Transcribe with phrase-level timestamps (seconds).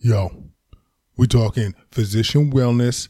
[0.00, 0.44] Yo,
[1.16, 3.08] we're talking physician wellness,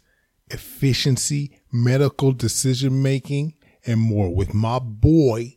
[0.48, 3.53] efficiency, medical decision making,
[3.84, 5.54] and more with my boy,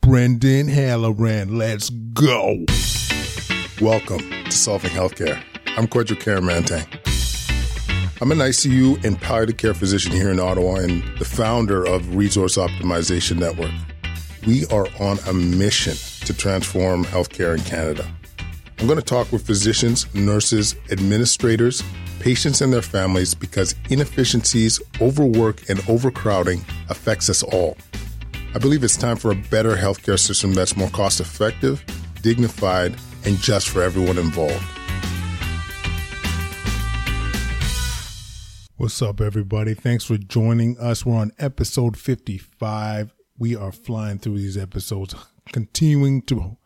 [0.00, 1.58] Brendan Halloran.
[1.58, 2.64] Let's go.
[3.80, 5.42] Welcome to Solving Healthcare.
[5.76, 6.86] I'm Kwadwo Kyeremanteng.
[8.22, 12.56] I'm an ICU and palliative care physician here in Ottawa and the founder of Resource
[12.56, 13.72] Optimization Network.
[14.46, 18.08] We are on a mission to transform healthcare in Canada.
[18.80, 21.82] I'm going to talk with physicians, nurses, administrators,
[22.20, 27.76] patients, and their families because inefficiencies, overwork, and overcrowding affects us all.
[28.54, 31.84] I believe it's time for a better healthcare system that's more cost effective,
[32.22, 34.62] dignified, and just for everyone involved.
[38.76, 39.74] What's up, everybody?
[39.74, 41.04] Thanks for joining us.
[41.04, 43.12] We're on episode 55.
[43.36, 45.16] We are flying through these episodes,
[45.52, 46.57] continuing to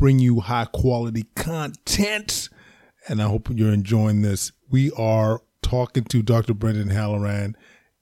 [0.00, 2.48] bring you high quality content.
[3.06, 4.50] And I hope you're enjoying this.
[4.70, 6.54] We are talking to Dr.
[6.54, 7.54] Brendan Halloran.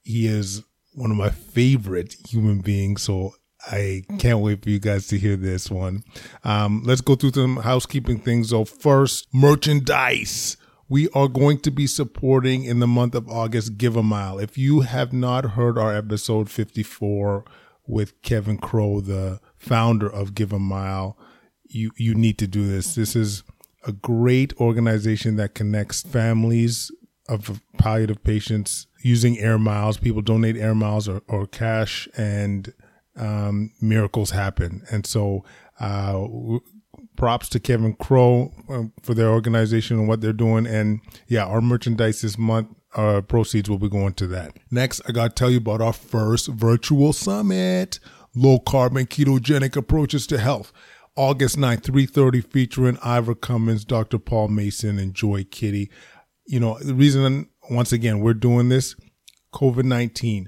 [0.02, 0.62] He is
[0.94, 3.02] one of my favorite human beings.
[3.02, 3.32] So
[3.66, 6.04] I can't wait for you guys to hear this one.
[6.44, 8.50] Um, let's go through some housekeeping things.
[8.50, 10.56] So first, merchandise.
[10.88, 14.38] We are going to be supporting in the month of August Give a Mile.
[14.38, 17.44] If you have not heard our episode 54
[17.88, 21.18] with Kevin Crow, the founder of Give a Mile,
[21.68, 22.94] you you need to do this.
[22.94, 23.42] This is
[23.86, 26.90] a great organization that connects families
[27.28, 29.98] of palliative patients using air miles.
[29.98, 32.72] People donate air miles or, or cash, and
[33.16, 34.82] um, miracles happen.
[34.90, 35.44] And so,
[35.78, 36.26] uh,
[37.16, 40.66] props to Kevin Crow uh, for their organization and what they're doing.
[40.66, 42.68] And yeah, our merchandise this month.
[42.96, 44.56] Uh, proceeds will be going to that.
[44.70, 48.00] Next, I got to tell you about our first virtual summit,
[48.34, 50.72] low carb and ketogenic approaches to health.
[51.18, 54.20] August 9th, 3.30 featuring Ivor Cummins, Dr.
[54.20, 55.90] Paul Mason, and Joy Kiddie.
[56.46, 58.94] You know, the reason, once again, we're doing this,
[59.52, 60.46] COVID-19,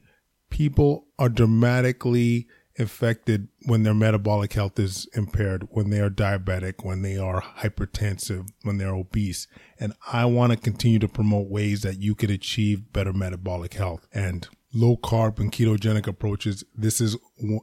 [0.49, 2.47] people are dramatically
[2.79, 8.49] affected when their metabolic health is impaired, when they are diabetic, when they are hypertensive,
[8.63, 9.49] when they're obese.
[9.81, 14.07] And I want to continue to promote ways that you could achieve better metabolic health.
[14.15, 17.17] And low carb and ketogenic approaches, this is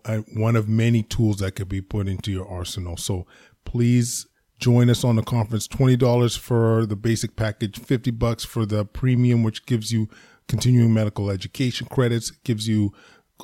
[0.06, 2.98] uh, one of many tools that could be put into your arsenal.
[2.98, 3.26] So
[3.66, 4.28] please
[4.60, 5.68] join us on the conference.
[5.68, 10.10] $20 for the basic package, 50 bucks for the premium, which gives you
[10.48, 12.94] continuing medical education credits, gives you,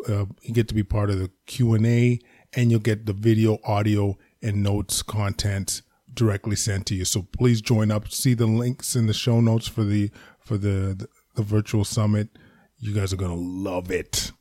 [0.10, 2.20] uh, you get to be part of the Q and A
[2.54, 5.82] and you'll get the video, audio and notes content
[6.14, 7.06] directly sent to you.
[7.06, 8.10] So please join up.
[8.12, 12.30] See the links in the show notes for the, for the, the, the virtual summit
[12.84, 14.32] you guys are going to love it.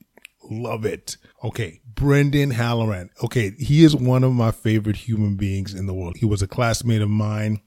[0.51, 1.17] Love it.
[1.45, 1.81] Okay.
[1.95, 3.11] Brendan Halloran.
[3.23, 3.53] Okay.
[3.59, 6.17] He is one of my favorite human beings in the world.
[6.17, 7.61] He was a classmate of mine,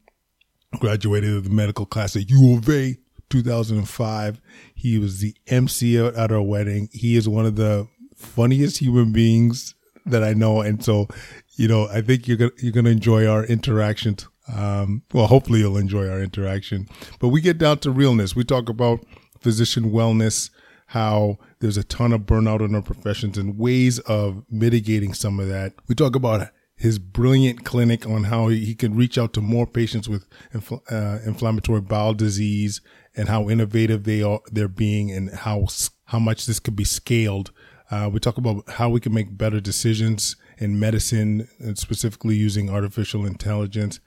[0.80, 2.97] graduated of the medical class at U of A
[3.30, 4.41] 2005.
[4.75, 6.90] He was the MC at our wedding.
[6.92, 9.75] He is one of the funniest human beings
[10.06, 10.59] that I know.
[10.59, 11.07] And so,
[11.56, 14.28] you know, I think you're going you're going to enjoy our interactions.
[14.53, 16.88] Um, well, hopefully you'll enjoy our interaction,
[17.19, 18.36] but we get down to realness.
[18.36, 19.00] We talk about
[19.40, 20.50] physician wellness,
[20.88, 25.47] how there's a ton of burnout in our professions and ways of mitigating some of
[25.47, 25.73] that.
[25.88, 30.09] We talk about his brilliant clinic on how he can reach out to more patients
[30.09, 32.81] with infl- uh, inflammatory bowel disease
[33.16, 35.68] and how innovative they are they're being and how
[36.06, 37.51] how much this could be scaled.
[37.90, 42.69] Uh, we talk about how we can make better decisions in medicine and specifically using
[42.69, 44.00] artificial intelligence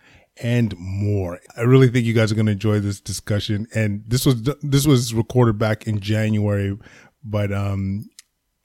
[0.42, 1.40] and more.
[1.56, 3.66] I really think you guys are going to enjoy this discussion.
[3.74, 6.78] And this was this was recorded back in January,
[7.24, 8.08] but um,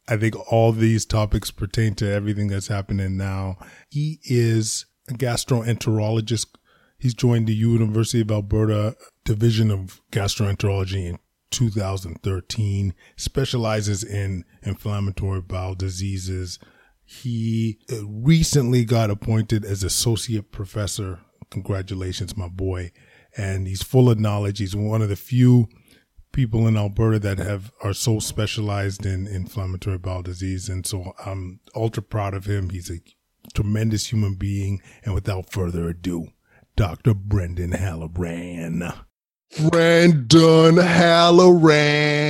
[0.08, 3.58] I think all these topics pertain to everything that's happening now.
[3.90, 6.48] He is a gastroenterologist.
[6.98, 8.96] He's joined the University of Alberta
[9.26, 11.20] Division of Gastroenterology in
[11.52, 12.94] 2013.
[13.18, 16.60] Specializes in inflammatory bowel diseases.
[17.06, 21.20] He uh, recently got appointed as associate professor
[21.54, 22.92] congratulations, my boy.
[23.38, 24.60] And he's full of knowledge.
[24.60, 25.70] He's one of the few
[26.34, 30.68] people in Alberta that have are so specialized in inflammatory bowel disease.
[30.68, 32.70] And so I'm ultra proud of him.
[32.70, 33.00] He's a
[33.54, 34.82] tremendous human being.
[35.06, 36.28] And without further ado,
[36.76, 37.14] Dr.
[37.14, 38.92] Brendan Halloran.
[39.70, 42.24] Brendan Halloran.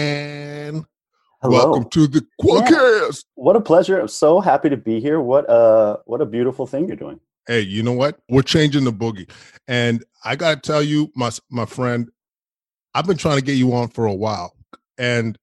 [1.42, 1.58] Hello.
[1.58, 3.26] Welcome to the Quadcast.
[3.26, 3.31] Yeah.
[3.36, 4.00] What a pleasure.
[4.00, 5.19] I'm so happy to be here.
[5.19, 8.19] What a what a beautiful thing you're doing hey, you know what?
[8.30, 9.30] We're changing the boogie.
[9.68, 12.10] And I got to tell you, my my friend,
[12.94, 14.54] I've been trying to get you on for a while.
[14.98, 15.38] And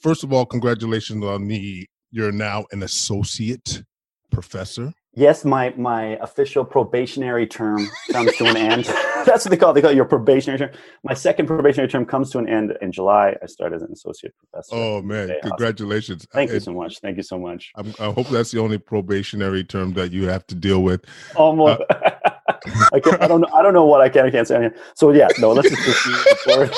[0.00, 3.82] first of all, congratulations on the you're now an associate
[4.30, 4.92] professor.
[5.14, 8.84] Yes, my my official probationary term comes to an end
[9.36, 9.74] that's what they call it.
[9.74, 10.70] They call it your probationary term.
[11.02, 13.36] My second probationary term comes to an end in July.
[13.42, 14.74] I start as an associate professor.
[14.74, 16.26] Oh man, congratulations!
[16.32, 17.00] Thank you so much.
[17.00, 17.72] Thank you so much.
[17.74, 21.04] I'm, i hope that's the only probationary term that you have to deal with.
[21.34, 21.82] Almost.
[21.90, 22.10] Uh,
[22.92, 23.48] I, can't, I don't know.
[23.52, 24.26] I don't know what I can.
[24.26, 24.56] I can't say.
[24.56, 24.78] Anything.
[24.94, 25.52] So yeah, no.
[25.52, 26.72] Let's just forward.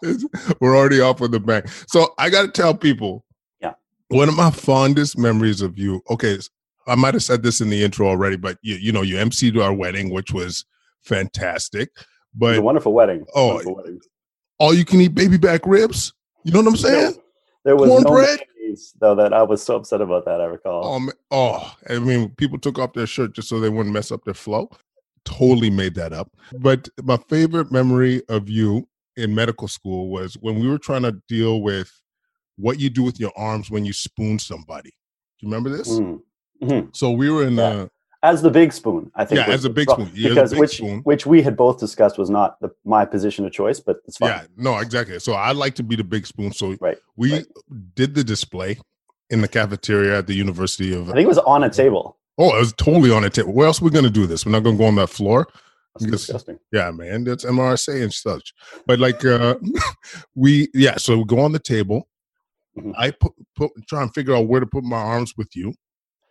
[0.60, 1.62] We're already off with the bang.
[1.88, 3.24] So I got to tell people.
[3.60, 3.72] Yeah.
[4.08, 6.02] One of my fondest memories of you.
[6.10, 6.38] Okay,
[6.86, 9.60] I might have said this in the intro already, but you, you know, you emceed
[9.60, 10.64] our wedding, which was
[11.04, 11.90] fantastic.
[12.34, 13.24] But a wonderful wedding.
[13.34, 14.00] Oh, wonderful wedding.
[14.58, 16.12] all you can eat baby back ribs.
[16.44, 17.12] You know what I'm saying?
[17.12, 17.22] There,
[17.64, 18.40] there was Cornbread.
[18.40, 18.44] No
[19.00, 20.40] though that I was so upset about that.
[20.40, 20.84] I recall.
[20.84, 24.24] Oh, oh, I mean, people took off their shirt just so they wouldn't mess up
[24.24, 24.70] their flow.
[25.24, 26.30] Totally made that up.
[26.58, 31.12] But my favorite memory of you in medical school was when we were trying to
[31.28, 31.90] deal with
[32.56, 34.90] what you do with your arms when you spoon somebody.
[34.90, 35.88] Do you remember this?
[35.88, 36.20] Mm.
[36.62, 36.88] Mm-hmm.
[36.92, 37.86] So we were in yeah.
[38.24, 39.12] As the big spoon.
[39.14, 41.00] I think yeah, as a big spoon because big which spoon.
[41.00, 44.30] which we had both discussed was not the, my position of choice, but it's fine.
[44.30, 45.20] Yeah, no, exactly.
[45.20, 46.50] So I like to be the big spoon.
[46.50, 47.46] So right, we right.
[47.94, 48.78] did the display
[49.28, 51.10] in the cafeteria at the University of.
[51.10, 52.16] I think it was on a table.
[52.38, 53.52] Oh, it was totally on a table.
[53.52, 54.44] Where else are we going to do this?
[54.44, 55.46] We're not going to go on that floor.
[56.00, 56.58] That's disgusting.
[56.72, 58.52] Yeah, man, that's MRSA and such.
[58.86, 59.56] But like, uh
[60.34, 62.08] we yeah, so we go on the table.
[62.76, 62.92] Mm-hmm.
[62.96, 65.74] I put, put try and figure out where to put my arms with you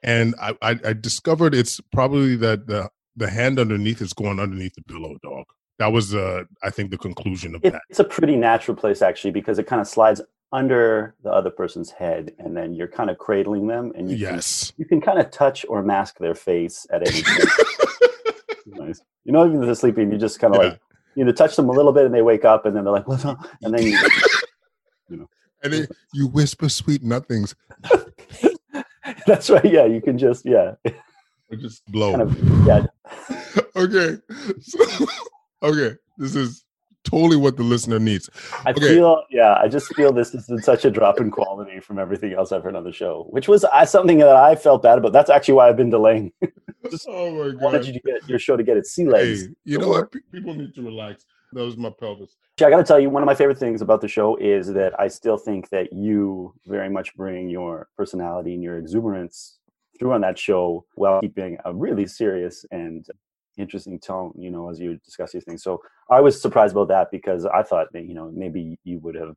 [0.03, 4.75] and I, I, I discovered it's probably that the the hand underneath is going underneath
[4.75, 5.45] the pillow, dog.
[5.79, 7.81] That was, uh, I think, the conclusion of that.
[7.89, 10.21] It's a pretty natural place actually because it kind of slides
[10.51, 14.71] under the other person's head, and then you're kind of cradling them, and you yes,
[14.71, 17.47] can, you can kind of touch or mask their face at any time.
[18.67, 19.01] nice.
[19.25, 20.69] You know, even if they're sleeping, you just kind of yeah.
[20.69, 20.79] like
[21.15, 23.07] you know touch them a little bit, and they wake up, and then they're like,
[23.07, 23.97] "What's up?" And then you,
[25.09, 25.29] you know,
[25.63, 27.55] and then you whisper sweet nothings.
[29.27, 29.65] That's right.
[29.65, 30.73] Yeah, you can just yeah.
[30.85, 32.11] Or just blow.
[32.11, 32.85] Kind of, yeah.
[33.75, 34.17] okay.
[34.61, 35.07] So,
[35.63, 35.95] okay.
[36.17, 36.63] This is
[37.03, 38.29] totally what the listener needs.
[38.65, 38.95] I okay.
[38.95, 39.55] feel yeah.
[39.59, 42.75] I just feel this is such a drop in quality from everything else I've heard
[42.75, 45.13] on the show, which was uh, something that I felt bad about.
[45.13, 46.31] That's actually why I've been delaying.
[46.89, 47.61] just oh my god!
[47.61, 49.43] Wanted you to get your show to get its sea legs.
[49.43, 50.11] Hey, you know what?
[50.31, 51.25] People need to relax.
[51.53, 52.35] That was my pelvis.
[52.59, 54.99] I got to tell you, one of my favorite things about the show is that
[54.99, 59.59] I still think that you very much bring your personality and your exuberance
[59.99, 63.05] through on that show while keeping a really serious and
[63.57, 65.63] interesting tone, you know, as you discuss these things.
[65.63, 69.15] So I was surprised about that because I thought that, you know, maybe you would
[69.15, 69.35] have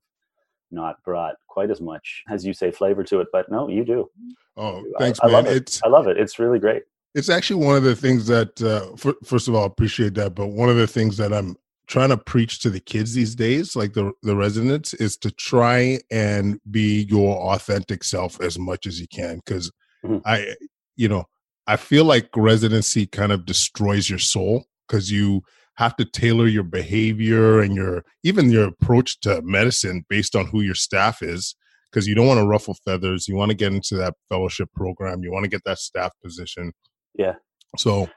[0.71, 4.11] not brought quite as much, as you say, flavor to it, but no, you do.
[4.57, 5.35] Oh, thanks, I, man.
[5.35, 5.57] I love it.
[5.57, 6.19] It's, I love it.
[6.19, 6.83] It's really great.
[7.15, 10.35] It's actually one of the things that, uh, for, first of all, I appreciate that.
[10.35, 13.77] But one of the things that I'm trying to preach to the kids these days,
[13.77, 19.01] like the the residents, is to try and be your authentic self as much as
[19.01, 19.37] you can.
[19.37, 19.71] Because
[20.05, 20.19] mm-hmm.
[20.25, 20.55] I,
[20.97, 21.25] you know,
[21.67, 25.43] I feel like residency kind of destroys your soul because you
[25.75, 30.61] have to tailor your behavior and your even your approach to medicine based on who
[30.63, 31.55] your staff is
[31.91, 35.23] because you don't want to ruffle feathers you want to get into that fellowship program
[35.23, 36.73] you want to get that staff position
[37.15, 37.35] yeah
[37.77, 38.09] so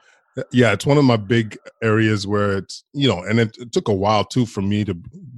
[0.51, 3.87] yeah it's one of my big areas where it's you know and it, it, took
[3.87, 4.93] a while too for me to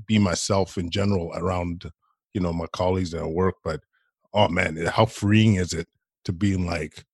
[0.06, 1.90] be myself in general around
[2.34, 3.82] you know my colleagues at work but
[4.34, 5.88] oh man how freeing is it
[6.26, 7.06] to be like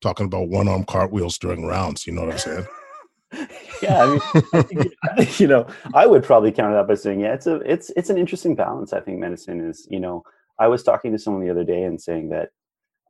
[0.00, 2.66] talking about one arm cartwheels during rounds you know what i'm saying?
[3.82, 7.32] Yeah i mean I think, you know i would probably counter that by saying yeah
[7.32, 10.22] it's a it's it's an interesting balance i think medicine is you know
[10.58, 12.50] i was talking to someone the other day and saying that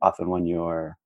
[0.01, 0.97] often when you're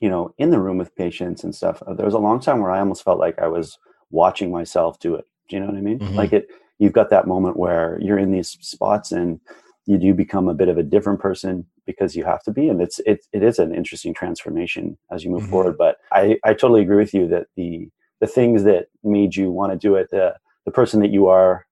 [0.00, 2.60] you know, in the room with patients and stuff, uh, there was a long time
[2.60, 3.78] where I almost felt like I was
[4.10, 5.26] watching myself do it.
[5.48, 5.98] Do you know what I mean?
[5.98, 6.14] Mhm.
[6.14, 9.40] Like it, you've got that moment where you're in these spots and
[9.86, 12.80] you do become a bit of a different person because you have to be, and
[12.82, 15.50] it's it it is an interesting transformation as you move Mhm.
[15.50, 15.78] forward.
[15.78, 17.88] But I I totally agree with you that the
[18.20, 20.36] the things that made you want to do it, the
[20.66, 21.66] the person that you are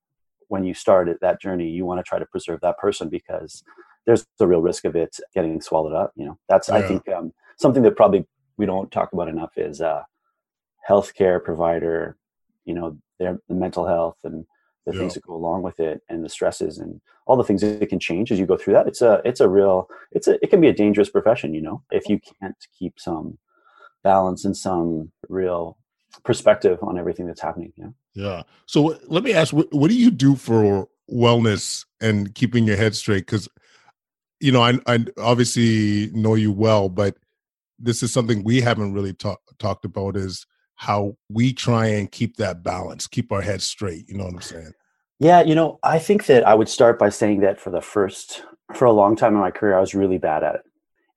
[0.49, 3.63] when you started that journey, you want to try to preserve that person because
[4.07, 6.13] there's the real risk of it getting swallowed up.
[6.17, 9.81] You know, that's I think um, something that probably we don't talk about enough is
[9.81, 10.03] uh,
[10.89, 12.17] healthcare provider.
[12.65, 14.45] You know, their the mental health and
[14.87, 15.01] the Yeah.
[15.01, 17.99] things that go along with it, and the stresses and all the things that can
[17.99, 18.87] change as you go through that.
[18.87, 21.55] It's a it's a real it's a it can be a dangerous profession.
[21.55, 23.39] You know, if you can't keep some
[24.03, 25.77] balance and some real
[26.23, 27.73] perspective on everything that's happening.
[27.77, 27.93] Know?
[28.15, 28.43] Yeah.
[28.67, 32.95] So let me ask, what, what do you do for wellness and keeping your head
[32.95, 33.27] straight?
[33.27, 33.49] Because,
[34.41, 37.17] you know, I, I obviously know you well, but
[37.79, 42.37] this is something we haven't really talk, talked about is how we try and keep
[42.37, 44.09] that balance, keep our heads straight.
[44.09, 44.73] You know what I'm saying?
[45.19, 48.43] Yeah, you know, I think that I would start by saying that for the first,
[48.75, 50.61] for a long time in my career, I was really bad at it.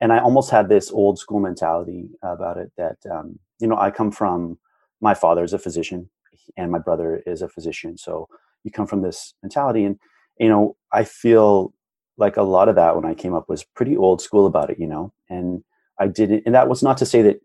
[0.01, 3.91] And I almost had this old school mentality about it that, um, you know, I
[3.91, 4.57] come from,
[5.01, 6.09] my father is a physician.
[6.57, 7.97] and my brother is a physician.
[7.97, 8.27] So
[8.63, 9.99] you come from this mentality, and
[10.37, 11.73] you know, I feel
[12.17, 14.79] like a lot of that when I came up was pretty old school about it,
[14.79, 15.63] you know, and
[15.99, 17.41] I didn't, and that was not to say that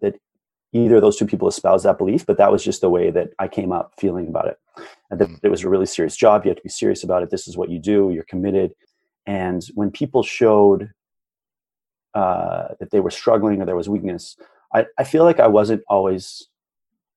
[0.00, 0.14] that
[0.72, 3.30] either of those two people espoused that belief, but that was just the way that
[3.38, 4.58] I came up feeling about it.
[5.10, 5.38] And that mm.
[5.42, 6.44] it was a really serious job.
[6.44, 7.30] You have to be serious about it.
[7.30, 8.10] This is what you do.
[8.12, 8.72] You're committed.
[9.26, 10.90] And when people showed
[12.14, 14.36] uh, that they were struggling or there was weakness,
[14.74, 16.48] I, I feel like I wasn't always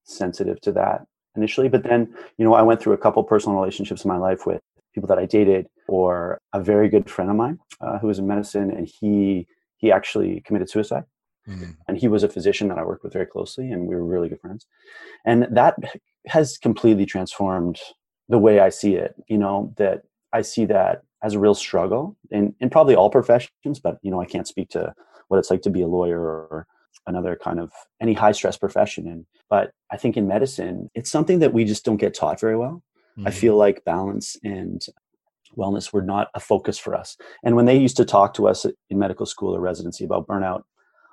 [0.06, 1.70] sensitive to that initially.
[1.70, 4.62] But then, you know, I went through a couple personal relationships in my life with
[4.94, 8.28] people that I dated, or a very good friend of mine uh, who was in
[8.28, 9.48] medicine, and he
[9.82, 11.04] he actually committed suicide.
[11.48, 11.72] Mm-hmm.
[11.88, 14.30] And he was a physician that I worked with very closely, and we were really
[14.30, 14.68] good friends.
[15.26, 15.76] And that
[16.28, 17.80] has completely transformed
[18.30, 19.16] the way I see it.
[19.28, 23.80] You know, that I see that as a real struggle in, in probably all professions,
[23.84, 24.94] but, you know, I can't speak to
[25.28, 26.68] what it's like to be a lawyer or
[27.08, 29.08] another kind of any high stress profession.
[29.08, 32.58] And, but I think in medicine, it's something that we just don't get taught very
[32.58, 32.84] well.
[33.18, 33.28] Mm-hmm.
[33.28, 34.86] I feel like balance and
[35.58, 37.18] wellness were not a focus for us.
[37.44, 40.64] And when they used to talk to us in medical school or residency about burnout,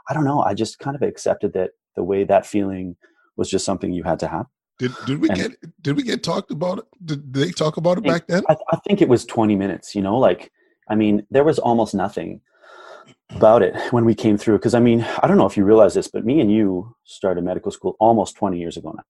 [0.09, 0.43] I don't know.
[0.43, 2.97] I just kind of accepted that the way that feeling
[3.37, 4.47] was just something you had to have.
[4.79, 6.85] Did did we and get did we get talked about it?
[7.05, 8.45] Did they talk about it back then?
[8.49, 10.53] I, I think it was 20 minutes, you know, like
[10.89, 12.41] I mean, there was almost nothing
[13.31, 14.59] about it when we came through.
[14.59, 17.45] Because I mean, I don't know if you realize this, but me and you started
[17.45, 19.05] medical school almost 20 years ago now.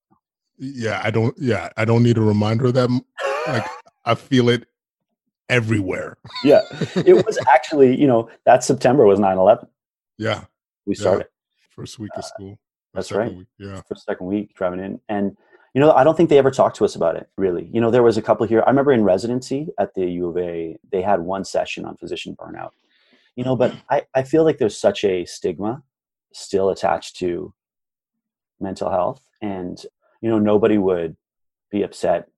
[0.59, 1.37] Yeah, I don't.
[1.39, 2.91] Yeah, I don't need a reminder of that.
[3.47, 3.67] Like
[4.05, 4.67] I feel it
[5.49, 6.19] everywhere.
[6.45, 6.61] yeah,
[6.97, 9.67] it was actually, you know, that September was 9/11.
[10.19, 10.45] Yeah,
[10.87, 11.67] we started yeah.
[11.75, 12.53] first week of school.
[12.53, 12.57] Uh,
[12.95, 13.35] that's right.
[13.35, 15.37] Week, yeah, first second week driving in, and
[15.75, 17.29] you know, I don't think they ever talked to us about it.
[17.37, 18.63] Really, you know, there was a couple here.
[18.67, 22.37] I remember in residency at the U of A, they had one session on physician
[22.37, 22.71] burnout.
[23.37, 25.83] You know, but I I feel like there's such a stigma
[26.33, 27.55] still attached to
[28.61, 29.81] mental health, and
[30.21, 31.17] you know, nobody would
[31.71, 32.29] be upset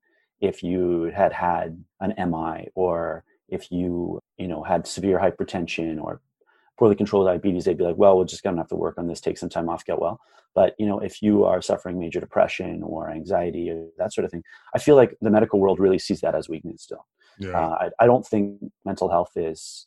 [0.40, 6.20] if you had had an MI or if you you know had severe hypertension or
[6.78, 9.20] poorly controlled diabetes, they'd be like, well, we're just gonna have to work on this,
[9.20, 10.20] take some time off, get well.
[10.54, 14.30] But you know, if you are suffering major depression or anxiety or that sort of
[14.30, 14.42] thing,
[14.74, 17.06] I feel like the medical world really sees that as weakness still.
[17.38, 17.50] Yeah.
[17.50, 19.86] Uh, I, I don't think mental health is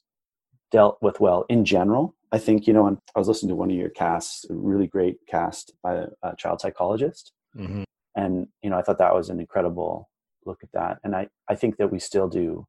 [0.71, 2.15] dealt with well in general.
[2.31, 4.87] I think, you know, and I was listening to one of your casts, a really
[4.87, 7.31] great cast by a, a child psychologist.
[7.55, 7.83] Mm-hmm.
[8.15, 10.09] And, you know, I thought that was an incredible
[10.45, 10.99] look at that.
[11.03, 12.67] And I, I think that we still do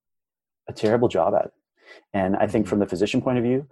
[0.69, 1.53] a terrible job at it.
[2.13, 2.71] And I think mm-hmm.
[2.71, 3.69] from the physician point of view,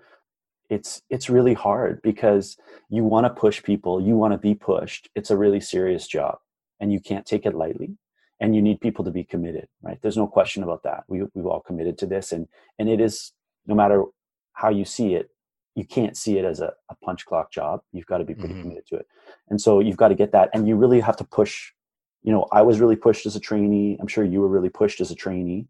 [0.73, 2.56] it's it's really hard because
[2.88, 6.38] you want to push people you want to be pushed it's a really serious job
[6.80, 7.97] and you can't take it lightly
[8.40, 11.47] and you need people to be committed right there's no question about that we, we've
[11.47, 13.32] all committed to this and and it is
[13.66, 14.04] no matter
[14.54, 15.28] how you see it
[15.75, 18.54] you can't see it as a, a punch clock job you've got to be pretty
[18.54, 18.62] mm-hmm.
[18.62, 19.06] committed to it
[19.50, 21.73] and so you've got to get that and you really have to push
[22.23, 25.00] you know i was really pushed as a trainee i'm sure you were really pushed
[25.00, 25.67] as a trainee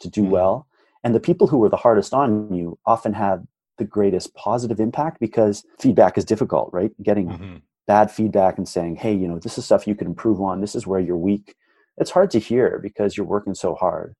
[0.00, 0.30] to do mm-hmm.
[0.30, 0.66] well
[1.04, 3.44] and the people who were the hardest on you often have
[3.78, 6.90] the greatest positive impact because feedback is difficult, right?
[7.02, 7.56] Getting mm-hmm.
[7.86, 10.74] bad feedback and saying, hey, you know, this is stuff you could improve on, this
[10.74, 11.54] is where you're weak.
[11.96, 14.14] It's hard to hear because you're working so hard,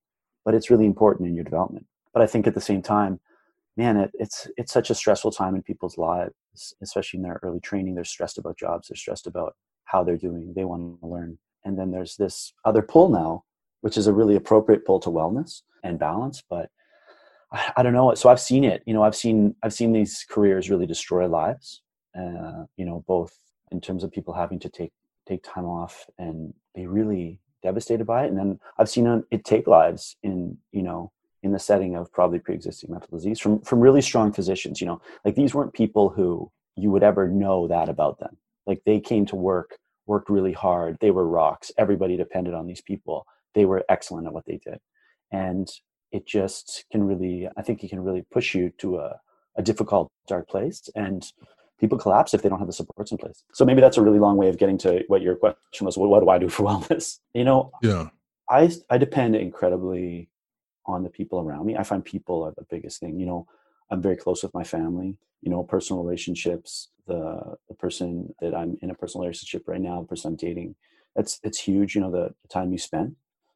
[0.45, 1.87] but it's really important in your development.
[2.13, 3.21] But I think at the same time,
[3.77, 6.35] man, it, it's it's such a stressful time in people's lives,
[6.83, 7.95] especially in their early training.
[7.95, 11.39] They're stressed about jobs, they're stressed about how they're doing, they want to learn.
[11.65, 13.45] And then there's this other pull now,
[13.81, 16.71] which is a really appropriate pull to wellness and balance, but
[17.77, 18.15] I don't know.
[18.15, 18.83] So I've seen it.
[18.87, 21.83] You know, I've seen I've seen these careers really destroy lives.
[22.19, 23.35] Uh, you know, both
[23.71, 24.93] in terms of people having to take
[25.27, 29.67] take time off and be really devastated by it, and then I've seen it take
[29.67, 34.03] lives in you know in the setting of probably pre-existing mental disease from from really
[34.03, 34.81] strong physicians.
[34.81, 38.37] You know, like these weren't people who you would ever know that about them.
[38.67, 39.79] Like they came to work,
[40.13, 40.97] worked really hard.
[41.01, 41.73] They were rocks.
[41.79, 43.27] Everybody depended on these people.
[43.55, 44.79] They were excellent at what they did,
[45.31, 45.69] and
[46.13, 49.19] it just can really i think it can really push you to a,
[49.57, 51.33] a difficult dark place and
[51.81, 54.19] people collapse if they don't have the supports in place so maybe that's a really
[54.19, 57.19] long way of getting to what your question was what do i do for wellness
[57.35, 58.09] you know yeah
[58.49, 60.29] i i depend incredibly
[60.87, 63.47] on the people around me i find people are the biggest thing you know
[63.93, 68.77] i'm very close with my family you know personal relationships the the person that i'm
[68.83, 70.75] in a personal relationship right now the person i'm dating
[71.17, 73.15] it's it's huge you know the, the time you spend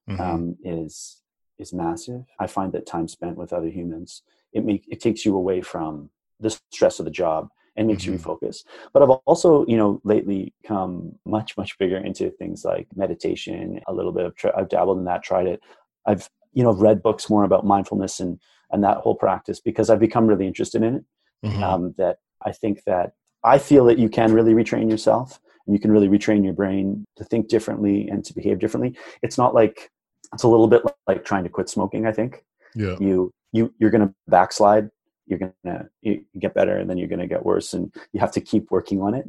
[0.08, 0.20] mm-hmm.
[0.20, 1.22] um, is
[1.58, 2.24] is massive.
[2.38, 6.10] I find that time spent with other humans it make it takes you away from
[6.40, 8.14] the stress of the job and makes mm-hmm.
[8.14, 8.64] you refocus.
[8.92, 13.80] But I've also, you know, lately come much much bigger into things like meditation.
[13.86, 15.60] A little bit of I've dabbled in that, tried it.
[16.06, 18.38] I've you know read books more about mindfulness and
[18.70, 21.04] and that whole practice because I've become really interested in it.
[21.44, 21.62] Mm-hmm.
[21.62, 23.12] Um, that I think that
[23.44, 27.04] I feel that you can really retrain yourself and you can really retrain your brain
[27.16, 29.90] to think differently and to behave differently it's not like
[30.32, 32.44] it's a little bit like trying to quit smoking i think
[32.74, 34.88] yeah you you you're going to backslide
[35.26, 38.20] you're going to you get better and then you're going to get worse and you
[38.20, 39.26] have to keep working on it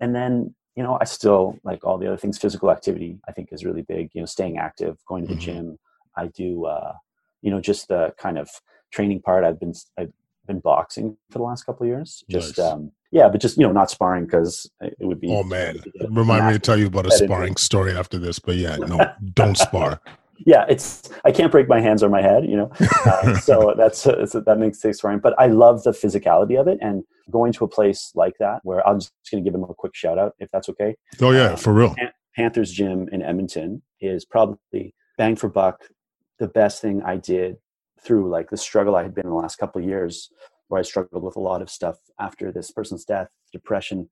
[0.00, 3.48] and then you know i still like all the other things physical activity i think
[3.52, 5.44] is really big you know staying active going to the Mhm.
[5.46, 5.78] gym
[6.16, 6.94] i do uh
[7.42, 8.48] you know just the kind of
[8.90, 10.12] training part i've been i've
[10.46, 12.24] been boxing for the last couple of years.
[12.28, 12.66] Just Nice.
[12.66, 15.78] um yeah but just you know not sparring because it would be oh man.
[16.10, 18.98] remind me to tell you about a sparring story after this but yeah no
[19.34, 20.00] don't spar.
[20.46, 22.70] Yeah it's i can't break my hands or my head you know?
[23.06, 26.66] Uh, so that's uh, so that makes it sparring but i love the physicality of
[26.66, 29.64] it and going to a place like that where i'm just going to give them
[29.68, 30.96] a quick shout out if that's okay.
[31.20, 31.94] Oh yeah Uh, for real.
[32.36, 35.82] Panthers Gym in Edmonton is probably bang for buck
[36.38, 37.56] the best thing I did
[38.00, 40.30] through like the struggle I had been in the last couple of years
[40.68, 44.08] where I struggled with a lot of stuff after this person's death, depression.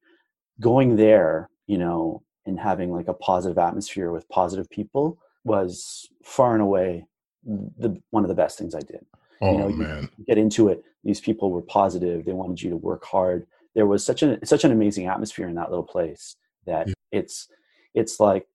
[0.61, 6.55] Going there, you know, and having like a positive atmosphere with positive people was far
[6.55, 7.05] and away
[7.45, 9.05] the one of the best things I did
[9.43, 13.05] oh know, you- get into it these people were positive they wanted you to work
[13.05, 16.35] hard there was such an such an amazing atmosphere in that little place
[16.67, 16.95] that Yeah.
[17.13, 17.49] it's
[17.95, 18.47] it's like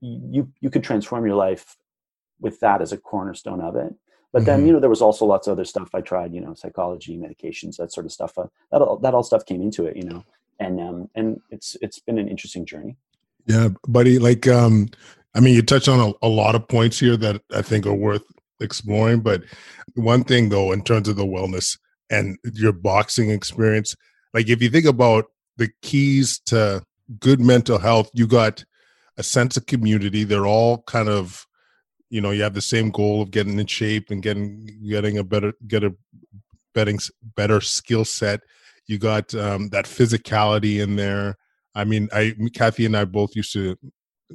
[0.00, 1.76] you you could transform your life
[2.40, 3.94] with that as a cornerstone of it
[4.32, 4.66] but then Mhm.
[4.66, 7.76] you know there was also lots of other stuff i tried you know psychology medications
[7.76, 10.24] that sort of stuff uh, that all, that all stuff came into it you know
[10.58, 12.96] and um and it's it's been an interesting journey
[13.46, 14.18] Yeah, buddy.
[14.18, 14.90] Like, um,
[15.34, 17.94] I mean, you touched on a, a lot of points here that I think are
[18.08, 18.22] worth
[18.60, 19.20] exploring.
[19.22, 19.42] But
[19.94, 21.78] one thing, though, in terms of the wellness
[22.10, 23.96] and your boxing experience,
[24.34, 25.24] like if you think about
[25.56, 26.84] the keys to
[27.18, 28.64] good mental health, you got
[29.16, 30.22] a sense of community.
[30.24, 31.46] They're all kind of,
[32.10, 35.24] you know, you have the same goal of getting in shape and getting getting a
[35.24, 35.94] better get a
[36.74, 36.98] betting
[37.36, 38.40] better skill set.
[38.86, 41.36] You got um, that physicality in there.
[41.74, 43.76] I mean, I Kathy and I both used to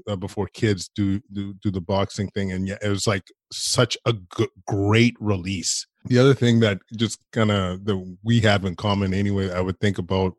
[0.08, 3.98] uh, before kids do do do the boxing thing, and yeah, it was like such
[4.05, 5.86] a g- great release.
[6.06, 9.80] The other thing that just kind of that we have in common, anyway, I would
[9.80, 10.34] think about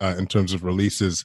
[0.00, 1.24] uh, in terms of releases,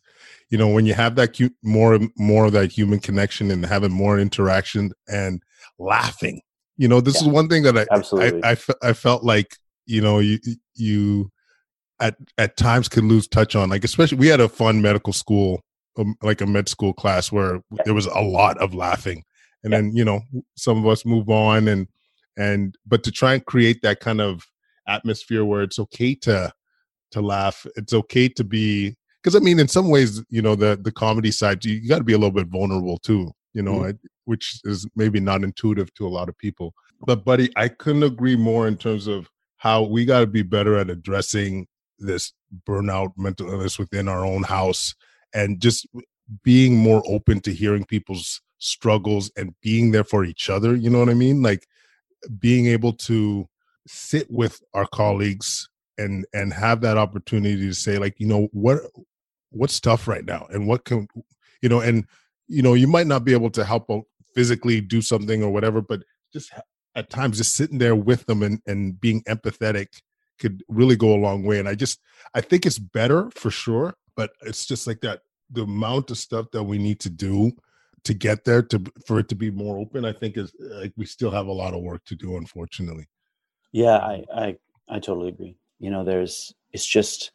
[0.49, 3.91] you know, when you have that cu- more more of that human connection and having
[3.91, 5.43] more interaction and
[5.79, 6.41] laughing.
[6.77, 7.27] You know, this Yeah.
[7.27, 8.43] is one thing that I Absolutely.
[8.43, 8.57] I, I,
[8.89, 10.39] I felt like you know you
[10.75, 11.31] you
[11.99, 15.61] at at times can lose touch on like especially we had a fun medical school
[15.97, 19.23] um, like a med school class where there was a lot of laughing
[19.63, 19.79] and Yeah.
[19.81, 20.21] then you know
[20.55, 21.87] some of us move on and
[22.37, 24.45] and but to try and create that kind of
[24.87, 26.51] atmosphere where it's okay to
[27.11, 30.79] to laugh it's okay to be because i mean in some ways you know the
[30.81, 33.79] the comedy side you, you got to be a little bit vulnerable too you know
[33.79, 33.93] Mhm.
[33.93, 36.73] I, which is maybe not intuitive to a lot of people
[37.05, 40.77] but buddy i couldn't agree more in terms of how we got to be better
[40.77, 41.67] at addressing
[41.97, 42.31] this
[42.65, 44.95] burnout mental illness within our own house
[45.33, 45.85] and just
[46.43, 50.99] being more open to hearing people's struggles and being there for each other you know
[50.99, 51.67] what i mean like
[52.39, 53.45] being able to
[53.87, 55.67] sit with our colleagues
[55.97, 58.77] and and have that opportunity to say like you know what
[59.49, 61.07] what's tough right now and what can
[61.61, 62.05] you know and
[62.49, 63.87] you know you might not be able to help
[64.35, 66.01] physically do something or whatever but
[66.33, 66.51] just
[66.95, 69.87] at times just sitting there with them and and being empathetic
[70.39, 71.99] could really go a long way and i just
[72.33, 76.45] i think it's better for sure but it's just like that the amount of stuff
[76.51, 77.51] that we need to do
[78.03, 81.05] to get there to for it to be more open i think is like we
[81.05, 83.07] still have a lot of work to do unfortunately
[83.71, 84.57] Yeah, I, I
[84.89, 85.55] I totally agree.
[85.79, 87.31] You know, there's it's just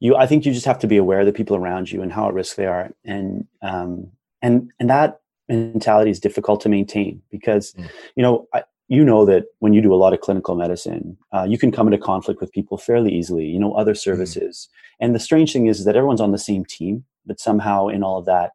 [0.00, 0.16] you.
[0.16, 2.28] I think you just have to be aware of the people around you and how
[2.28, 7.72] at risk they are, and um and and that mentality is difficult to maintain because
[7.74, 7.88] Mm.
[8.16, 11.42] you know I, you know that when you do a lot of clinical medicine, uh,
[11.48, 13.46] you can come into conflict with people fairly easily.
[13.46, 14.68] You know, other services,
[15.00, 18.18] and the strange thing is that everyone's on the same team, but somehow in all
[18.18, 18.52] of that,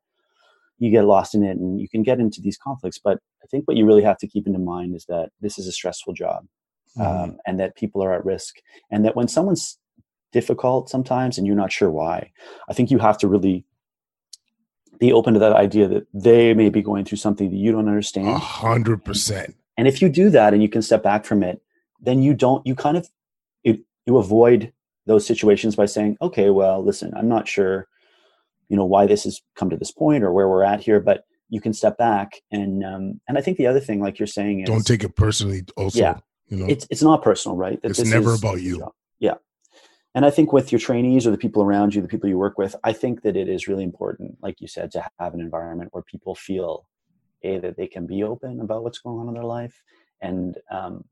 [0.80, 2.98] you get lost in it, and you can get into these conflicts.
[2.98, 5.68] But I think what you really have to keep into mind is that this is
[5.68, 6.46] a stressful job
[7.00, 8.56] um, and that people are at risk
[8.90, 9.78] and that when someone's
[10.32, 12.32] difficult sometimes and you're not sure why
[12.70, 13.66] i think you have to really
[15.02, 17.90] be open to that idea that they may be going through something that you don't
[17.90, 18.28] understand.
[18.30, 21.60] a hundred percent and if you do that and you can step back from it
[22.00, 23.10] then you don't you kind of
[23.64, 24.72] you, you avoid
[25.08, 27.88] those situations by saying okay well listen i'm not sure
[28.70, 31.26] you know why this has come to this point or where we're at here but
[31.50, 34.60] you can step back and um and i think the other thing like you're saying
[34.62, 36.18] is don't take it personally also Yeah.
[36.50, 37.82] you know it's it's not personal, right?
[37.82, 38.76] That It's never is about you.
[39.20, 39.38] Yeah.
[40.14, 42.58] And I think with your trainees or the people around you, the people you work
[42.58, 45.90] with, I think that it is really important, like you said, to have an environment
[45.94, 46.86] where people feel
[47.44, 49.82] a that they can be open about what's going on in their life,
[50.22, 51.06] and um,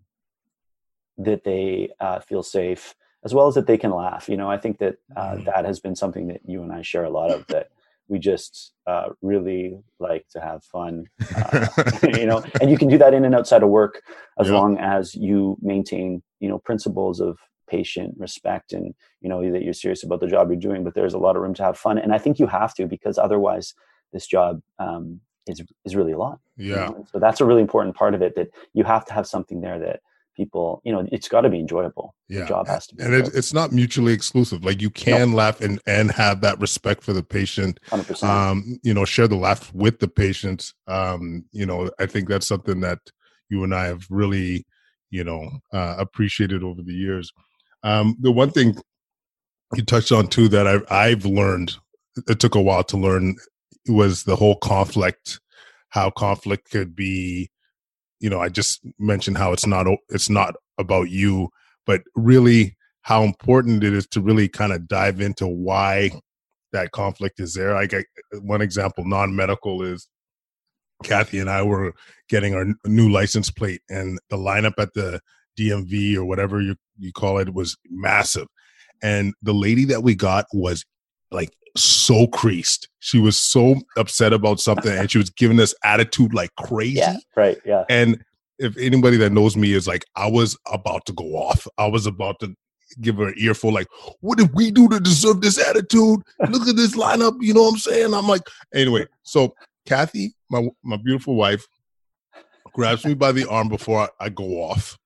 [1.17, 4.29] that they uh, feel safe, as well as that they can laugh.
[4.29, 5.45] You know, I think that uh, Mhm.
[5.45, 7.47] that has been something that you and I share a lot of.
[7.47, 7.69] That
[8.09, 11.67] we just uh, really like to have fun, uh,
[12.17, 12.43] you know.
[12.61, 14.01] And you can do that in and outside of work
[14.39, 14.53] as yeah.
[14.53, 17.37] long as you maintain, you know, principles of
[17.69, 20.83] patient respect and you know that you're serious about the job you're doing.
[20.83, 22.87] But there's a lot of room to have fun, and I think you have to
[22.87, 23.73] because otherwise,
[24.13, 26.39] this job um, is is really a lot.
[26.57, 26.67] Yeah.
[26.67, 27.05] You know?
[27.11, 29.79] So that's a really important part of it that you have to have something there
[29.79, 30.01] that
[30.39, 33.13] people you know it's got to be enjoyable yeah the job has to be and
[33.13, 37.11] it, it's not mutually exclusive like you can laugh and and have that respect for
[37.11, 38.23] the patient 100%.
[38.23, 42.47] um you know share the laugh with the patients um you know i think that's
[42.47, 42.99] something that
[43.49, 44.65] you and i have really
[45.09, 47.33] you know uh, appreciated over the years
[47.83, 48.75] um the one thing
[49.75, 51.75] you touched on too that i've i've learned
[52.27, 53.35] it took a while to learn
[53.87, 55.39] was the whole conflict
[55.89, 57.49] how conflict could be
[58.19, 61.49] you know i just mentioned how it's not it's not about you
[61.85, 66.11] but really how important it is to really kind of dive into why
[66.71, 67.73] that conflict is there.
[67.73, 68.03] Like I,
[68.41, 70.07] one example non-medical is
[71.01, 71.93] kathy and i were
[72.27, 75.21] getting our new license plate and the lineup at the
[75.59, 78.47] dmv or whatever you, you call it was massive
[79.01, 80.85] and the lady that we got was
[81.31, 82.89] like so creased.
[82.99, 86.97] She was so upset about something and she was giving us attitude like crazy.
[86.97, 87.57] Yeah, right.
[87.65, 87.85] Yeah.
[87.89, 88.23] And
[88.57, 91.67] if anybody that knows me is like, I was about to go off.
[91.77, 92.53] I was about to
[92.99, 93.87] give her an earful, like,
[94.19, 96.21] what did we do to deserve this attitude?
[96.49, 97.37] Look at this lineup.
[97.39, 98.13] You know what I'm saying?
[98.13, 98.41] I'm like,
[98.73, 101.65] anyway, so Kathy, my my beautiful wife,
[102.73, 104.97] grabs me by the arm before I, I go off.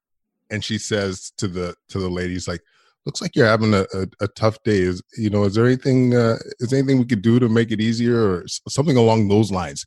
[0.53, 2.61] And she says to the to the ladies, like,
[3.07, 4.81] looks like you're having a, a, a, tough day.
[4.81, 7.71] Is you know, is there anything uh, is there anything we could do to make
[7.71, 9.83] it easier or something along those lines?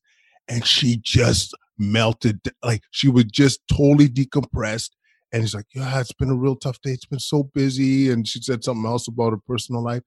[0.49, 4.91] And she just melted, like she was just totally decompressed.
[5.33, 6.91] And he's like, Yeah, it's been a real tough day.
[6.91, 8.11] It's been so busy.
[8.11, 10.03] And she said something else about her personal life.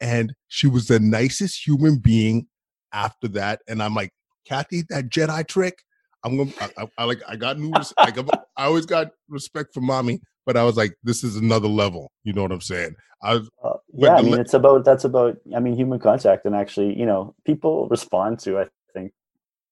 [0.00, 2.46] And she was the nicest human being
[2.92, 3.62] after that.
[3.66, 4.12] And I'm like,
[4.46, 5.82] Kathy, that Jedi trick,
[6.24, 8.18] I'm gonna I, I, I like I got new like
[8.56, 12.10] I always got respect for mommy, but I was like, this is another level.
[12.24, 12.94] You know what I'm saying?
[13.22, 16.46] I was, uh, yeah, I mean, le- it's about that's about I mean human contact
[16.46, 19.12] and actually, you know, people respond to I think,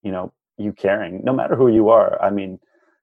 [0.02, 2.20] you know, you caring, no matter who you are.
[2.22, 2.58] I mean,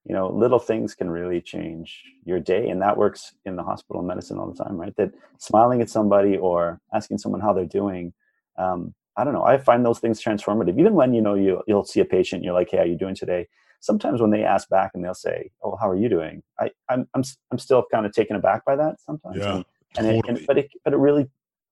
[0.06, 4.02] you know, little things can really change your day, and that works in the hospital
[4.02, 4.96] medicine all the time, right?
[4.98, 8.14] That smiling at somebody or asking someone how they're doing.
[8.58, 9.44] Um, I don't know.
[9.44, 10.80] I find those things transformative.
[10.80, 12.98] Even when you know you you'll see a patient, you're like, "Hey, how are you
[12.98, 13.48] doing today?"
[13.80, 17.08] sometimes when they ask back and they'll say, "Oh, how are you doing?" I, I'm
[17.14, 19.38] I'm I'm still kind of taken aback by that sometimes.
[19.38, 19.66] Yeah, and,
[19.98, 20.18] and, totally.
[20.18, 21.28] it, and but it but it really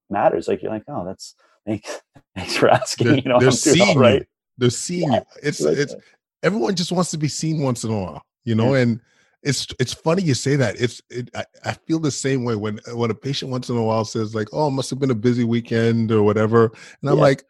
[0.10, 0.48] matters.
[0.48, 2.02] Like you're like, "Oh, that's thanks
[2.36, 4.22] thanks for asking." They're, you know, they're seeing right.
[4.22, 4.26] you.
[4.58, 5.42] They're seeing yeah, you.
[5.44, 5.96] It's it's
[6.44, 8.82] everyone just wants to be seen once in a while, you know, yeah.
[8.82, 9.02] and.
[9.44, 10.80] It's it's funny you say that.
[10.80, 13.84] It's it, I, I feel the same way when when a patient once in a
[13.84, 16.66] while says like, "Oh, it must have been a busy weekend or whatever,"
[17.02, 17.24] and I'm yeah.
[17.24, 17.44] like,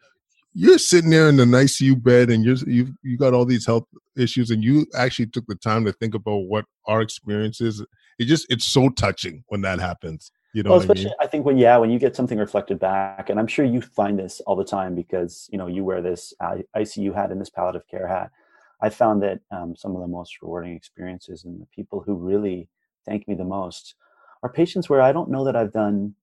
[0.54, 3.66] you're sitting there in the nice U bed and you're you you got all these
[3.66, 7.80] health issues and you actually took the time to think about what our experience is.
[8.18, 10.32] It just it's so touching when that happens.
[10.54, 11.16] You know, well, especially I, mean?
[11.20, 14.18] I, think when yeah, when you get something reflected back, and I'm sure you find
[14.18, 17.86] this all the time because you know you wear this ICU hat and this palliative
[17.86, 18.30] care hat.
[18.80, 22.68] I found that um, some of the most rewarding experiences and the people who really
[23.04, 23.94] thank me the most
[24.42, 26.14] are patients where I don't know that I've done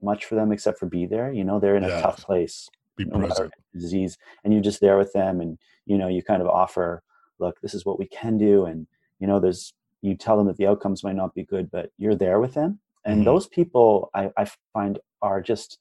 [0.00, 1.32] much for them except for be there.
[1.32, 5.12] You know, they're in a tough place be present disease and you're just there with
[5.12, 7.02] them and you know you kind of offer
[7.38, 8.86] look this is what we can do and
[9.18, 12.14] you know there's you tell them that the outcomes might not be good but you're
[12.14, 13.24] there with them and mm-hmm.
[13.24, 15.78] those people I, I find are just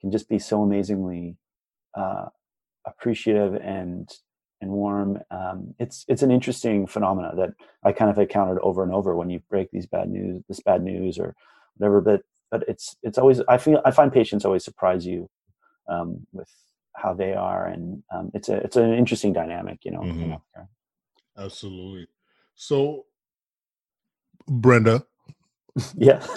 [0.00, 1.36] can just be so amazingly
[1.94, 2.26] uh,
[2.86, 4.08] appreciative and
[4.62, 7.50] and warm um, it's it's an interesting phenomena that
[7.84, 10.82] i kind of encountered over and over when you break these bad news this bad
[10.82, 11.34] news or
[11.76, 15.28] whatever but but it's it's always i feel i find patients always surprise you
[15.88, 16.48] um, with
[16.94, 20.00] how they are, and um, it's a it's an interesting dynamic, you know.
[20.00, 20.62] Mm-hmm.
[21.36, 22.06] Absolutely.
[22.54, 23.06] So,
[24.46, 25.04] Brenda.
[25.96, 26.24] yeah.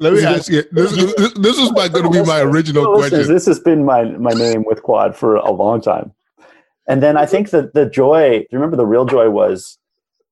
[0.00, 0.64] Let me ask you.
[0.72, 3.28] This, this, this was my, going to be my original question.
[3.28, 6.12] This has been my my name with Quad for a long time,
[6.88, 8.46] and then I think that the joy.
[8.50, 9.78] Remember, the real joy was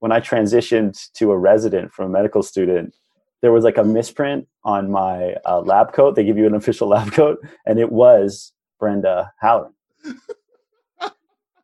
[0.00, 2.94] when I transitioned to a resident from a medical student
[3.40, 6.16] there was like a misprint on my uh, lab coat.
[6.16, 9.72] They give you an official lab coat, and it was Brenda Halloran.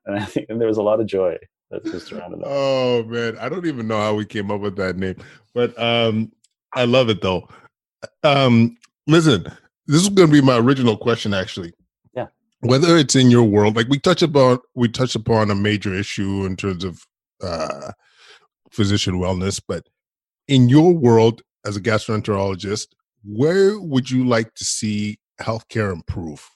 [0.07, 1.37] and I think and there was a lot of joy
[1.71, 2.47] that just surrounded that.
[2.47, 5.17] Oh man, I don't even know how we came up with that name,
[5.55, 6.33] but um,
[6.73, 7.49] I love it though.
[8.23, 9.45] Um, listen,
[9.87, 11.73] this is going to be my original question, actually.
[12.15, 12.27] Yeah.
[12.61, 16.45] Whether it's in your world, like we touch about, we touch upon a major issue
[16.45, 17.01] in terms of
[17.43, 17.93] uh,
[18.71, 19.87] physician wellness, but
[20.49, 22.89] in your world as a gastroenterologist,
[23.25, 26.49] where would you like to see healthcare improve?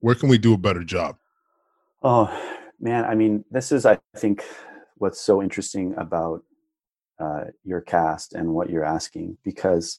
[0.00, 1.16] Where can we do a better job?
[2.02, 2.30] Oh
[2.80, 4.44] man, I mean, this is I think
[4.96, 6.42] what's so interesting about
[7.18, 9.98] uh, your cast and what you're asking because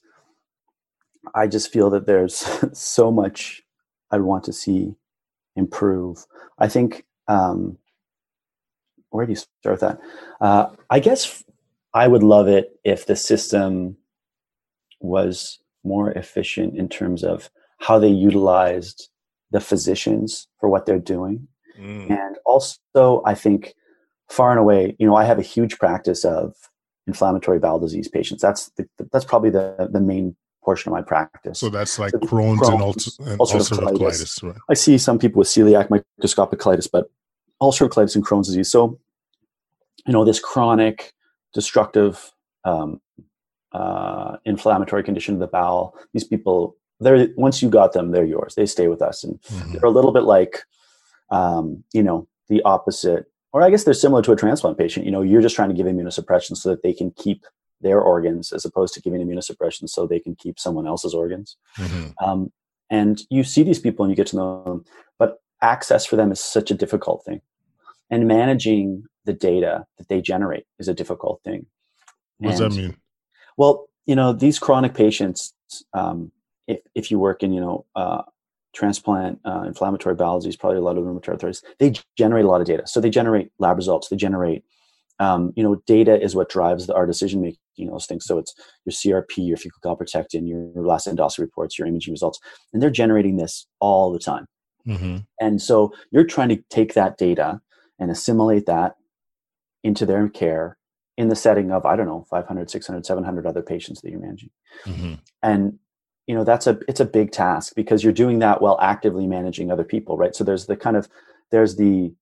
[1.36, 2.36] I just feel that there's
[2.78, 3.64] so much
[4.12, 4.96] I want to see
[5.56, 6.26] improve.
[6.60, 7.78] I think um,
[9.10, 10.00] where do you start with that?
[10.40, 11.44] Uh, I guess
[11.94, 13.98] I would love it if the system
[15.00, 19.10] was more efficient in terms of how they utilized
[19.52, 21.48] the physicians for what they're doing.
[21.80, 22.12] Mm.
[22.12, 23.74] And also, I think
[24.30, 26.54] far and away, you know, I have a huge practice of
[27.08, 28.42] inflammatory bowel disease patients.
[28.42, 31.60] That's the, that's probably the, the main portion of my practice.
[31.60, 34.00] So that's like so Crohn's, Crohn's, and, ulcer, and ulcerative, colitis.
[34.00, 34.56] colitis right?
[34.70, 37.10] I see some people with celiac microscopic colitis, but
[37.62, 38.70] ulcerative colitis and Crohn's disease.
[38.72, 39.00] So,
[40.06, 41.14] you know, this chronic
[41.54, 42.32] destructive
[42.64, 43.02] um,
[43.72, 45.96] uh, inflammatory condition of the bowel.
[46.14, 48.56] These people, they're once you got them, they're yours.
[48.56, 49.74] They stay with us, and mm-hmm.
[49.74, 50.64] they're a little bit like,
[51.30, 55.06] um, you know, the opposite, or I guess they're similar to a transplant patient.
[55.06, 57.46] You know, you're just trying to give immunosuppression so that they can keep
[57.82, 61.58] their organs, as opposed to giving immunosuppression so they can keep someone else's organs.
[61.78, 62.24] Mm-hmm.
[62.24, 62.52] Um,
[62.90, 64.86] and you see these people and you get to know them,
[65.18, 67.42] but access for them is such a difficult thing,
[68.10, 71.66] and managing the data that they generate is a difficult thing.
[72.40, 72.98] What does that mean?
[73.58, 75.54] Well, you know, these chronic patients,
[75.94, 76.32] um,
[76.68, 78.24] if, if you work in, you know, uh,
[78.74, 82.62] transplant, uh, inflammatory bowel disease, probably a lot of rheumatoid arthritis, they generate a lot
[82.62, 82.88] of data.
[82.88, 84.64] So they generate lab results, they generate,
[85.22, 88.26] um, you know, data is what drives the, our decision making, those things.
[88.26, 88.54] So it's
[88.86, 92.40] your CRP, your fecal calprotectin, your last endoscopy reports, your imaging results,
[92.74, 94.48] and they're generating this all the time.
[94.88, 95.18] Mm-hmm.
[95.40, 97.62] And so you're trying to take that data
[98.00, 98.96] and assimilate that
[99.84, 100.78] into their care
[101.18, 104.50] in the setting of i don't know 500 600 700 other patients that you're managing
[104.86, 105.16] mm-hmm.
[105.44, 105.78] and
[106.26, 109.72] you know that's a it's a big task because you're doing that while actively managing
[109.72, 111.10] other people right so there's the kind of
[111.52, 112.14] there's the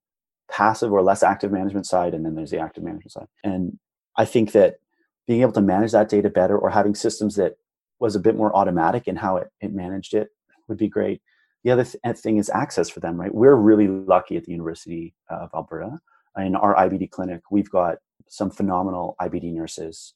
[0.59, 3.27] passive or less active management side and then there's the active management side.
[3.45, 3.79] And
[4.17, 4.71] i think that
[5.25, 7.53] being able to manage that data better or having systems that
[7.99, 10.27] was a bit more automatic in how it, it managed it
[10.67, 11.21] would be great.
[11.63, 13.33] The other th- thing is access for them right?
[13.33, 15.99] We're really lucky at the university of alberta.
[16.37, 17.95] In our IBD clinic, we've got
[18.27, 20.13] some phenomenal IBD nurses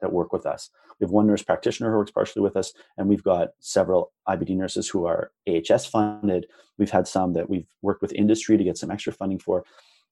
[0.00, 0.70] that work with us.
[0.98, 4.56] We have one nurse practitioner who works partially with us, and we've got several IBD
[4.56, 6.46] nurses who are AHS funded.
[6.78, 9.64] We've had some that we've worked with industry to get some extra funding for.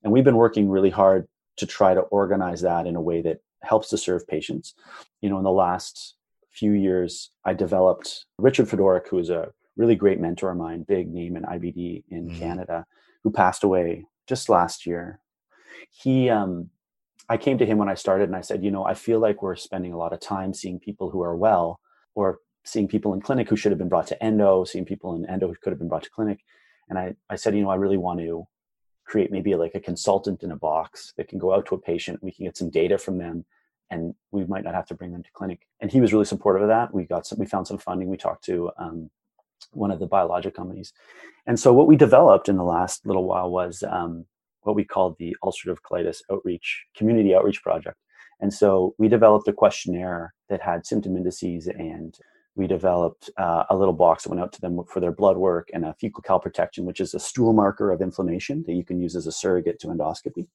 [0.03, 3.40] And we've been working really hard to try to organize that in a way that
[3.62, 4.74] helps to serve patients.
[5.20, 6.14] You know, in the last
[6.51, 11.12] few years, I developed Richard Fedorak, who is a really great mentor of mine, big
[11.12, 12.38] name in IBD in mm.
[12.38, 12.87] Canada,
[13.24, 15.20] who passed away just last year
[15.90, 16.70] he um,
[17.29, 19.43] I came to him when I started and I said, you know, I feel like
[19.43, 21.81] we're spending a lot of time seeing people who are well
[22.14, 25.27] or seeing people in clinic who should have been brought to endo, seeing people in
[25.27, 26.41] endo who could have been brought to clinic.
[26.88, 28.47] And I, I said, you know, I really want to
[29.05, 32.23] create maybe like a consultant in a box that can go out to a patient.
[32.23, 33.45] We can get some data from them
[33.91, 35.67] and we might not have to bring them to clinic.
[35.81, 36.93] And he was really supportive of that.
[36.93, 38.09] We got some, we found some funding.
[38.09, 39.11] We talked to um,
[39.73, 40.93] one of the biologic companies.
[41.47, 44.27] And so what we developed in the last little while was um,
[44.62, 47.97] what we called the ulcerative colitis outreach community outreach project
[48.40, 52.18] and so we developed a questionnaire that had symptom indices and
[52.59, 55.71] we developed uh, a little box that went out to them for their blood work
[55.73, 59.16] and a fecal calprotectin which is a stool marker of inflammation that you can use
[59.16, 60.47] as a surrogate to endoscopy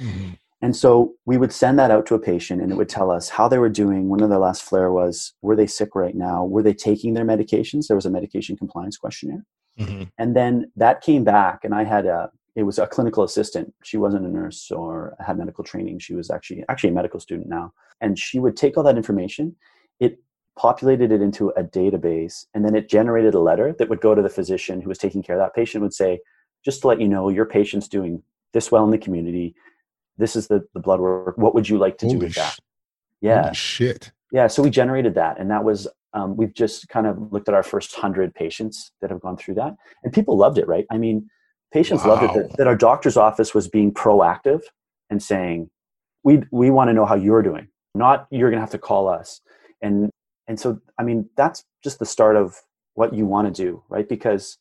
[0.00, 0.30] mm-hmm.
[0.60, 3.28] and so we would send that out to a patient and it would tell us
[3.28, 6.62] how they were doing when their last flare was were they sick right now were
[6.62, 9.44] they taking their medications there was a medication compliance questionnaire
[9.78, 10.04] mm-hmm.
[10.18, 13.72] and then that came back and i had a it was a clinical assistant.
[13.82, 15.98] She wasn't a nurse or had medical training.
[16.00, 17.72] She was actually actually a medical student now.
[18.00, 19.56] And she would take all that information,
[20.00, 20.18] it
[20.56, 24.22] populated it into a database, and then it generated a letter that would go to
[24.22, 26.20] the physician who was taking care of that patient would say,
[26.64, 29.54] just to let you know, your patient's doing this well in the community.
[30.18, 31.38] This is the, the blood work.
[31.38, 32.58] What would you like to Holy do with that?
[33.20, 33.52] Yeah.
[33.52, 34.12] Shit.
[34.30, 34.46] Yeah.
[34.46, 35.38] So we generated that.
[35.40, 39.10] And that was um, we've just kind of looked at our first hundred patients that
[39.10, 39.74] have gone through that.
[40.04, 40.84] And people loved it, right?
[40.90, 41.28] I mean,
[41.72, 42.10] Patients wow.
[42.10, 44.60] loved it that, that our doctor's office was being proactive
[45.10, 45.70] and saying,
[46.22, 49.08] we, we want to know how you're doing, not you're going to have to call
[49.08, 49.40] us.
[49.80, 50.10] And,
[50.46, 52.56] and so, I mean, that's just the start of
[52.94, 54.08] what you want to do, right?
[54.08, 54.58] Because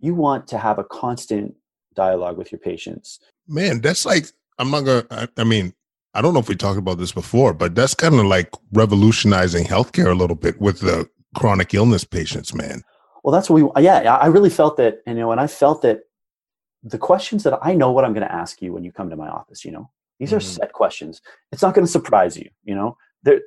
[0.00, 1.54] you want to have a constant
[1.94, 3.20] dialogue with your patients.
[3.46, 4.26] Man, that's like,
[4.58, 5.74] I'm not going to, I mean,
[6.14, 9.64] I don't know if we talked about this before, but that's kind of like revolutionizing
[9.64, 12.82] healthcare a little bit with the chronic illness patients, man.
[13.24, 16.00] Well, that's what we, yeah, I really felt that, you know, and I felt that
[16.84, 19.16] the questions that I know what I'm going to ask you when you come to
[19.16, 20.36] my office, you know, these mm-hmm.
[20.36, 21.20] are set questions.
[21.50, 23.40] It's not going to surprise you, you know, there,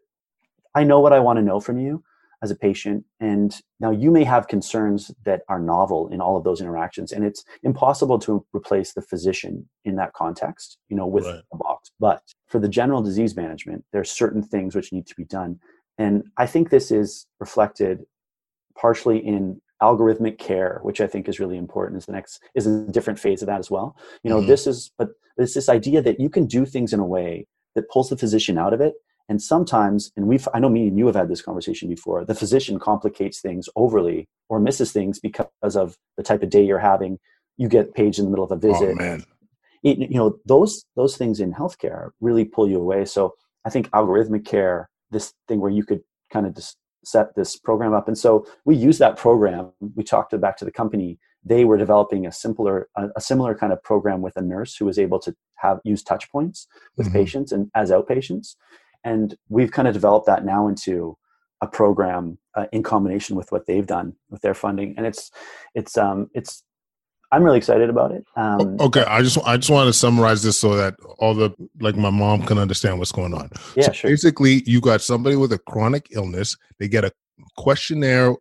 [0.76, 2.04] I know what I want to know from you.
[2.44, 6.44] as a patient and now you may have concerns that are novel in all of
[6.44, 11.26] those interactions and it's impossible to replace the physician in that context you know with
[11.26, 11.42] Right.
[11.52, 15.26] a box but for the general disease management there's certain things which need to be
[15.26, 15.60] done
[15.98, 18.06] and i think this is reflected
[18.76, 22.86] partially in algorithmic care which i think is really important is the next is a
[22.88, 23.96] different phase of that as well.
[24.24, 24.48] You know Mhm.
[24.48, 27.90] this is but it's this idea that you can do things in a way that
[27.90, 28.96] pulls the physician out of it.
[29.30, 32.34] And sometimes and we've i know me and you have had this conversation before the
[32.34, 37.20] physician complicates things overly or misses things because of the type of day you're having.
[37.58, 38.92] You get paged in the middle of a visit.
[38.94, 39.24] Oh man.
[39.84, 43.06] it, you know those those things in healthcare really pull you away.
[43.06, 43.36] So
[43.66, 46.02] i think algorithmic care this thing where you could
[46.34, 48.08] kind of just set this program up.
[48.08, 49.72] And so we use that program.
[49.96, 51.20] We talked to, back to the company.
[51.44, 54.86] They were developing a simpler a, a similar kind of program with a nurse who
[54.86, 56.68] was able to have use touch points
[56.98, 57.14] with Mhm.
[57.14, 58.56] patients and as outpatients.
[59.04, 61.18] And we've kind of developed that now into
[61.62, 64.94] a program uh, in combination with what they've done with their funding.
[64.98, 65.32] And it's
[65.74, 66.64] it's um it's
[67.32, 70.60] i'm really excited about it um Okay, I just I just want to summarize this
[70.60, 73.50] so that all the like my mom can understand what's going on.
[73.76, 76.56] yeah So sure Basically, you got somebody with a chronic illness.
[76.80, 77.12] They get a
[77.58, 78.36] questionnaire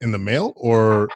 [0.00, 1.08] in the mail, or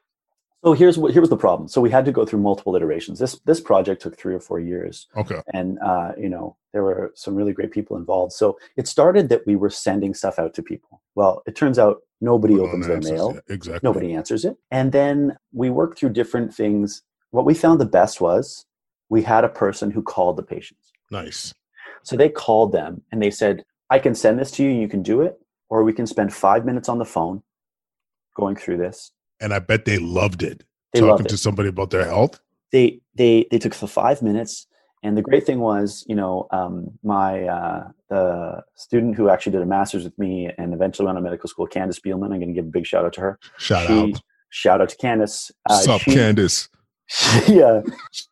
[0.64, 1.68] So here's what here was the problem.
[1.68, 3.18] So we had to go through multiple iterations.
[3.20, 7.12] This this project took three or four years, okay, and uh, you know there were
[7.14, 8.32] some really great people involved.
[8.32, 11.00] So it started that we were sending stuff out to people.
[11.14, 13.86] Well, it turns out nobody No opens their mail, Yeah, exactly.
[13.88, 17.02] nobody answers it, and then we worked through different things.
[17.30, 18.66] What we found the best was
[19.08, 20.90] we had a person who called the patients.
[21.10, 21.54] Nice.
[22.02, 24.70] So they called them and they said, "I can send this to you.
[24.70, 27.44] You can do it, or we can spend five minutes on the phone
[28.34, 30.64] going through this." And I bet they loved it.
[30.92, 31.28] They talking loved it.
[31.28, 32.40] to somebody about their health.
[32.72, 34.66] they they they took the five minutes
[35.02, 39.62] and the great thing was you know um, my uh, the student who actually did
[39.62, 42.54] a master's with me and eventually went to medical school candace Bielman, i'm going to
[42.54, 44.20] give a big shout out to her Shout she, out.
[44.50, 46.68] shout out to candace uh, Sup, she, Candace?
[47.48, 47.80] yeah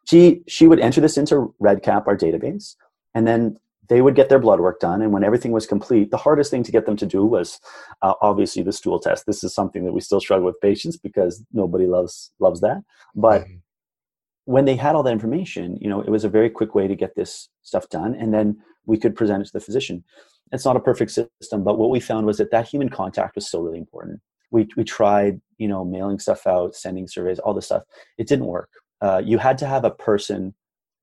[0.09, 2.75] she she would enter this into redcap our database
[3.15, 3.57] and then
[3.89, 6.63] they would get their blood work done and when everything was complete the hardest thing
[6.63, 7.61] to get them to do was
[8.03, 11.45] uh, obviously the stool test this is something that we still struggle with patients because
[11.53, 12.83] nobody loves loves that
[13.15, 13.61] but Mhm.
[14.47, 16.95] when they had all that information, you know, it was a very quick way to
[16.95, 20.05] get this stuff done, and then we could present it to the physician.
[20.53, 23.47] It's not a perfect system, but what we found was that that human contact was
[23.49, 24.21] still really important.
[24.53, 27.83] We we tried, you know, mailing stuff out, sending surveys, all this stuff.
[28.19, 28.71] It didn't work.
[29.01, 30.55] Uh, you had to have a person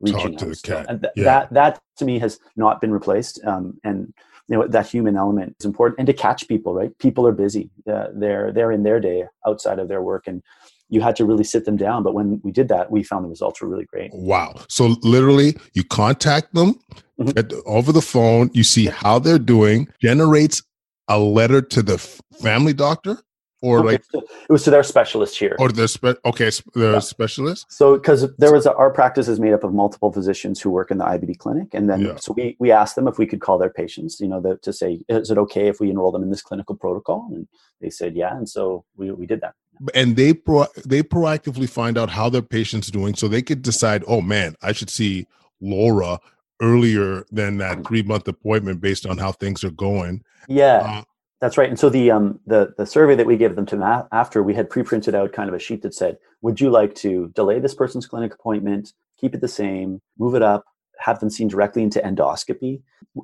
[0.04, 0.52] reaching to out.
[0.52, 0.86] the cat.
[0.90, 1.24] and th- Yeah.
[1.24, 3.36] that that to me has not been replaced.
[3.46, 4.14] Um, and
[4.50, 6.74] you know that human element is important, and to catch people.
[6.80, 7.70] Right, people are busy.
[7.92, 10.44] Uh, they're they're in their day outside of their work, and
[10.90, 12.04] you had to really sit them down.
[12.04, 14.12] But when we did that, we found the results were really great.
[14.14, 14.54] Wow.
[14.70, 16.76] So literally, you contact them
[17.20, 17.38] Mhm.
[17.40, 18.50] at, over the phone.
[18.54, 19.88] You see how they're doing.
[20.02, 20.62] Generates
[21.08, 21.98] a letter to the
[22.42, 23.20] family doctor,
[23.64, 25.56] or Okay, like, so it was to their specialist here.
[25.58, 27.00] or the spe- okay, sp- the Yeah.
[27.00, 27.66] specialist.
[27.70, 30.92] So, because there was a, our practice is made up of multiple physicians who work
[30.92, 32.16] in the IBD clinic, and then Yeah.
[32.18, 34.72] so we we asked them if we could call their patients, you know, the, to
[34.74, 37.20] say, is it okay if we enroll them in this clinical protocol?
[37.32, 37.48] And
[37.82, 39.54] they said, yeah, and so we we did that.
[39.96, 44.02] and they pro- they proactively find out how their patient's doing so they could decide
[44.14, 45.26] oh man i should see
[45.60, 46.20] laura
[46.62, 51.04] earlier than that three month appointment based on how things are going Yeah, Uh,
[51.44, 51.68] that's right.
[51.68, 54.54] And so the um the the survey that we gave them to ma- after we
[54.54, 57.76] had pre-printed out kind of a sheet that said, would you like to delay this
[57.76, 60.64] person's clinic appointment, keep it the same, move it up,
[61.00, 62.82] have them seen directly into endoscopy?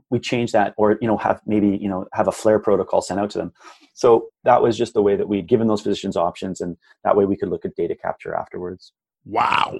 [0.09, 3.21] We changed that, or you know, have maybe you know have a flare protocol sent
[3.21, 3.53] out to them.
[3.93, 7.23] So that was just the way that we'd given those physicians options, and that way
[7.23, 8.91] we could look at data capture afterwards.
[9.25, 9.79] wow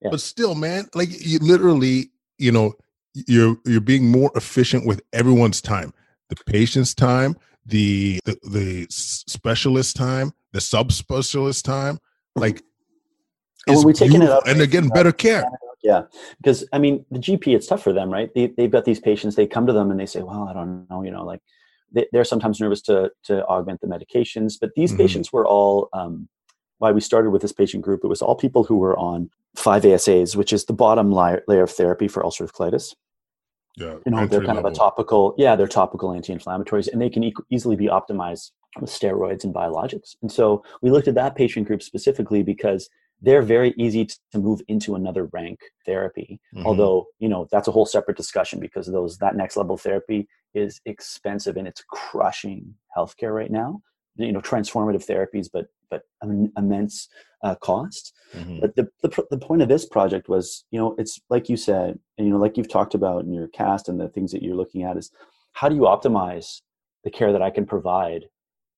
[0.00, 0.10] Yeah.
[0.10, 2.74] but still man like you literally you know
[3.14, 5.92] you're you're being more efficient with everyone's time
[6.28, 11.98] the patient's time the the, the specialist time the subspecialist time
[12.36, 12.62] like
[13.66, 15.44] And when is we taken it up- and they're getting better care
[15.82, 16.02] Yeah,
[16.38, 18.30] because I mean, the GP, it's tough for them, right?
[18.34, 19.34] They, they've got these patients.
[19.34, 21.40] They come to them and they say, "Well, I don't know," you know, like
[21.92, 24.54] they, they're sometimes nervous to to augment the medications.
[24.60, 24.98] But these Mhm.
[24.98, 25.88] patients were all.
[25.92, 26.28] Um,
[26.78, 29.82] why we started with this patient group, it was all people who were on five
[29.84, 32.94] ASAs, which is the bottom layer, layer of therapy for ulcerative colitis.
[33.76, 37.24] Yeah You know, they're kind of a topical, yeah, they're topical anti-inflammatories, and they can
[37.24, 38.50] e- easily be optimized
[38.80, 40.16] with steroids and biologics.
[40.22, 42.88] And so we looked at that patient group specifically because
[43.20, 46.40] they're very easy to move into another rank therapy.
[46.54, 46.64] Mhm.
[46.66, 50.80] Although you know that's a whole separate discussion because those that next level therapy is
[50.84, 53.80] expensive and it's crushing healthcare right now.
[54.16, 57.08] You know, transformative therapies, but but im- immense
[57.44, 58.14] uh, cost.
[58.34, 58.60] Mhm.
[58.62, 61.98] But the, the the point of this project was, you know, it's like you said,
[62.16, 64.60] and you know, like you've talked about in your cast and the things that you're
[64.62, 65.10] looking at is
[65.52, 66.62] how do you optimize
[67.04, 68.22] the care that I can provide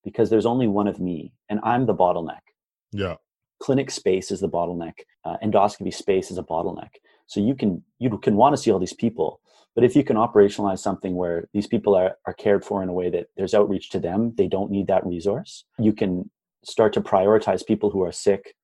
[0.03, 2.45] because there's only one of me and I'm the bottleneck.
[2.93, 3.17] Yeah.
[3.61, 4.95] Clinic space is the bottleneck.
[5.25, 6.93] Uh, endoscopy space is a bottleneck.
[7.27, 9.41] So you can you can want to see all these people,
[9.75, 12.93] but if you can operationalize something where these people are, are cared for in a
[13.01, 15.65] way that there's outreach to them, they don't need that resource.
[15.79, 16.31] You can
[16.67, 18.55] start to prioritize people who are sick,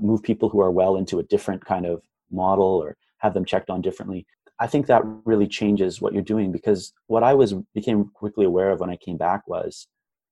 [0.00, 3.70] move people who are well into a different kind of model or have them checked
[3.70, 4.26] on differently.
[4.58, 8.70] I think that really changes what you're doing because what I was became quickly aware
[8.70, 9.86] of when I came back was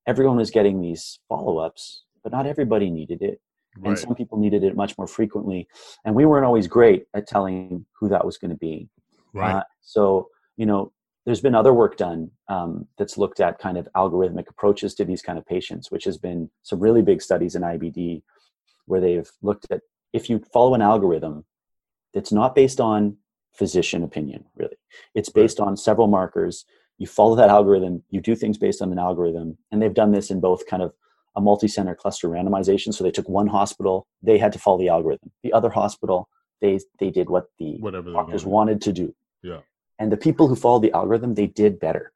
[0.07, 3.39] everyone was getting these follow-ups, but not everybody needed it.
[3.77, 3.89] Right.
[3.89, 5.67] And some people needed it much more frequently.
[6.05, 8.87] And we weren't always great at telling who that was going to be.
[9.33, 9.55] Right.
[9.55, 10.91] Uh, so, you know,
[11.25, 15.21] there's been other work done um, that's looked at kind of algorithmic approaches to these
[15.21, 18.21] kind of patients, which has been some really big studies in IBD
[18.85, 19.81] where they've looked at
[20.13, 21.43] if you follow an algorithm
[22.13, 23.17] that's not based on
[23.53, 24.77] physician opinion, really,
[25.13, 26.65] it's based on several markers.
[26.97, 30.31] You follow that algorithm, you do things based on an algorithm, and they've done this
[30.31, 30.93] in both kind of
[31.35, 32.93] a multi-center cluster randomization.
[32.93, 35.31] So they took one hospital, they had to follow the algorithm.
[35.43, 36.29] The other hospital,
[36.61, 39.13] they they did what the Whatever doctors wanted to do.
[39.43, 39.59] Yeah.
[39.99, 42.11] And the people who followed the algorithm, they did better.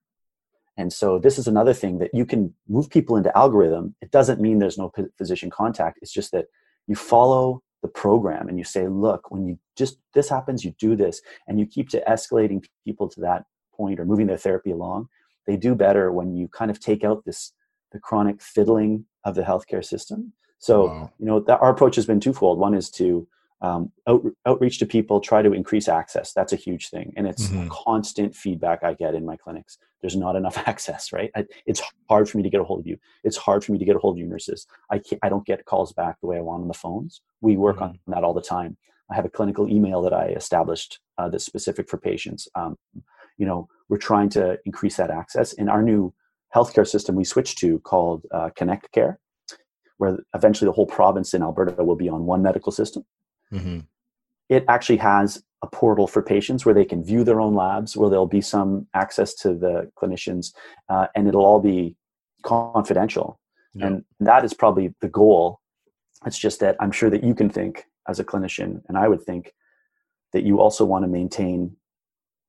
[0.77, 3.95] And so this is another thing that you can move people into algorithm.
[4.01, 5.99] It doesn't mean there's no physician contact.
[6.01, 6.45] It's just that
[6.87, 10.95] you follow the program and you say, look, when you just this happens, you do
[10.95, 15.09] this, and you keep to escalating people to that point or moving their therapy along.
[15.47, 17.53] They do better when you kind of take out this
[17.91, 20.33] the chronic fiddling of the healthcare system.
[20.59, 21.11] So, wow.
[21.19, 22.59] you know, that our approach has been twofold.
[22.59, 23.27] One is to
[23.61, 26.31] um, out, outreach to people, try to increase access.
[26.33, 27.13] That's a huge thing.
[27.17, 27.67] And it's mm-hmm.
[27.69, 29.77] constant feedback I get in my clinics.
[30.01, 31.31] There's not enough access, right?
[31.35, 32.97] I, it's hard for me to get a hold of you.
[33.23, 34.65] It's hard for me to get a hold of you nurses.
[34.89, 37.21] I, can't, I don't get calls back the way I want on the phones.
[37.41, 37.83] We work mm-hmm.
[37.85, 38.77] on that all the time.
[39.11, 42.47] I have a clinical email that I established uh, that's specific for patients.
[42.55, 42.77] Um,
[43.37, 45.53] you know, we're trying to increase that access.
[45.53, 46.13] In our new
[46.55, 49.19] healthcare system we switched to called uh, Connect Care,
[49.97, 53.03] where eventually the whole province in Alberta will be on one medical system.
[53.53, 53.79] Mm-hmm.
[54.49, 58.09] It actually has a portal for patients where they can view their own labs, where
[58.09, 60.53] there'll be some access to the clinicians,
[60.87, 61.95] uh, and it'll all be
[62.43, 63.39] confidential.
[63.73, 63.87] Yeah.
[63.87, 65.59] And that is probably the goal.
[66.25, 69.23] It's just that I'm sure that you can think as a clinician, and I would
[69.23, 69.53] think
[70.33, 71.75] that you also want to maintain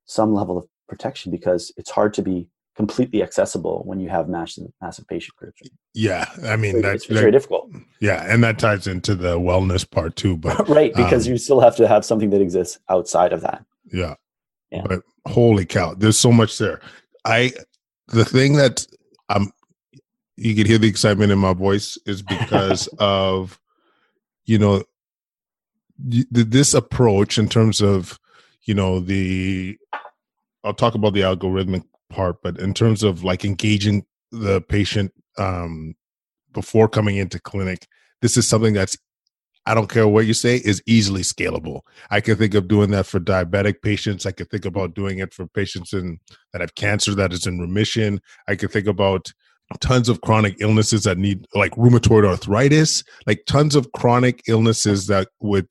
[0.05, 2.47] some level of protection because it's hard to be
[2.81, 5.61] completely accessible when you have massive massive patient groups.
[5.93, 7.69] Yeah, I mean it's, that, very difficult.
[7.99, 10.35] Yeah, and that ties into the wellness part too.
[10.35, 13.63] But right, because um, you still have to have something that exists outside of that.
[13.91, 14.15] Yeah.
[14.71, 14.81] Yeah.
[14.87, 16.81] But holy cow, there's so much there.
[17.23, 17.53] I
[18.07, 18.87] the thing that
[19.29, 19.51] I'm
[20.37, 23.59] you can hear the excitement in my voice is because of
[24.45, 24.83] you know
[25.99, 28.19] this approach in terms of
[28.63, 29.77] you know the
[30.63, 35.95] I'll talk about the algorithmic part, but in terms of like engaging the patient um,
[36.53, 37.87] before coming into clinic,
[38.21, 38.97] this is something that's
[39.65, 41.81] I don't care what you say is easily scalable.
[42.09, 44.25] I can think of doing that for diabetic patients.
[44.25, 46.19] I could think about doing it for patients in
[46.51, 48.21] that have cancer that is in remission.
[48.47, 49.31] I could think about
[49.79, 55.27] tons of chronic illnesses that need like rheumatoid arthritis, like tons of chronic illnesses that
[55.39, 55.67] would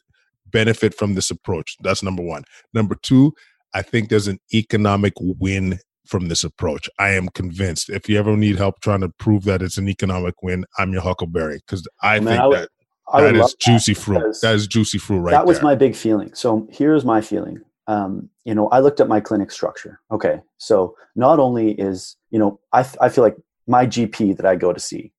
[0.46, 1.76] benefit from this approach.
[1.82, 2.44] That's number 1.
[2.72, 3.32] Number 2,
[3.74, 5.78] I think there's an economic win
[6.10, 6.90] from this approach.
[6.98, 7.88] I am convinced.
[7.88, 11.02] If you ever need help trying to prove that it's an economic win, I'm your
[11.02, 12.68] huckleberry because I Man, think I would, that
[13.12, 14.36] that is juicy that fruit.
[14.42, 15.64] That is juicy fruit right That was there.
[15.64, 16.34] my big feeling.
[16.34, 17.60] So here's my feeling.
[17.86, 20.00] Um, you know, I looked at my clinic structure.
[20.12, 23.36] Okay, so not only is you know, I I feel like
[23.66, 25.12] my GP that I go to see,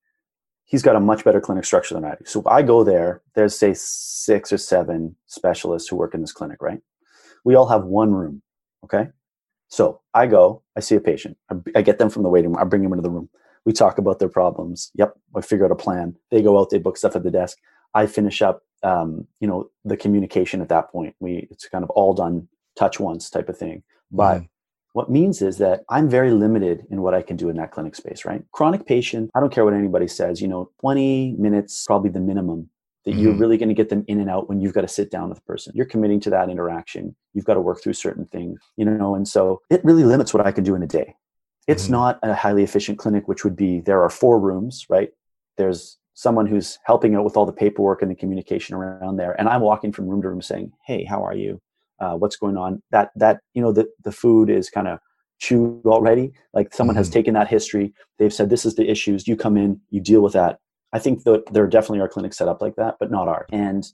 [0.66, 2.26] he's got a much better clinic structure than I do.
[2.26, 6.62] So I go there, there's say six or seven specialists who work in this clinic,
[6.62, 6.80] right?
[7.44, 8.42] We all have one room.
[8.86, 9.10] Okay,
[9.72, 12.60] so I go, I see a patient, I, I get them from the waiting room,
[12.60, 13.30] I bring them into the room.
[13.64, 14.92] We talk about their problems.
[14.96, 16.16] Yep, I figure out a plan.
[16.30, 17.58] They go out, they book stuff at the desk.
[17.94, 21.16] I finish up, um, you know, the communication at that point.
[21.20, 23.84] We it's kind of all done touch once type of thing.
[24.12, 24.50] But mm.
[24.94, 27.96] what means is that I'm very limited in what I can do in that clinic
[27.96, 28.44] space, right?
[28.52, 32.70] Chronic patient, I don't care what anybody says, you know, 20 minutes probably the minimum
[33.06, 33.20] that mm-hmm.
[33.20, 35.30] you're really going to get them in and out when you've got to sit down
[35.30, 35.74] with the person.
[35.76, 37.16] You're committing to that interaction.
[37.34, 40.46] You've got to work through certain things, you know, and so it really limits what
[40.46, 41.16] I can do in a day.
[41.68, 41.94] It's mm-hmm.
[41.94, 45.10] not a highly efficient clinic, which would be there are four rooms, right?
[45.58, 49.48] There's someone who's helping out with all the paperwork and the communication around there, and
[49.48, 51.62] I'm walking from room to room saying, "Hey, how are you?
[52.00, 55.00] Uh, what's going on?" That that you know the the food is kind of
[55.40, 56.34] chewed already.
[56.54, 57.00] Like someone mm-hmm.
[57.00, 57.94] has taken that history.
[58.18, 59.28] They've said, "This is the issues.
[59.28, 60.60] You come in, you deal with that."
[60.94, 63.48] I think that there definitely are clinics set up like that, but not ours.
[63.52, 63.86] And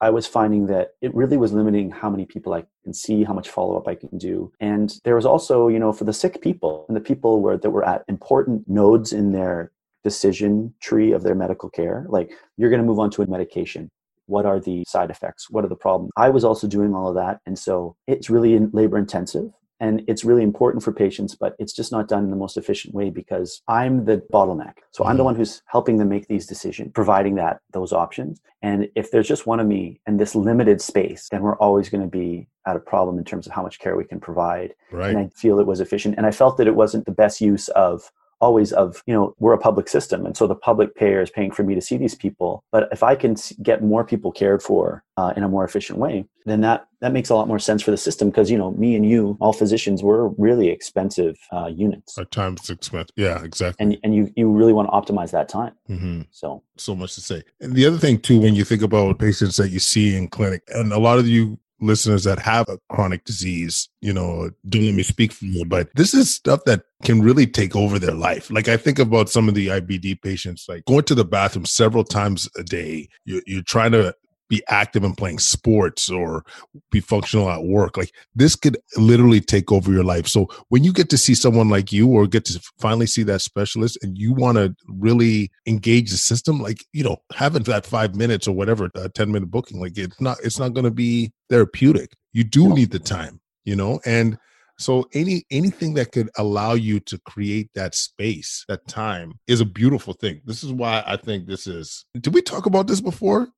[0.00, 3.32] I was finding that it really was limiting how many people I can see, how
[3.32, 4.52] much follow up I can do.
[4.60, 7.86] And there was also, you know, for the sick people and the people that were
[7.86, 9.72] at important nodes in their
[10.04, 12.06] decision tree of their medical care.
[12.08, 13.90] Like you're going to move on to a medication.
[14.26, 15.50] What are the side effects?
[15.50, 16.12] What are the problems?
[16.16, 17.40] I was also doing all of that.
[17.46, 19.50] And so it's really labor intensive
[19.80, 22.94] and it's really important for patients but it's just not done in the most efficient
[22.94, 25.26] way because i'm the bottleneck so i'm the mm-hmm.
[25.26, 29.46] one who's helping them make these decisions providing that those options and if there's just
[29.46, 32.80] one of me in this limited space then we're always going to be at a
[32.80, 35.10] problem in terms of how much care we can provide right.
[35.10, 37.68] and i feel it was efficient and i felt that it wasn't the best use
[37.68, 38.10] of
[38.40, 41.50] always of you know we're a public system and so the public payer is paying
[41.50, 42.64] for me to see these people.
[42.72, 46.26] But if i can get more people cared for uh, in a more efficient way
[46.46, 48.94] then that that makes a lot more sense for the system because you know me
[48.94, 52.16] and you all physicians we're really expensive uh, units.
[52.16, 53.12] Our time's it's expensive.
[53.16, 53.84] Yeah exactly.
[53.84, 55.74] And and you you really want to optimize that time.
[55.90, 56.22] Mm-hmm.
[56.30, 56.62] so.
[56.78, 57.42] So much to say.
[57.60, 60.62] And the other thing too when you think about patients that you see in clinic
[60.68, 64.94] and a lot of you listeners that have a chronic disease, you know, don't let
[64.94, 68.50] me speak for you, but this is stuff that can really take over their life.
[68.50, 72.04] Like I think about some of the IBD patients, like going to the bathroom several
[72.04, 73.08] times a day.
[73.24, 74.14] You're, you're trying to
[74.48, 76.44] be active and playing sports or
[76.90, 77.96] be functional at work.
[77.96, 80.26] Like this could literally take over your life.
[80.26, 83.42] So when you get to see someone like you or get to finally see that
[83.42, 88.14] specialist and you want to really engage the system, like, you know, having that five
[88.14, 91.32] minutes or whatever, a 10 minute booking, like it's not, it's not going to be
[91.50, 92.12] therapeutic.
[92.32, 94.38] You do need the time, you know, and
[94.78, 99.64] so any anything that could allow you to create that space, that time is a
[99.64, 100.42] beautiful thing.
[100.44, 102.04] This is why I think this is.
[102.20, 103.48] Did we talk about this before?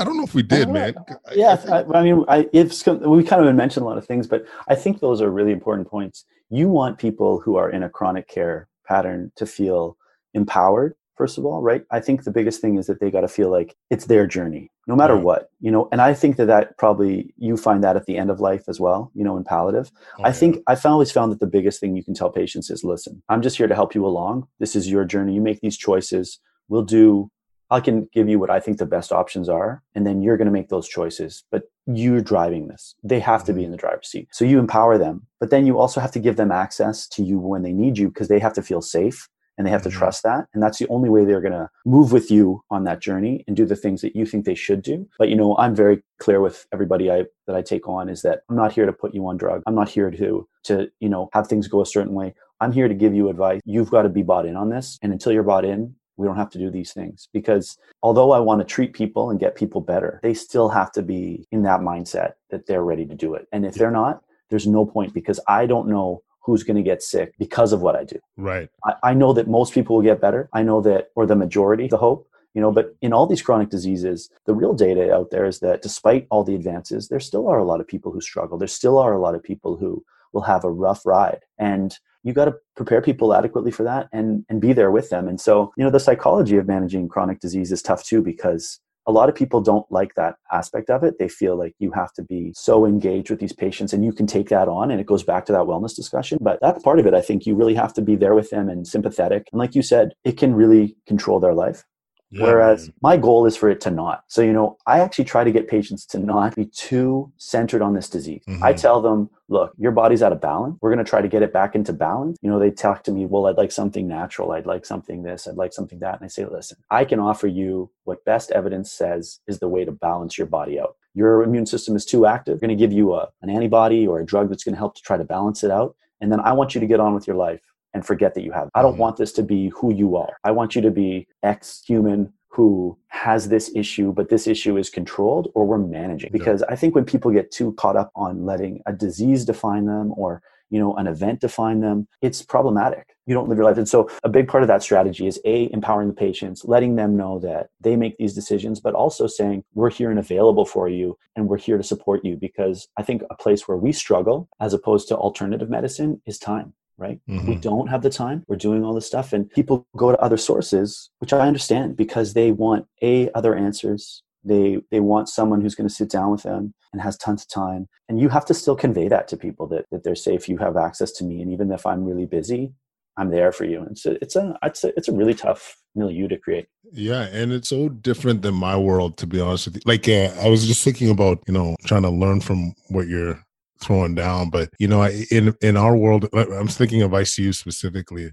[0.00, 0.94] I don't know if we did, uh, man.
[1.34, 4.46] Yeah, I, I, mean, I, it's we kind of mentioned a lot of things, but
[4.66, 6.24] I think those are really important points.
[6.48, 9.98] You want people who are in a chronic care pattern to feel
[10.32, 11.84] empowered, first of all, right?
[11.90, 14.70] I think the biggest thing is that they got to feel like it's their journey,
[14.86, 15.22] no matter right.
[15.22, 15.86] what, you know.
[15.92, 18.80] And I think that that probably you find that at the end of life as
[18.80, 19.92] well, you know, in palliative.
[20.24, 23.22] I think I've always found that the biggest thing you can tell patients is, listen,
[23.28, 24.48] I'm just here to help you along.
[24.60, 25.34] This is your journey.
[25.34, 26.40] You make these choices.
[26.68, 27.30] We'll do
[27.70, 30.46] I can give you what I think the best options are, and then you're going
[30.46, 31.44] to make those choices.
[31.50, 32.94] But you're driving this.
[33.02, 33.66] They have to be mm-hmm.
[33.66, 34.28] in the driver's seat.
[34.32, 37.38] So you empower them, but then you also have to give them access to you
[37.38, 39.98] when they need you because they have to feel safe and they have to mm-hmm.
[39.98, 40.46] trust that.
[40.54, 43.56] And that's the only way they're going to move with you on that journey and
[43.56, 45.08] do the things that you think they should do.
[45.18, 48.40] But you know, I'm very clear with everybody I that I take on is that
[48.48, 49.62] I'm not here to put you on drug.
[49.66, 52.34] I'm not here to to, you know, have things go a certain way.
[52.60, 53.62] I'm here to give you advice.
[53.64, 54.98] You've got to be bought in on this.
[55.00, 58.40] And until you're bought in, we don't have to do these things because although I
[58.40, 61.80] want to treat people and get people better, they still have to be in that
[61.80, 63.48] mindset that they're ready to do it.
[63.52, 67.02] And if they're not, there's no point because I don't know who's going to get
[67.02, 68.18] sick because of what I do.
[68.36, 68.68] Right.
[68.84, 70.50] I, I know that most people will get better.
[70.52, 73.06] I know that, or the majority, the hope, you know, but mm-hmm.
[73.06, 76.54] in all these chronic diseases, the real data out there is that despite all the
[76.54, 78.58] advances, there still are a lot of people who struggle.
[78.58, 81.40] There still are a lot of people who will have a rough ride.
[81.58, 85.28] And you got to prepare people adequately for that and and be there with them.
[85.28, 89.12] And so you know the psychology of managing chronic disease is tough too because a
[89.12, 91.18] lot of people don't like that aspect of it.
[91.18, 94.26] They feel like you have to be so engaged with these patients and you can
[94.26, 96.38] take that on and it goes back to that wellness discussion.
[96.40, 98.68] But that's part of it i think you really have to be there with them
[98.68, 99.48] and sympathetic.
[99.52, 101.84] And like you said it can really control their life
[102.32, 102.94] yeah, Whereas man.
[103.02, 104.22] my goal is for it to not.
[104.28, 107.94] So, you know, I actually try to get patients to not be too centered on
[107.94, 108.42] this disease.
[108.48, 108.62] Mm-hmm.
[108.62, 110.78] I tell them, look, your body's out of balance.
[110.80, 112.38] We're going to try to get it back into balance.
[112.40, 114.52] You know, they talk to me, well, I'd like something natural.
[114.52, 115.48] I'd like something this.
[115.48, 116.20] I'd like something that.
[116.20, 119.84] And I say, listen, I can offer you what best evidence says is the way
[119.84, 120.94] to balance your body out.
[121.14, 122.54] Your immune system is too active.
[122.54, 124.94] We're going to give you a, an antibody or a drug that's going to help
[124.94, 125.96] to try to balance it out.
[126.20, 127.60] And then I want you to get on with your life
[127.94, 128.68] and forget that you have.
[128.74, 129.00] I don't mm-hmm.
[129.00, 130.36] want this to be who you are.
[130.44, 134.90] I want you to be ex human who has this issue, but this issue is
[134.90, 136.30] controlled or we're managing.
[136.32, 136.72] Because yeah.
[136.72, 140.42] I think when people get too caught up on letting a disease define them or
[140.70, 144.08] you know an event define them it's problematic you don't live your life and so
[144.22, 147.68] a big part of that strategy is a empowering the patients letting them know that
[147.80, 151.58] they make these decisions but also saying we're here and available for you and we're
[151.58, 155.16] here to support you because i think a place where we struggle as opposed to
[155.16, 157.18] alternative medicine is time right?
[157.28, 157.48] Mm-hmm.
[157.48, 158.44] We don't have the time.
[158.46, 162.34] We're doing all this stuff, and people go to other sources, which I understand because
[162.34, 164.22] they want a other answers.
[164.44, 167.48] They they want someone who's going to sit down with them and has tons of
[167.48, 167.88] time.
[168.08, 170.48] And you have to still convey that to people that that they're safe.
[170.48, 172.72] You have access to me, and even if I'm really busy,
[173.16, 173.80] I'm there for you.
[173.80, 176.66] And a, it's a it's a, it's a really tough milieu to create.
[176.92, 179.82] Yeah, and it's so different than my world, to be honest with you.
[179.84, 183.42] Like uh, I was just thinking about, you know, trying to learn from what you're
[183.80, 184.50] throwing down.
[184.50, 188.32] But you know, in in our world, I'm thinking of ICU specifically.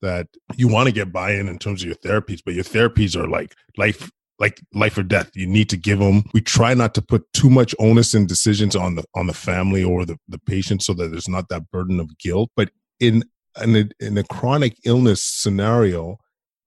[0.00, 3.26] That you want to get buy-in in terms of your therapies, but your therapies are
[3.26, 7.02] like life like life or death you need to give them we try not to
[7.02, 10.82] put too much onus and decisions on the on the family or the, the patient
[10.82, 12.70] so that there's not that burden of guilt but
[13.00, 13.24] in
[13.62, 16.16] in a, in a chronic illness scenario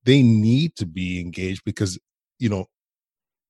[0.04, 1.98] they need to be engaged because
[2.40, 2.66] you know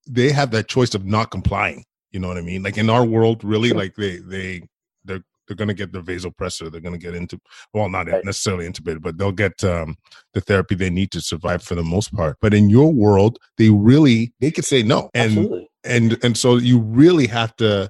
[0.07, 3.05] they have that choice of not complying you know what i mean like in our
[3.05, 3.77] world really sure.
[3.77, 4.61] like they they
[5.03, 7.39] they're they're going to get the vasopressor they're going to get into
[7.73, 8.23] well not right.
[8.23, 9.95] necessarily intubated but they'll get um,
[10.33, 13.69] the therapy they need to survive for the most part but in your world they
[13.69, 15.69] really they could say no and Absolutely.
[15.83, 17.89] and and so you really have to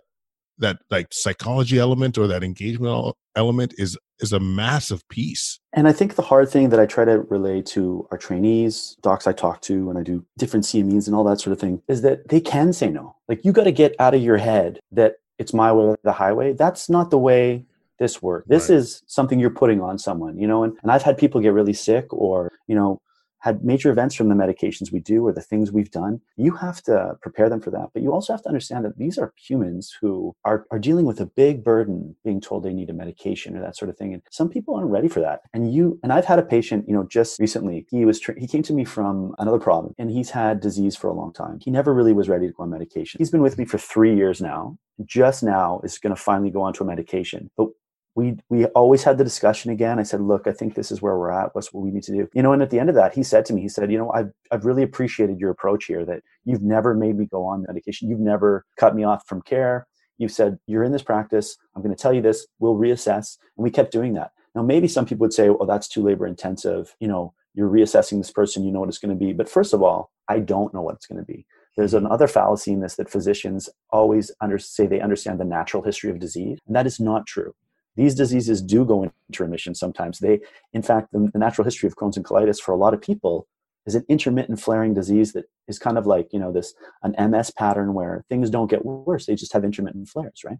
[0.57, 5.59] that like psychology element or that engagement element is is a massive piece.
[5.73, 9.27] And I think the hard thing that I try to relay to our trainees, docs
[9.27, 12.01] I talk to when I do different CMEs and all that sort of thing, is
[12.03, 13.15] that they can say no.
[13.27, 16.13] Like you got to get out of your head that it's my way or the
[16.13, 16.53] highway.
[16.53, 17.65] That's not the way
[17.99, 18.47] this works.
[18.47, 18.77] This right.
[18.77, 21.73] is something you're putting on someone, you know, and, and I've had people get really
[21.73, 23.01] sick or, you know,
[23.41, 26.81] had major events from the medications we do or the things we've done, you have
[26.83, 27.89] to prepare them for that.
[27.93, 31.19] But you also have to understand that these are humans who are, are dealing with
[31.19, 34.13] a big burden being told they need a medication or that sort of thing.
[34.13, 35.41] And some people aren't ready for that.
[35.53, 38.63] And you, and I've had a patient, you know, just recently, he was, he came
[38.63, 41.59] to me from another problem and he's had disease for a long time.
[41.61, 43.17] He never really was ready to go on medication.
[43.19, 46.61] He's been with me for three years now just now is going to finally go
[46.61, 47.49] onto a medication.
[47.57, 47.67] But
[48.15, 49.99] we we always had the discussion again.
[49.99, 51.55] I said, look, I think this is where we're at.
[51.55, 52.29] What's what we need to do?
[52.33, 53.97] You know, and at the end of that, he said to me, he said, you
[53.97, 56.03] know, I've I've really appreciated your approach here.
[56.05, 58.09] That you've never made me go on medication.
[58.09, 59.87] You've never cut me off from care.
[60.17, 61.57] You've said you're in this practice.
[61.75, 62.45] I'm going to tell you this.
[62.59, 64.31] We'll reassess, and we kept doing that.
[64.53, 68.17] Now, maybe some people would say, "Oh, that's too labor intensive." You know, you're reassessing
[68.17, 68.65] this person.
[68.65, 69.31] You know what it's going to be.
[69.31, 71.45] But first of all, I don't know what it's going to be.
[71.77, 72.05] There's mm-hmm.
[72.07, 76.19] another fallacy in this that physicians always under, say they understand the natural history of
[76.19, 77.53] disease, and that is not true
[77.95, 80.19] these diseases do go into remission sometimes.
[80.19, 80.39] They,
[80.73, 83.47] in fact, the, the, natural history of Crohn's and colitis for a lot of people
[83.85, 86.73] is an intermittent flaring disease that is kind of like you know this
[87.03, 90.59] an MS pattern where things don't get worse; they just have intermittent flares, right?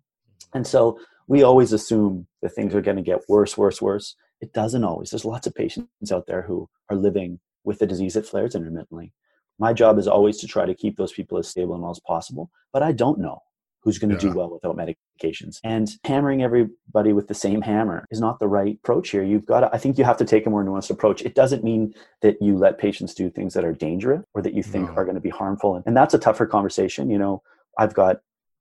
[0.53, 4.15] And so we always assume that things are going to get worse, worse, worse.
[4.41, 5.11] It doesn't always.
[5.11, 9.13] There's lots of patients out there who are living with the disease that flares intermittently.
[9.59, 11.99] My job is always to try to keep those people as stable and well as
[11.99, 13.43] possible, but I don't know
[13.83, 14.31] who's going to yeah.
[14.31, 15.59] do well without medications.
[15.63, 19.23] And hammering everybody with the same hammer is not the right approach here.
[19.23, 21.21] You've got to, I think you have to take a more nuanced approach.
[21.23, 24.63] It doesn't mean that you let patients do things that are dangerous or that you
[24.63, 24.95] think no.
[24.95, 25.81] are going to be harmful.
[25.85, 27.09] And that's a tougher conversation.
[27.09, 27.41] You know,
[27.77, 28.17] I've got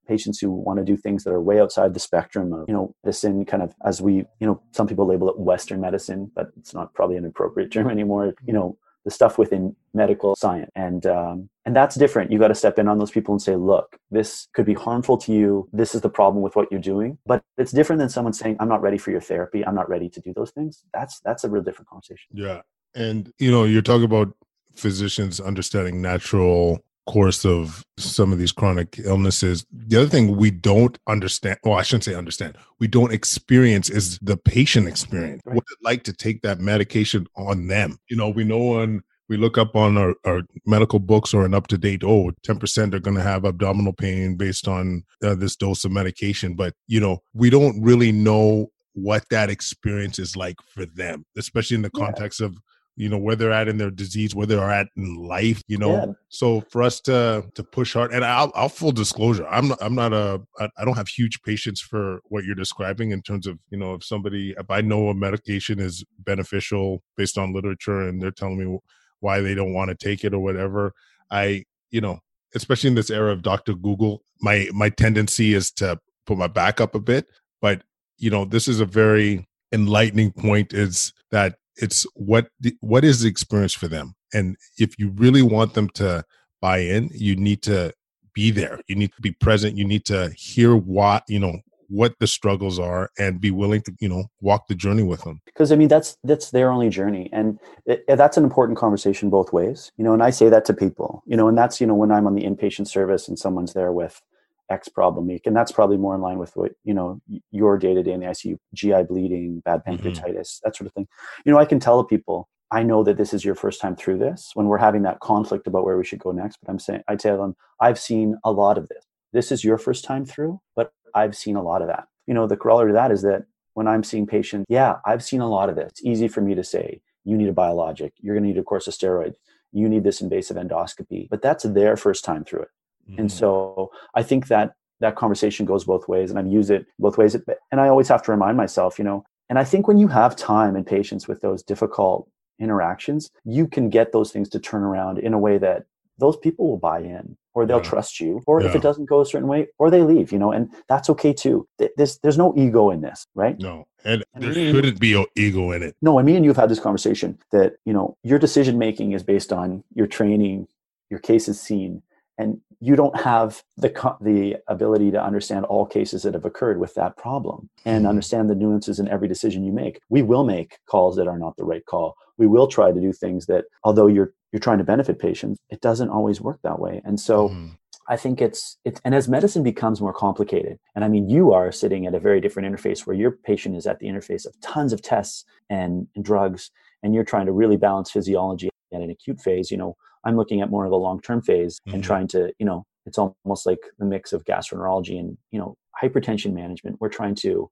[0.08, 2.92] patients who want to do things that are way outside the spectrum of you know
[3.04, 6.74] medicine kind of as we you know some people label it western medicine but it's
[6.74, 10.70] not probably an appropriate term anymore you know the stuff within medical science.
[10.74, 12.30] And um, and that's different.
[12.30, 15.16] You got to step in on those people and say look this could be harmful
[15.18, 15.68] to you.
[15.72, 17.18] This is the problem with what you're doing.
[17.26, 19.64] But it's different than someone saying i'm not ready for your therapy.
[19.64, 20.84] I'm not ready to do those things.
[20.92, 22.28] That's that's a real different conversation.
[22.32, 22.62] Yeah.
[22.94, 24.34] And you know you're talking about
[24.74, 26.80] physicians understanding natural
[27.10, 29.66] course of some of these chronic illnesses.
[29.72, 34.16] The other thing we don't understand, well, I shouldn't say understand, we don't experience is
[34.22, 35.42] the patient experience.
[35.44, 35.56] Right.
[35.56, 37.98] What it like to take that medication on them?
[38.08, 41.54] You know, we know on we look up on our, our medical books or an
[41.54, 45.56] up to date, oh, 10% are going to have abdominal pain based on uh, this
[45.56, 46.54] dose of medication.
[46.54, 51.76] But, you know, we don't really know what that experience is like for them, especially
[51.76, 52.46] in the context yeah.
[52.46, 52.56] of
[52.96, 55.92] you know where they're at in their disease where they're at in life you know
[55.92, 56.06] yeah.
[56.28, 60.12] so for us to to push hard and I'll, I'll full disclosure i'm i'm not
[60.12, 63.94] a i don't have huge patience for what you're describing in terms of you know
[63.94, 68.58] if somebody if i know a medication is beneficial based on literature and they're telling
[68.58, 68.78] me
[69.20, 70.92] why they don't want to take it or whatever
[71.30, 72.18] i you know
[72.54, 76.80] especially in this era of dr google my my tendency is to put my back
[76.80, 77.26] up a bit
[77.62, 77.82] but
[78.18, 83.20] you know this is a very enlightening point is that it's what the, what is
[83.20, 84.14] the experience for them?
[84.32, 86.24] And if you really want them to
[86.60, 87.92] buy in you need to
[88.32, 88.80] be there.
[88.86, 89.76] You need to be present.
[89.76, 91.58] You need to hear what you know
[91.88, 95.40] what the struggles are and be willing to you know walk the journey with them.
[95.46, 97.28] Because i mean that's that's their only journey.
[97.32, 100.74] And it, that's an important conversation both ways you know and i say that to
[100.74, 103.72] people you know and that's you know when i'm on the inpatient service and someone's
[103.72, 104.22] there with
[104.70, 107.94] X problem week, and that's probably more in line with what you know your day
[107.94, 110.06] to day in the ICU: GI bleeding, bad mm-hmm.
[110.06, 110.68] pancreatitis, mm-hmm.
[110.68, 111.08] that sort of thing.
[111.44, 114.18] You know, I can tell people, I know that this is your first time through
[114.18, 116.58] this when we're having that conflict about where we should go next.
[116.62, 119.04] But I'm saying, I tell them, I've seen a lot of this.
[119.32, 122.06] This is your first time through, but I've seen a lot of that.
[122.26, 123.44] You know, the corollary to that is that
[123.74, 125.90] when I'm seeing patients, yeah, I've seen a lot of this.
[125.90, 128.64] It's easy for me to say, you need a biologic, you're going to need a
[128.64, 129.34] course of steroids,
[129.72, 132.68] you need this invasive endoscopy, but that's their first time through it.
[133.10, 133.20] Mm-hmm.
[133.20, 137.16] And so I think that that conversation goes both ways and I've used it both
[137.18, 137.34] ways.
[137.72, 140.36] And I always have to remind myself, you know, and I think when you have
[140.36, 145.18] time and patience with those difficult interactions, you can get those things to turn around
[145.18, 145.84] in a way that
[146.18, 147.36] those people will buy in.
[147.52, 147.82] or they'll Yeah.
[147.94, 150.52] trust you or if it doesn't go a certain way or they leave you know
[150.52, 154.44] and that's okay too Th- there's there's no ego in this right No, and And
[154.44, 155.96] there me- shouldn't be an ego in it.
[156.00, 159.10] no and me and you have had this conversation that you know your decision making
[159.16, 160.68] is based on your training
[161.10, 162.02] your cases seen
[162.38, 166.94] and you don't have the the ability to understand all cases that have occurred with
[166.94, 168.08] that problem and Mhm.
[168.08, 171.56] understand the nuances in every decision you make we will make calls that are not
[171.56, 174.84] the right call we will try to do things that although you're you're trying to
[174.84, 177.70] benefit patients it doesn't always work that way and so Mhm.
[178.08, 181.70] I think it's it's and as medicine becomes more complicated, and I mean you are
[181.70, 184.92] sitting at a very different interface where your patient is at the interface of tons
[184.92, 186.72] of tests and, and drugs,
[187.04, 189.70] and you're trying to really balance physiology at an acute phase.
[189.70, 192.06] You know, I'm looking at more of a long term phase and Mhm.
[192.06, 196.52] trying to, you know, it's almost like the mix of gastroenterology and you know hypertension
[196.52, 197.00] management.
[197.00, 197.70] We're trying to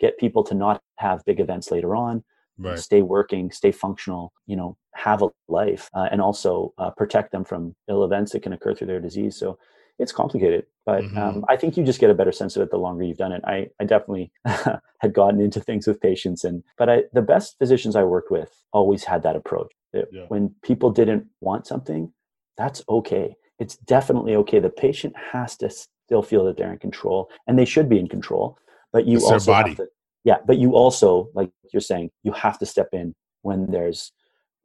[0.00, 2.22] get people to not have big events later on,
[2.56, 2.78] right.
[2.78, 7.44] stay working, stay functional, you know, have a life, uh, and also uh, protect them
[7.44, 9.36] from ill events that can occur through their disease.
[9.36, 9.58] So
[9.98, 11.16] it's complicated, but Mhm.
[11.16, 13.32] um, I think you just get a better sense of it the longer you've done
[13.32, 13.42] it.
[13.44, 17.96] I, I definitely had gotten into things with patients, and but I, the best physicians
[17.96, 19.72] I worked with always had that approach.
[19.92, 20.26] That Yeah.
[20.28, 22.12] When people didn't want something,
[22.56, 23.36] that's okay.
[23.58, 24.60] It's definitely okay.
[24.60, 28.08] The patient has to still feel that they're in control, and they should be in
[28.08, 28.56] control.
[28.92, 29.88] But you It's also have to-
[30.24, 34.12] yeah but you also like you're saying you have to step in when there's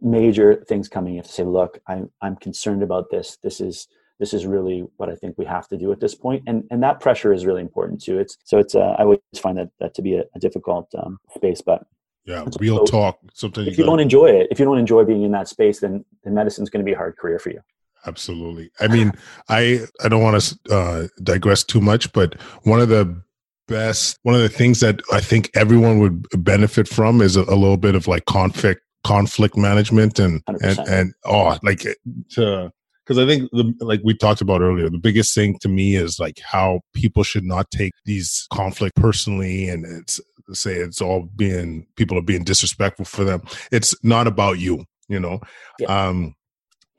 [0.01, 3.87] major things coming you have to say look i'm i'm concerned about this this is
[4.19, 6.81] this is really what i think we have to do at this point and and
[6.81, 9.93] that pressure is really important too it's so it's uh, i always find that that
[9.93, 11.85] to be a, a difficult um, space but
[12.25, 13.15] Yeah, real also- talk.
[13.33, 16.05] Sometimes if you don't enjoy it if you don't enjoy being in that space then
[16.23, 17.61] then medicine's going to be a hard career for you
[18.05, 18.69] Absolutely.
[18.79, 19.13] I mean,
[19.49, 23.21] I I don't want to uh, digress too much, but one of the
[23.67, 27.55] best, one of the things that I think everyone would benefit from is a, a
[27.55, 30.87] little bit of like conflict conflict management and and 100%.
[30.89, 31.85] and oh, like
[32.31, 32.71] to
[33.05, 36.19] because I think the like we talked about earlier, the biggest thing to me is
[36.19, 40.21] like how people should not take these conflict personally, and it's
[40.53, 43.41] say it's all being people are being disrespectful for them.
[43.71, 45.39] It's not about you, you know.
[45.79, 46.07] Yeah.
[46.07, 46.35] Um,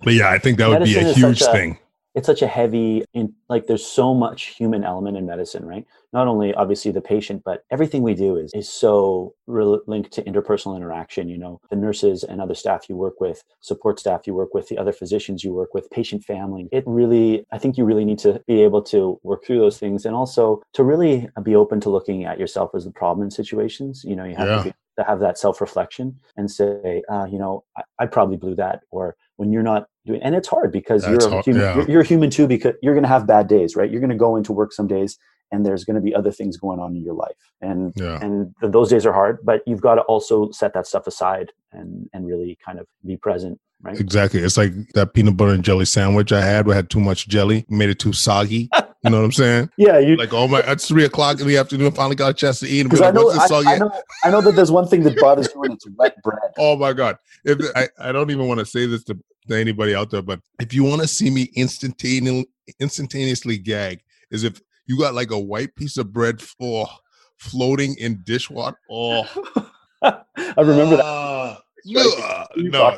[0.02, 1.78] but yeah, I think that would be a huge a- thing.
[2.14, 5.84] It's such a heavy in like there's so much human element in medicine right?
[6.12, 10.22] Not only obviously the patient but everything we do is is so re- linked to
[10.22, 11.60] interpersonal interaction you know?
[11.70, 14.92] The nurses and other staff you work with support staff you work with the other
[14.92, 18.62] physicians you work with patient family it really i think you really need to be
[18.62, 22.38] able to work through those things and also to really be open to looking at
[22.38, 24.24] yourself as the problem in situations you know?
[24.24, 24.58] You have Yeah.
[24.58, 28.54] to be to have that self-reflection and say uh, you know I, I probably blew
[28.56, 31.76] that or when you're not doing and it's hard because That's you're a human yeah.
[31.76, 34.16] you're, you're human too because you're going to have bad days right you're going to
[34.16, 35.18] go into work some days
[35.52, 38.18] and there's going to be other things going on in your life and Yeah.
[38.22, 41.52] and th- those days are hard but you've got to also set that stuff aside
[41.72, 44.40] and and really kind of be present right Exactly.
[44.40, 46.66] It's like that peanut butter and jelly sandwich I had.
[46.66, 48.70] We had too much jelly, made it too soggy.
[49.04, 49.70] You know what I'm saying?
[49.76, 51.88] yeah you Like, oh my, it's three o'clock in the afternoon.
[51.88, 52.84] I finally got a chance to eat.
[52.84, 53.46] because I know, I.
[53.66, 53.92] I know
[54.24, 56.38] I know that there's one thing that bothers you and it's wet bread.
[56.58, 57.18] Oh my god!
[57.44, 60.40] If I, I don't even want to say this to, to anybody out there, but
[60.60, 62.48] if you want to see me instantaneously
[62.80, 64.00] instantaneously gag,
[64.30, 66.88] is if you got like a white piece of bread for
[67.36, 68.78] floating in dishwater.
[68.90, 69.24] Oh,
[70.02, 70.22] I
[70.58, 71.04] remember that.
[71.04, 72.48] Ah, that.
[72.54, 72.96] You no.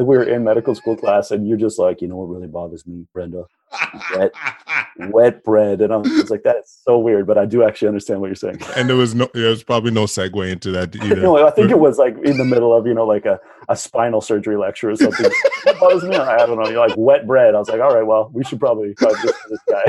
[0.00, 2.16] Talking about, like we were in medical school class, and you're just like, you know
[2.16, 3.44] what really bothers me, Brenda?
[4.16, 4.32] Wet.
[5.12, 8.20] Wet bread, and I was like, that is so weird, but I do actually understand
[8.20, 8.60] what you're saying.
[8.76, 11.16] and there was no, there was probably no segue into that either.
[11.16, 13.76] no, I think it was like in the middle of you know like a, a
[13.76, 15.30] spinal surgery lecture or something.
[15.64, 16.16] what bothers me?
[16.16, 16.68] I don't know.
[16.68, 17.54] You're like wet bread.
[17.54, 19.82] I was like, all right, well, we should probably try this this guy.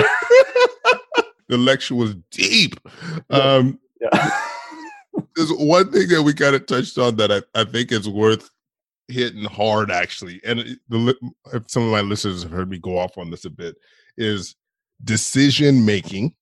[1.49, 2.79] the lecture was deep.
[3.29, 4.39] Um, yeah.
[5.35, 8.49] there's one thing that we kind of touched on that I, I think is worth
[9.07, 11.15] hitting hard actually and the
[11.53, 13.75] if some of my listeners have heard me go off on this a bit
[14.17, 14.55] is
[15.03, 16.33] decision making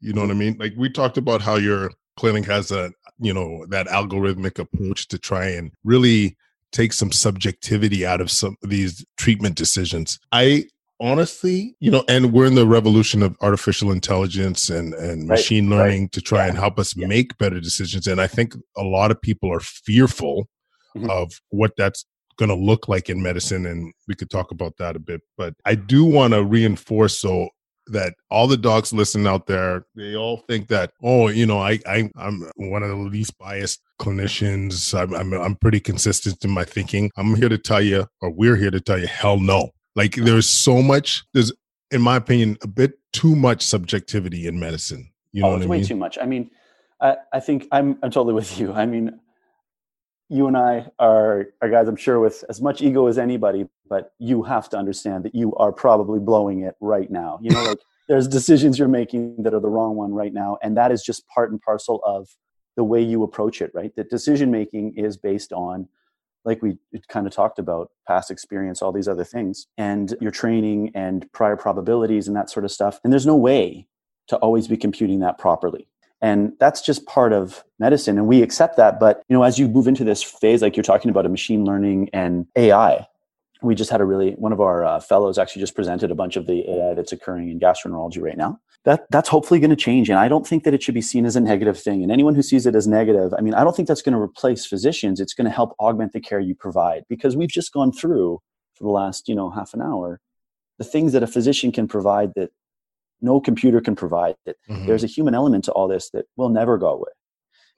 [0.00, 3.34] you know what i mean like we talked about how your clinic has a you
[3.34, 6.36] know that algorithmic approach to try and really
[6.72, 10.64] take some subjectivity out of some of these treatment decisions i
[11.00, 15.68] honestly you know and we're in the revolution of artificial intelligence and and Right, machine
[15.68, 15.76] right.
[15.78, 17.06] learning to try Yeah, and help us yeah.
[17.06, 20.48] make better decisions and i think a lot of people are fearful
[20.96, 21.10] Mhm.
[21.10, 22.04] of what that's
[22.36, 25.54] going to look like in medicine and we could talk about that a bit but
[25.64, 27.48] i do want to reinforce so
[27.86, 31.78] that all the docs listening out there they all think that oh you know i,
[31.86, 36.64] I i'm one of the least biased clinicians I'm, I'm i'm pretty consistent in my
[36.64, 40.16] thinking i'm here to tell you or we're here to tell you hell no like
[40.16, 41.52] there's so much there's
[41.92, 45.78] in my opinion a bit too much subjectivity in medicine you know oh, it's way
[45.78, 46.16] mean too much.
[46.18, 46.50] I mean,
[47.00, 48.72] I, I think I'm I'm totally with you.
[48.72, 49.18] I mean,
[50.34, 54.12] you and I are, are guys, I'm sure, with as much ego as anybody, but
[54.18, 57.38] you have to understand that you are probably blowing it right now.
[57.40, 57.78] You know, like
[58.08, 60.58] there's decisions you're making that are the wrong one right now.
[60.60, 62.28] And that is just part and parcel of
[62.76, 63.94] the way you approach it, right?
[63.94, 65.88] That decision making is based on,
[66.44, 66.78] like we
[67.08, 71.56] kind of talked about, past experience, all these other things, and your training and prior
[71.56, 72.98] probabilities and that sort of stuff.
[73.04, 73.86] And there's no way
[74.26, 75.86] to always be computing that properly
[76.24, 78.98] and that's just part of medicine and we accept that.
[78.98, 81.64] But you know as you move into this phase like you're talking about a machine
[81.64, 83.06] learning and ai
[83.62, 86.36] we just had a really one of our uh, fellows actually just presented a bunch
[86.36, 88.58] of the ai that's occurring in gastroenterology right now.
[88.84, 91.26] That that's hopefully going to change and i don't think that it should be seen
[91.26, 92.02] as a negative thing.
[92.02, 94.20] And anyone who sees it as negative i mean i don't think that's going to
[94.28, 95.20] replace physicians.
[95.20, 98.40] It's going to help augment the care you provide because we've just gone through
[98.74, 100.20] for the last you know half an hour
[100.78, 102.50] the things that a physician can provide that
[103.24, 104.56] no computer can provide it.
[104.68, 104.86] Mm-hmm.
[104.86, 107.10] There's a human element to all this that will never go away.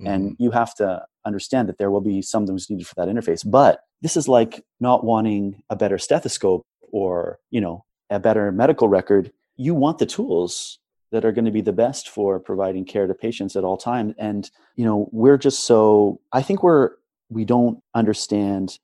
[0.00, 0.06] Mm-hmm.
[0.06, 3.48] And you have to understand that there will be some things needed for that interface.
[3.48, 8.88] But this is like not wanting a better stethoscope or, you know, a better medical
[8.88, 9.32] record.
[9.56, 10.78] You want the tools
[11.12, 14.14] that are going to be the best for providing care to patients at all times.
[14.18, 16.90] And, you know, we're just so I think we're
[17.30, 18.78] we don't understand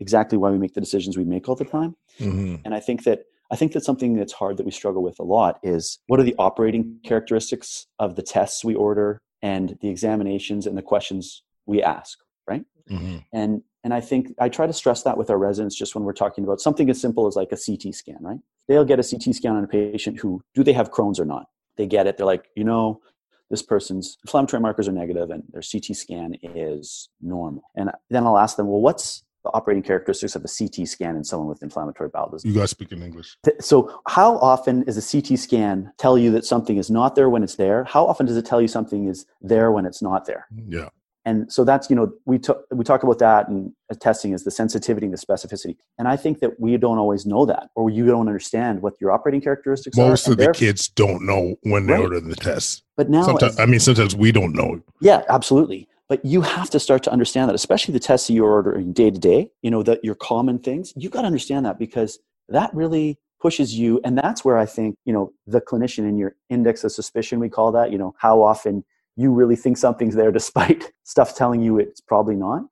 [0.00, 1.96] exactly why we make the decisions we make all the time.
[2.18, 2.56] Mm-hmm.
[2.64, 3.20] And I think that
[3.50, 6.24] I think that something that's hard that we struggle with a lot is what are
[6.24, 11.82] the operating characteristics of the tests we order and the examinations and the questions we
[11.82, 12.18] ask,
[12.48, 12.64] right?
[12.90, 13.18] Mm-hmm.
[13.32, 16.12] And and I think I try to stress that with our residents just when we're
[16.12, 18.40] talking about something as simple as like a CT scan, right?
[18.66, 21.46] They'll get a CT scan on a patient who do they have Crohn's or not?
[21.76, 22.16] They get it.
[22.16, 23.00] They're like, you know,
[23.48, 27.62] this person's inflammatory markers are negative and their CT scan is normal.
[27.76, 31.24] And then I'll ask them, well, what's the operating characteristics of a CT scan in
[31.24, 32.52] someone with inflammatory bowel disease.
[32.52, 33.36] You guys speak in English.
[33.60, 37.42] So, how often is a CT scan tell you that something is not there when
[37.42, 37.84] it's there?
[37.84, 40.46] How often does it tell you something is there when it's not there?
[40.68, 40.88] Yeah.
[41.24, 44.50] And so that's you know we talk we talk about that and testing is the
[44.50, 45.76] sensitivity and the specificity.
[45.98, 49.10] And I think that we don't always know that, or you don't understand what your
[49.10, 50.10] operating characteristics Most are.
[50.10, 52.02] Most of the kids don't know when they right.
[52.02, 52.84] order the test.
[52.96, 54.80] But now, sometimes, as, I mean, sometimes we don't know.
[55.00, 58.50] Yeah, absolutely but you have to start to understand that especially the tests that you're
[58.50, 61.78] ordering day to day you know that your common things you got to understand that
[61.78, 64.00] because that really pushes you.
[64.04, 67.48] And that's where i think you know the clinician in your index of suspicion we
[67.48, 68.84] call that you know how often
[69.16, 72.64] you really think something's there despite stuff telling you it's probably not.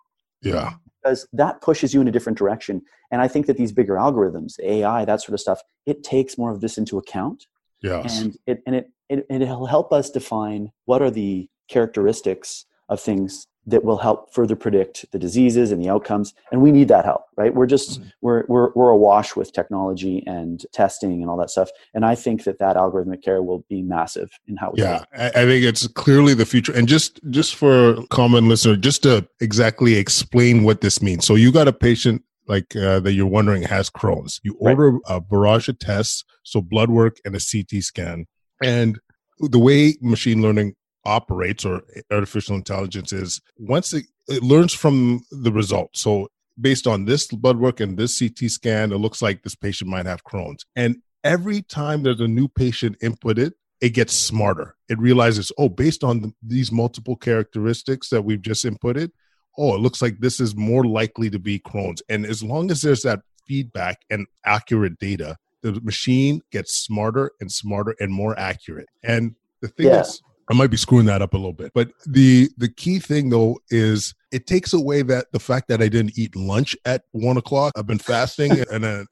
[0.43, 0.75] Yeah.
[1.03, 2.83] Because that pushes you in a different direction.
[3.11, 6.51] And i think that these bigger algorithms ai that sort of stuff it takes more
[6.51, 7.47] of this into account.
[7.83, 8.21] Yes.
[8.21, 13.47] and it and it, it it'll help us define what are the characteristics of things
[13.67, 17.23] that will help further predict the diseases and the outcomes and we need that help
[17.37, 18.09] right we're just mm-hmm.
[18.21, 22.45] we're, we're we're awash with technology and testing and all that stuff and i think
[22.45, 25.87] that that algorithmic care will be massive in how we yeah I, I think it's
[25.89, 31.01] clearly the future and just just for common listener just to exactly explain what this
[31.01, 34.93] means so you got a patient like uh, that you're wondering has crohn's you order
[34.93, 35.01] right.
[35.07, 38.27] a barrage of tests so blood work and a ct scan
[38.63, 38.99] and
[39.41, 40.75] the way machine learning
[41.05, 46.01] operates or artificial intelligence is once it, it learns from the results.
[46.01, 46.29] So
[46.61, 50.07] based on this blood work and this CT scan, it looks like this patient might
[50.07, 50.65] have Crohn's.
[50.77, 54.77] And every time there's a new patient inputted, it gets smarter.
[54.89, 59.11] It realizes, oh, based on the, these multiple characteristics that we've just inputted,
[59.59, 62.03] oh, it looks like this is more likely to be Crohn's.
[62.09, 67.51] And as long as there's that feedback and accurate data, the machine gets smarter and
[67.51, 68.89] smarter and more accurate.
[69.03, 70.01] And the thing yeah.
[70.01, 71.73] is, I might be screwing that up a little bit.
[71.75, 75.89] But the the key thing though is it takes away that the fact that I
[75.89, 77.73] didn't eat lunch at one o'clock.
[77.77, 79.07] I've been fasting and then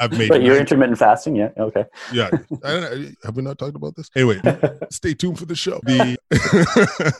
[0.00, 0.28] I've made.
[0.28, 1.50] but you're intermittent fasting, yeah?
[1.58, 1.84] Okay.
[2.12, 2.30] Yeah.
[2.64, 4.08] I, have we not talked about this?
[4.14, 4.40] Anyway,
[4.90, 5.80] stay tuned for the show.
[5.88, 6.16] The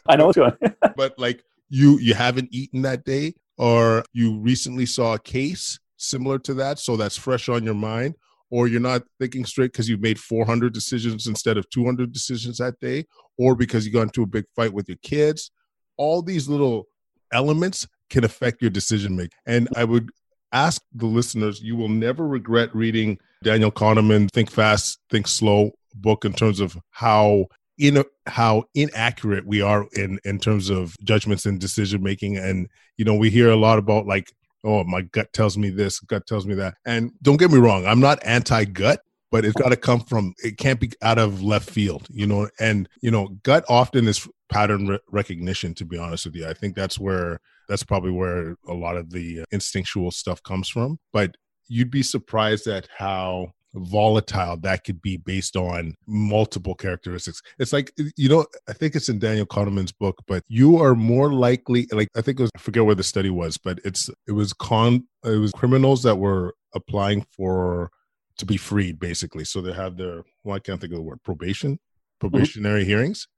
[0.07, 0.53] I know what's going.
[0.97, 6.39] but like you, you haven't eaten that day, or you recently saw a case similar
[6.41, 8.15] to that, so that's fresh on your mind
[8.51, 12.81] or you're not thinking straight because you've made 400 decisions instead of 200 decisions that
[12.81, 13.05] day,
[13.37, 15.51] or because you got into a big fight with your kids.
[15.97, 16.87] All these little
[17.33, 19.39] elements can affect your decision making.
[19.47, 20.11] And I would
[20.53, 26.25] ask the listeners, you will never regret reading Daniel Kahneman Think Fast, Think Slow book
[26.25, 27.47] in terms of how
[27.79, 33.05] in how inaccurate we are in in terms of judgments and decision making and you
[33.05, 34.33] know we hear a lot about like
[34.65, 36.75] oh, my gut tells me this, gut tells me that.
[36.85, 39.01] And don't get me wrong, I'm not anti gut,
[39.31, 42.49] but it's got to come from, it can't be out of left field, you know.
[42.61, 46.49] And, you know, gut often is pattern re- recognition, to be honest with you.
[46.49, 50.69] I think that's where, that's probably where a lot of the uh, instinctual stuff comes
[50.69, 50.99] from.
[51.13, 51.37] But
[51.69, 57.41] you'd be surprised at how volatile that could be based on multiple characteristics.
[57.59, 61.33] It's like you know, I think it's in Daniel Kahneman's book, but you are more
[61.33, 64.33] likely like I think it was I forget where the study was, but it's it
[64.33, 67.91] was con it was criminals that were applying for
[68.39, 69.45] to be freed basically.
[69.45, 72.29] So they have their well, I can't think of the word probation, mm-hmm.
[72.29, 72.91] probationary mm-hmm.
[72.91, 73.29] hearings.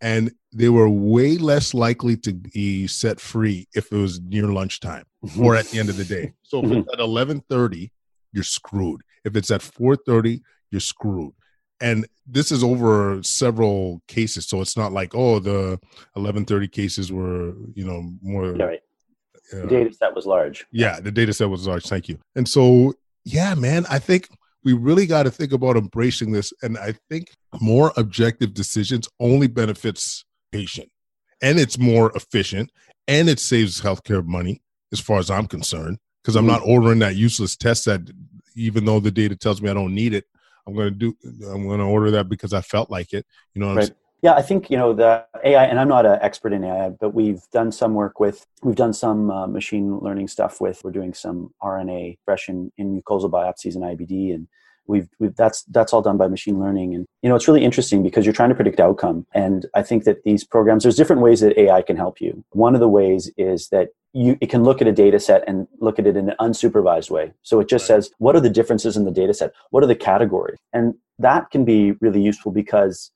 [0.00, 5.02] And they were way less likely to be set free if it was near lunchtime
[5.24, 5.44] mm-hmm.
[5.44, 6.34] or at the end of the day.
[6.42, 7.90] So if it's at eleven thirty,
[8.38, 9.02] you're screwed.
[9.24, 11.32] If it's at 4:30, you're screwed.
[11.80, 15.80] And this is over several cases, so it's not like oh the
[16.16, 18.56] 11:30 cases were you know more.
[18.56, 18.80] Yeah, right.
[19.52, 20.66] Uh, the data set was large.
[20.70, 21.86] Yeah, the data set was large.
[21.86, 22.18] Thank you.
[22.36, 24.28] And so yeah, man, I think
[24.64, 29.48] we really got to think about embracing this, and I think more objective decisions only
[29.48, 30.90] benefits patient,
[31.42, 32.70] and it's more efficient,
[33.08, 34.62] and it saves healthcare money
[34.92, 38.02] as far as I'm concerned because I'm not ordering that useless test that
[38.58, 40.24] even though the data tells me I don't need it,
[40.66, 41.16] I'm going to do.
[41.46, 43.26] I'm going to order that because I felt like it.
[43.54, 43.74] You know.
[43.74, 43.90] right.
[44.20, 47.14] Yeah, I think you know the AI, and I'm not an expert in AI, but
[47.14, 50.82] we've done some work with, we've done some uh, machine learning stuff with.
[50.82, 54.48] We're doing some RNA expression in mucosal biopsies and IBD, and
[54.88, 56.94] we've, we've that's that's all done by machine learning.
[56.94, 59.26] And you know it's really interesting because you're trying to predict outcome.
[59.34, 62.44] And i think that these programs there's different ways that ai can help you.
[62.50, 65.68] One of the ways is that you it can look at a data set and
[65.80, 67.32] look at it in an unsupervised way.
[67.42, 68.02] So it just right.
[68.02, 69.52] says what are the differences in the data set?
[69.70, 70.58] What are the categories?
[70.72, 73.10] And that can be really useful because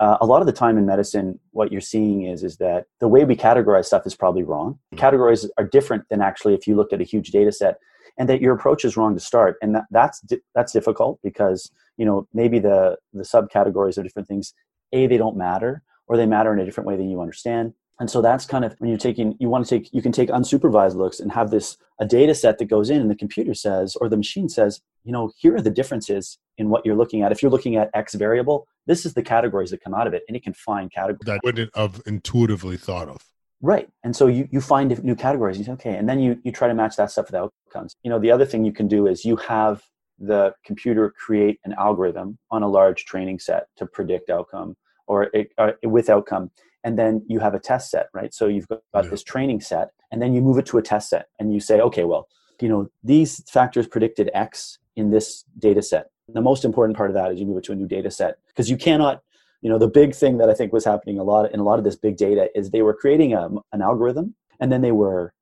[0.00, 3.08] uh, a lot of the time in medicine what you're seeing is is that the
[3.08, 4.72] way we categorize stuff is probably wrong.
[4.72, 4.98] Mm-hmm.
[4.98, 7.78] categories are different than actually if you looked at a huge data set
[8.18, 9.56] and that your approach is wrong to start.
[9.62, 10.22] And that, that's
[10.54, 14.54] that's difficult because you know maybe the the subcategories of different things
[14.92, 17.74] a they don't matter or they matter in a different way than you understand.
[18.00, 20.28] And so that's kind of when you're taking you want to take you can take
[20.28, 23.96] unsupervised looks and have this a data set that goes in and the computer says
[24.00, 27.32] or the machine says you know here are the differences in what you're looking at.
[27.32, 30.24] If you're looking at x variable this is the categories that come out of it
[30.28, 31.24] and it can find categories.
[31.24, 33.24] That wouldn't have intuitively thought of
[33.64, 33.88] Right.
[34.02, 35.56] And so you, you find new categories.
[35.56, 35.96] You say, okay.
[35.96, 37.96] And then you, you try to match that stuff with outcomes.
[38.02, 39.82] You know, the other thing you can do is you have
[40.18, 45.50] the computer create an algorithm on a large training set to predict outcome or, it,
[45.56, 46.50] uh, with outcome.
[46.84, 48.34] And then you have a test set, right?
[48.34, 49.00] So you've got yeah.
[49.00, 51.80] this training set and then you move it to a test set and you say,
[51.80, 52.28] okay, well,
[52.60, 56.10] you know, these factors predicted X in this data set.
[56.28, 58.36] The most important part of that is you move it to a new data set
[58.48, 59.22] because you cannot
[59.64, 61.78] you know the big thing that i think was happening a lot in a lot
[61.78, 65.32] of this big data is they were creating a, an algorithm and then they were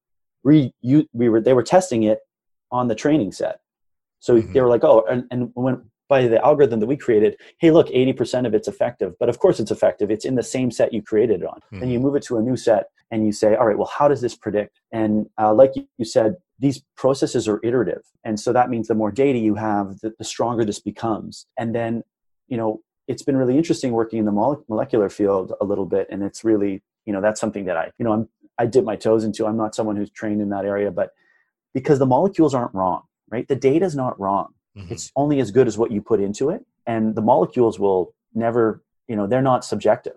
[0.44, 2.20] re you, we were they were testing it
[2.70, 3.60] on the training set.
[4.20, 4.52] So mm-hmm.
[4.52, 7.88] they were like oh and, and when by the algorithm that we created hey look
[7.88, 10.10] 80% of it's effective but of course it's effective.
[10.10, 11.60] It's in the same set you created it on.
[11.60, 11.82] Mm-hmm.
[11.82, 14.08] and you move it to a new set and you say all right well how
[14.08, 14.80] does this predict?
[14.92, 18.02] And uh, like you said these processes are iterative.
[18.22, 21.46] And so that means the more data you have the, the stronger this becomes.
[21.58, 22.02] And then
[22.48, 26.22] you know it's been really interesting working in the molecular field a little bit and
[26.22, 28.28] it's really you know that's something that i you know i'm
[28.58, 29.46] i dip my toes into.
[29.46, 31.10] I'm not someone who's trained in that area but
[31.74, 33.48] because the molecules aren't wrong right?
[33.48, 34.54] The data is not wrong.
[34.76, 34.92] Mm-hmm.
[34.92, 38.82] it's only as good as what you put into it and the molecules will never
[39.06, 40.16] you know they're not subjective.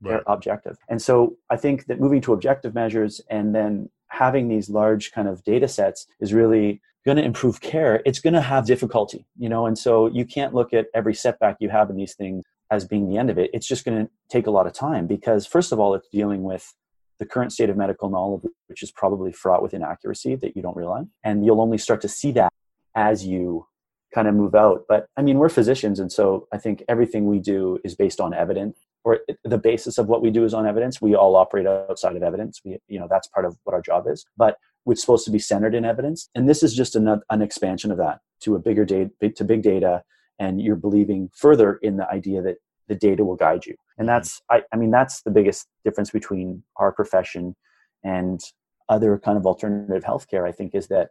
[0.00, 0.10] Right.
[0.10, 0.78] they're objective.
[0.88, 5.28] And so i think that moving to objective measures and then having these large kind
[5.28, 9.48] of data sets is really going to improve care, it's going to have difficulty, you
[9.48, 12.86] know, and so you can't look at every setback you have in these things as
[12.86, 13.50] being the end of it.
[13.52, 16.42] It's just going to take a lot of time because, first of all, it's dealing
[16.42, 16.74] with
[17.18, 20.76] the current state of medical knowledge, which is probably fraught with inaccuracy that you don't
[20.76, 21.06] realize.
[21.22, 22.52] And you'll only start to see that
[22.94, 23.66] as you
[24.14, 24.84] kind of move out.
[24.88, 28.32] But I mean, we're physicians, and so I think everything we do is based on
[28.32, 31.00] evidence, or the basis of what we do is on evidence.
[31.00, 32.60] We all operate outside of evidence.
[32.64, 34.24] We, you know, that's part of what our job is.
[34.36, 34.56] But
[34.90, 36.28] is supposed to be centered in evidence.
[36.34, 39.62] And this is just an, an expansion of that to a bigger data, to big
[39.62, 40.02] data.
[40.38, 42.56] And you're believing further in the idea that
[42.88, 43.76] the data will guide you.
[43.96, 47.56] And that's, I, I mean, that's the biggest difference between our profession
[48.02, 48.40] and
[48.88, 51.10] other kind of alternative healthcare, I think, is that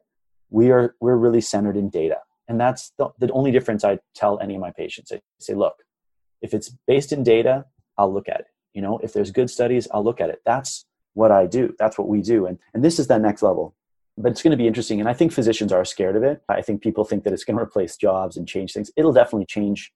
[0.50, 2.18] we are, we're really centered in data.
[2.48, 5.12] And that's the, the only difference I tell any of my patients.
[5.12, 5.76] I say, look,
[6.42, 7.66] if it's based in data,
[7.98, 8.48] I'll look at it.
[8.74, 10.42] You know, if there's good studies, I'll look at it.
[10.46, 11.76] That's what I do.
[11.78, 12.46] That's what we do.
[12.46, 13.76] And, and this is that next level.
[14.18, 15.00] But it's going to be interesting.
[15.00, 16.42] And I think physicians are scared of it.
[16.50, 18.92] I think people think that it's going to replace jobs and change things.
[18.96, 19.92] It'll definitely change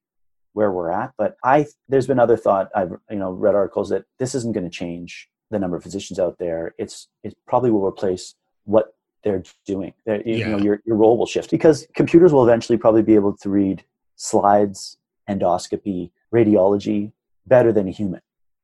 [0.52, 1.12] where we're at.
[1.16, 2.70] But I, there's been other thought.
[2.74, 6.18] I've you know read articles that this isn't going to change the number of physicians
[6.18, 6.74] out there.
[6.78, 8.34] It's it probably will replace
[8.64, 9.92] what they're doing.
[10.04, 10.36] They're, yeah.
[10.36, 13.48] You know, your your role will shift because computers will eventually probably be able to
[13.48, 13.84] read
[14.16, 17.12] slides, endoscopy, radiology
[17.48, 18.20] better than a human.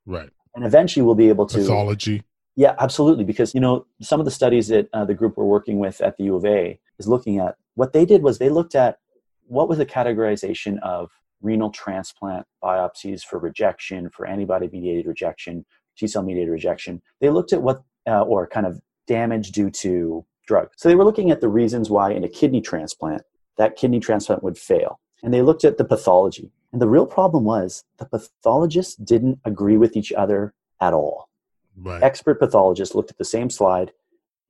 [0.06, 0.30] Right.
[0.54, 2.22] And eventually we'll be able to pathology.
[2.56, 3.24] Yeah, absolutely.
[3.24, 6.16] Because you know some of the studies that uh, the group we're working with at
[6.16, 8.98] the U of A is looking at what they did was they looked at
[9.46, 11.10] what was the categorization of
[11.42, 15.64] renal transplant biopsies for rejection, for antibody mediated rejection,
[15.96, 17.02] T cell mediated rejection.
[17.20, 20.68] They looked at what, uh, or kind of damage due to drug.
[20.76, 23.22] So they were looking at the reasons why in a kidney transplant,
[23.58, 25.00] that kidney transplant would fail.
[25.22, 26.50] And they looked at the pathology.
[26.74, 31.28] And the real problem was the pathologists didn't agree with each other at all.
[31.76, 32.02] Right.
[32.02, 33.92] Expert pathologists looked at the same slide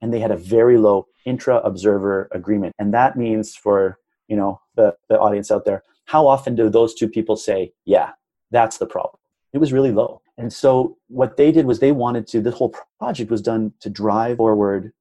[0.01, 2.75] and they had a very low intra observer agreement.
[2.79, 6.95] And that means for, you know, the, the audience out there, how often do those
[6.95, 8.13] two people say, yeah,
[8.51, 9.21] that's the problem?
[9.53, 10.23] It was really low.
[10.39, 13.91] And so what they did was they wanted to, this whole project was done to
[13.91, 14.95] drive forward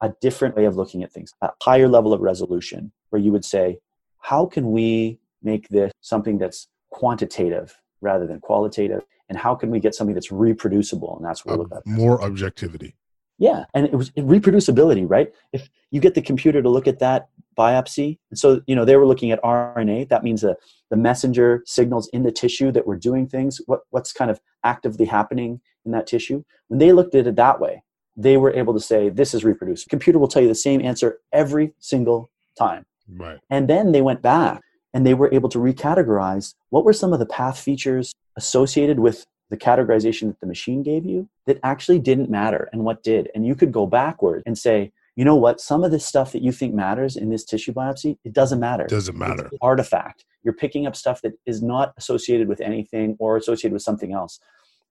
[0.00, 3.44] a different way of looking at things, a higher level of resolution, where you would
[3.44, 3.78] say,
[4.18, 9.02] how can we make this something that's quantitative rather than qualitative?
[9.28, 11.16] And how can we get something that's reproducible?
[11.16, 12.96] And that's what uh, more objectivity.
[13.38, 15.32] Yeah, and it was reproducibility, right?
[15.52, 17.28] If you get the computer to look at that
[17.58, 20.08] biopsy, and so you know they were looking at RNA.
[20.08, 20.56] That means the
[20.90, 23.60] the messenger signals in the tissue that we're doing things.
[23.66, 26.44] What what's kind of actively happening in that tissue?
[26.68, 27.82] When they looked at it that way,
[28.16, 29.90] they were able to say this is reproducible.
[29.90, 32.86] Computer will tell you the same answer every single time.
[33.08, 33.38] Right.
[33.50, 34.62] And then they went back
[34.94, 39.26] and they were able to recategorize what were some of the path features associated with
[39.50, 43.28] the categorization that the machine gave you that actually didn't matter and what did.
[43.34, 46.42] And you could go backward and say, you know what, some of this stuff that
[46.42, 48.86] you think matters in this tissue biopsy, it doesn't matter.
[48.86, 49.50] Doesn't matter.
[49.60, 50.24] artifact.
[50.42, 54.40] You're picking up stuff that is not associated with anything or associated with something else.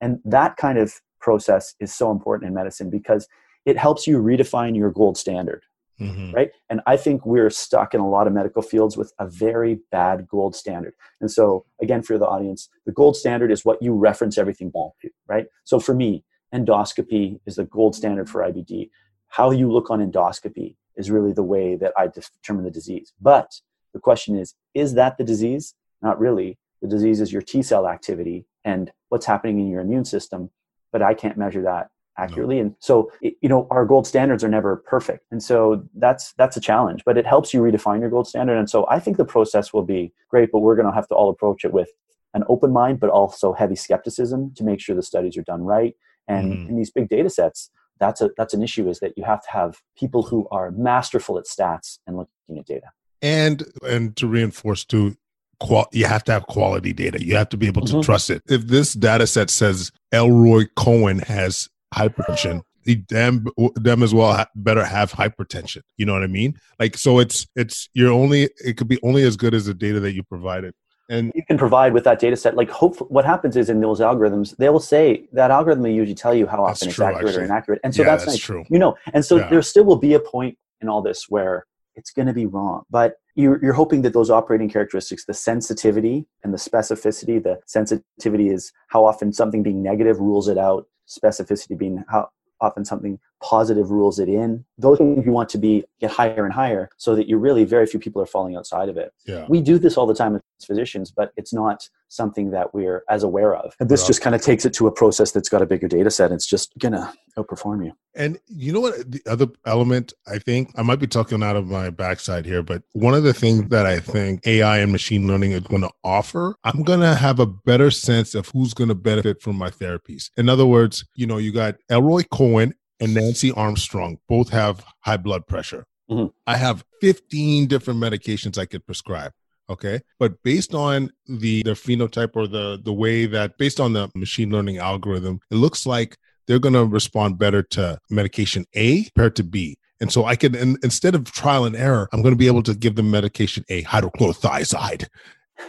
[0.02, 3.28] And that kind of process is so important in medicine because
[3.66, 5.64] it helps you redefine your gold standard.
[6.00, 6.32] Mm-hmm.
[6.32, 6.52] Right.
[6.70, 10.28] And I think we're stuck in a lot of medical fields with a very bad
[10.28, 10.94] gold standard.
[11.22, 15.00] And so, again, for the audience, the gold standard is what you reference everything back
[15.02, 15.10] to.
[15.28, 15.46] Right.
[15.64, 16.24] So, for me,
[16.54, 18.90] endoscopy is the gold standard for IBD.
[19.28, 23.14] How you look on endoscopy is really the way that I determine the disease.
[23.22, 23.52] But
[23.94, 25.76] the question is, is that the disease?
[26.02, 26.58] Not really.
[26.82, 30.50] The disease is your T cell activity and what's happening in your immune system.
[30.92, 32.62] But I can't measure that accurately no.
[32.62, 36.62] and so you know our gold standards are never perfect and so that's that's a
[36.62, 39.74] challenge but it helps you redefine your gold standard and so i think the process
[39.74, 41.90] will be great but we're going to have to all approach it with
[42.36, 45.96] an open mind but also heavy skepticism to make sure the studies are done right
[46.28, 46.70] and mm.
[46.70, 49.50] in these big data sets that's a that's an issue is that you have to
[49.50, 52.88] have people who are masterful at stats and looking at data
[53.24, 55.16] and and to reinforce too
[55.64, 57.24] qual- you have to have quality data.
[57.24, 58.02] You have to be able to mm-hmm.
[58.02, 58.44] trust it.
[58.48, 62.62] If this data set says Elroy Cohen has hypertension.
[62.84, 65.82] He damn them as well better have hypertension.
[65.98, 66.60] You know what i mean?
[66.80, 70.00] Like so it's it's you're only it could be only as good as the data
[70.02, 70.74] that you provided.
[71.10, 72.56] And you can provide with that data set.
[72.56, 76.16] Like hope what happens is in those algorithms they will say that algorithm will usually
[76.16, 77.42] tell you how often it's true, accurate actually.
[77.42, 77.80] or inaccurate.
[77.84, 78.42] And so yeah, that's, that's nice.
[78.42, 78.66] true.
[78.70, 79.50] You know and so yeah.
[79.50, 81.66] there still will be a point in all this where
[81.96, 82.84] it's going to be wrong.
[82.90, 88.50] But you're, you're hoping that those operating characteristics the sensitivity and the specificity the sensitivity
[88.50, 92.30] is how often something being negative rules it out specificity being how
[92.62, 94.64] often something positive rules it in.
[94.78, 97.86] Those things you want to be get higher and higher so that you really very
[97.86, 99.14] few people are falling outside of it.
[99.26, 99.46] Yeah.
[99.50, 103.24] We do this all the time as physicians, but it's not something that we're as
[103.24, 103.76] aware of.
[103.80, 106.10] And this just kind of takes it to a process that's got a bigger data
[106.10, 106.32] set.
[106.32, 107.94] It's just gonna outperform you.
[108.16, 111.68] And you know what the other element I think I might be talking out of
[111.68, 115.52] my backside here, but one of the things that I think AI and machine learning
[115.52, 118.96] is going to offer, I'm going to have a better sense of who's going to
[118.96, 120.30] benefit from my therapies.
[120.38, 125.18] In other words, you know, you got Elroy Cohen and Nancy Armstrong both have high
[125.18, 125.86] blood pressure.
[126.10, 126.28] Mm-hmm.
[126.48, 129.32] I have 15 different medications I could prescribe.
[129.70, 130.02] Okay.
[130.20, 134.52] But based on the their phenotype or the the way that based on the machine
[134.52, 139.78] learning algorithm, it looks like they're gonna respond better to medication A compared to B.
[140.02, 142.96] And so I can instead of trial and error, I'm gonna be able to give
[142.96, 145.08] them medication A, hydrochlorothiazide.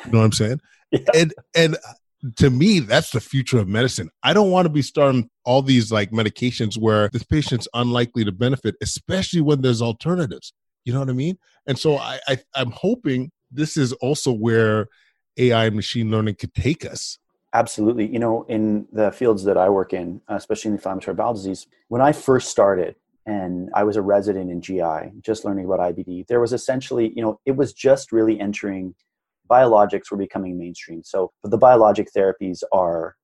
[0.04, 0.60] You know what I'm saying?
[0.90, 1.00] Yeah.
[1.12, 1.76] And and
[2.36, 4.10] to me, that's the future of medicine.
[4.22, 8.32] I don't want to be starting all these like medications where this patient's unlikely to
[8.32, 10.52] benefit, especially when there's alternatives.
[10.84, 11.38] You know what I mean?
[11.66, 14.88] And so I, I I'm hoping this is also where
[15.36, 17.18] AI and machine learning could take us.
[17.52, 18.06] Absolutely.
[18.06, 22.02] You know, in the fields that I work in, especially in inflammatory bowel disease, when
[22.02, 22.96] I first started
[23.26, 27.22] and I was a resident in GI, just learning about IBD, there was essentially, you
[27.22, 28.94] know, it was just really entering
[29.50, 31.02] biologics were becoming mainstream.
[31.02, 33.16] So the biologic therapies are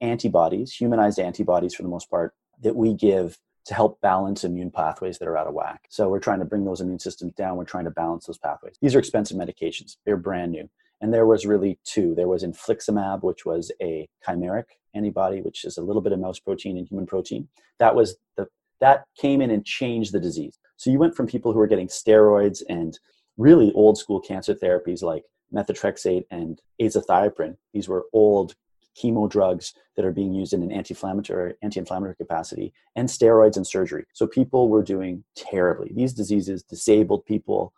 [0.00, 5.18] antibodies, humanized antibodies for the most part, that we give to help balance immune pathways
[5.18, 5.82] that are out of whack.
[5.90, 7.56] So we're trying to bring those immune systems down.
[7.56, 8.76] We're trying to balance those pathways.
[8.80, 9.96] These are expensive medications.
[10.06, 10.70] They're brand new.
[11.00, 12.14] And there was really two.
[12.14, 14.64] There was infliximab, which was a chimeric
[14.94, 17.48] antibody, which is a little bit of mouse protein and human protein.
[17.78, 18.48] That was the
[18.80, 20.58] that came in and changed the disease.
[20.76, 22.98] So you went from people who were getting steroids and
[23.36, 27.56] really old school cancer therapies like methotrexate and azathioprine.
[27.72, 28.54] These were old
[28.98, 34.04] chemo drugs that are being used in an anti-inflammatory anti-inflammatory capacity and steroids and surgery
[34.12, 37.72] so people were doing terribly these diseases disabled people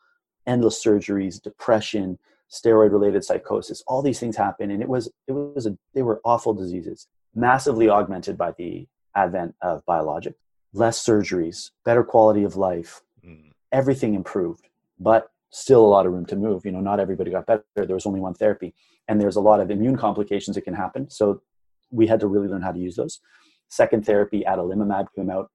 [0.46, 2.18] endless surgeries depression
[2.50, 6.20] steroid related psychosis all these things happen and it was it was a they were
[6.24, 10.34] awful diseases massively augmented by the advent of biologic
[10.72, 13.50] less surgeries better quality of life mm.
[13.72, 14.68] everything improved
[14.98, 17.94] but still a lot of room to move you know not everybody got better there
[17.94, 18.74] was only one therapy
[19.08, 21.42] and there's a lot of immune complications that can happen so
[21.90, 23.20] we had to really learn how to use those
[23.68, 25.50] second therapy adalimumab came out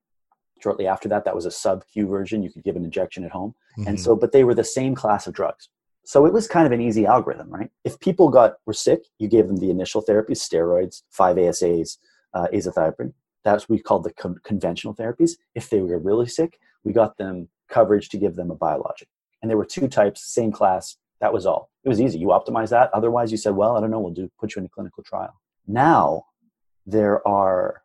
[0.61, 3.31] shortly after that that was a sub q version you could give an injection at
[3.31, 3.88] home mm-hmm.
[3.88, 5.69] and so but they were the same class of drugs
[6.05, 7.72] so it was kind of an easy algorithm, right?
[7.84, 11.97] If people got were sick, you gave them the initial therapy, steroids, 5-ASAs,
[12.35, 13.13] uh, azathioprine.
[13.43, 15.31] That's what we called the con- conventional therapies.
[15.55, 19.07] If they were really sick, we got them coverage to give them a biologic.
[19.45, 20.97] And there were two types, same class.
[21.22, 21.69] That was all.
[21.84, 22.17] It was easy.
[22.17, 22.89] You optimize that.
[22.93, 25.39] Otherwise, you said, well, I don't know, we'll do put you in a clinical trial.
[25.67, 26.26] Now
[26.85, 27.84] there are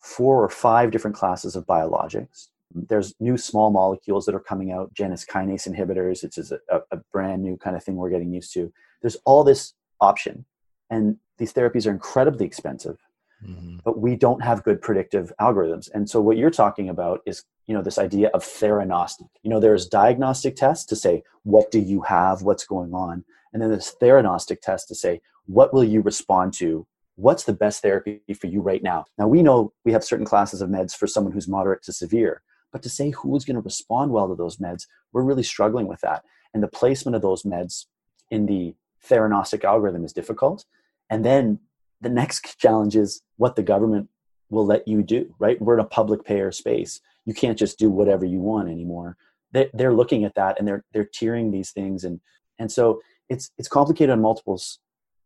[0.00, 4.92] four or five different classes of biologics there's new small molecules that are coming out,
[4.92, 6.22] Janus kinase inhibitors.
[6.22, 6.60] It's a,
[6.90, 8.72] a brand new kind of thing we're getting used to.
[9.00, 10.44] There's all this option,
[10.90, 12.98] and these therapies are incredibly expensive.
[13.46, 13.78] Mm-hmm.
[13.84, 15.88] But we don't have good predictive algorithms.
[15.94, 19.28] And so what you're talking about is, you know, this idea of theranostic.
[19.42, 22.42] You know, there's diagnostic tests to say, what do you have?
[22.42, 23.24] What's going on?
[23.52, 27.82] And then there's theranostic test to say, what will you respond to what's the best
[27.82, 31.08] therapy for you right now now we know we have certain classes of meds for
[31.08, 32.42] someone who's moderate to severe
[32.72, 36.00] but to say who's going to respond well to those meds, we're really struggling with
[36.00, 36.24] that.
[36.52, 37.86] And the placement of those meds
[38.30, 38.74] in the
[39.06, 40.64] theranostic algorithm is difficult.
[41.10, 41.60] And then
[42.00, 44.08] the next challenge is what the government
[44.50, 45.60] will let you do, right?
[45.60, 47.00] We're in a public payer space.
[47.24, 49.16] You can't just do whatever you want anymore.
[49.52, 52.04] They're, they're looking at that and they're, they're tiering these things.
[52.04, 52.20] And,
[52.58, 54.60] and so it's, it's complicated on multiple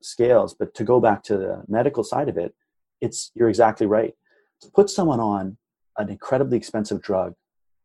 [0.00, 2.54] scales, but to go back to the medical side of it,
[3.00, 4.14] it's, you're exactly right.
[4.62, 5.56] To put someone on
[5.98, 7.34] an incredibly expensive drug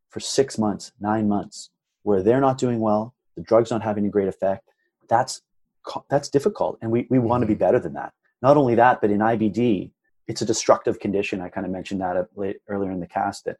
[0.09, 1.69] for six months, nine months,
[2.03, 4.69] where they're not doing well, the drug's not having a great effect,
[5.07, 5.41] that's
[6.09, 7.59] that's difficult, and we we want to be mm-hmm.
[7.59, 8.13] better than that.
[8.41, 9.91] Not only that, but in IBD,
[10.27, 11.41] it's a destructive condition.
[11.41, 12.27] I kind of mentioned that
[12.67, 13.57] earlier in the cast that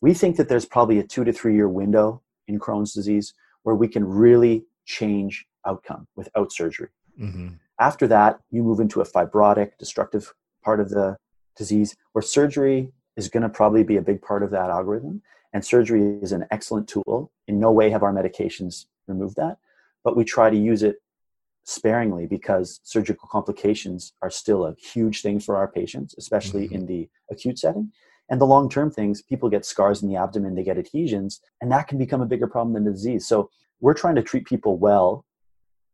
[0.00, 3.74] we think that there's probably a two to three year window in Crohn's disease where
[3.74, 6.88] we can really change outcome without surgery.
[7.20, 7.48] Mm-hmm.
[7.80, 10.32] After that, you move into a fibrotic, destructive
[10.62, 11.16] part of the
[11.56, 15.22] disease where surgery is going to probably be a big part of that algorithm.
[15.52, 17.32] And surgery is an excellent tool.
[17.48, 19.56] In no way have our medications removed that,
[20.04, 20.96] but we try to use it
[21.64, 26.74] sparingly because surgical complications are still a huge thing for our patients, especially mm-hmm.
[26.74, 27.92] in the acute setting.
[28.28, 31.70] And the long term things, people get scars in the abdomen, they get adhesions, and
[31.70, 33.26] that can become a bigger problem than the disease.
[33.26, 33.50] So
[33.80, 35.24] we're trying to treat people well,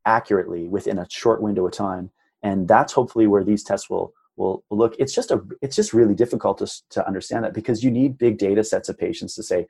[0.07, 2.11] accurately, within a short window of time.
[2.43, 4.95] And that's hopefully where these tests will will look.
[4.99, 8.39] It's just a it's just really difficult to, to understand that because you need big
[8.39, 9.67] data sets of patients to say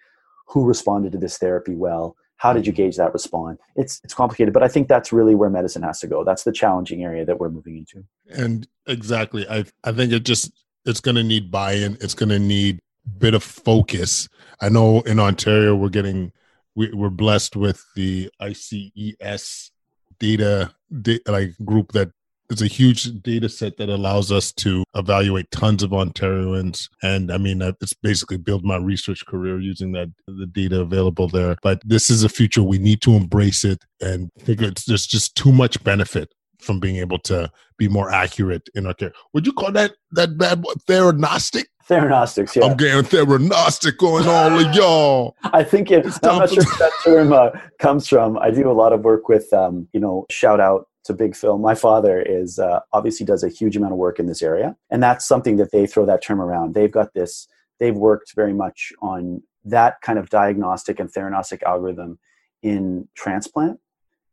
[0.48, 2.16] who responded to this therapy well?
[2.36, 3.60] How did you gauge that response?
[3.76, 6.24] It's it's complicated but i think that's really where medicine has to go.
[6.24, 8.05] That's the challenging area that we're moving into.
[8.30, 9.48] And exactly.
[9.48, 10.52] I i think it just
[10.85, 14.29] it's going to need buy-in it's going to need a bit of focus
[14.61, 16.33] i know in ontario we're getting
[16.75, 19.71] we, we're blessed with the ICES
[20.19, 22.11] data, data like group that
[22.51, 26.89] it's a huge data set that allows us to evaluate tons of Ontarians.
[27.03, 31.57] And I mean, it's basically build my research career using that the data available there.
[31.63, 35.35] But this is a future we need to embrace it and think it's there's just
[35.35, 39.12] too much benefit from being able to be more accurate in our care.
[39.32, 41.64] Would you call that that bad boy theranostic?
[41.89, 42.64] Theranostics, yeah.
[42.64, 45.36] I'm getting theranostic going all of y'all.
[45.43, 48.39] I think it, I'm not sure that term uh, comes from.
[48.39, 51.59] I do a lot of work with, um, you know, shout out to Big Phil.
[51.59, 55.02] My father is uh, obviously does a huge amount of work in this area, and
[55.02, 56.74] that's something that they throw that term around.
[56.74, 57.48] They've got this.
[57.80, 62.18] They've worked very much on that kind of diagnostic and theranostic algorithm
[62.62, 63.80] in transplant,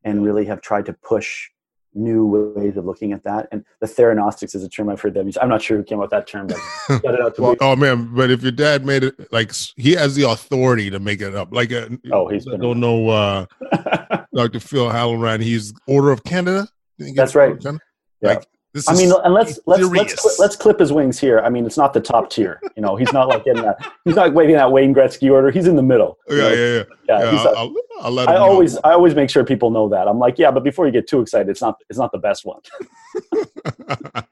[0.03, 1.49] and really have tried to push
[1.93, 3.47] new ways of looking at that.
[3.51, 5.37] And the theranostics is a term I've heard them use.
[5.41, 6.57] I'm not sure who came up with that term, but
[7.01, 9.93] got it out to well, Oh man, but if your dad made it like he
[9.93, 11.53] has the authority to make it up.
[11.53, 13.45] Like uh, oh, he's I don't know uh
[14.33, 14.59] Dr.
[14.59, 16.67] Phil Halloran, he's Order of Canada.
[17.15, 17.55] That's right.
[17.61, 17.77] Yeah.
[18.21, 21.39] Like this I mean, and let's let's let's let's clip his wings here.
[21.39, 22.61] I mean, it's not the top tier.
[22.75, 23.79] You know, he's not like getting that.
[24.05, 25.49] He's not waiting that Wayne Gretzky order.
[25.49, 26.19] He's in the middle.
[26.29, 27.31] Oh, yeah, yeah, yeah, yeah.
[27.31, 30.07] yeah I'll, I'll, let I always I always make sure people know that.
[30.07, 32.45] I'm like, yeah, but before you get too excited, it's not it's not the best
[32.45, 32.61] one.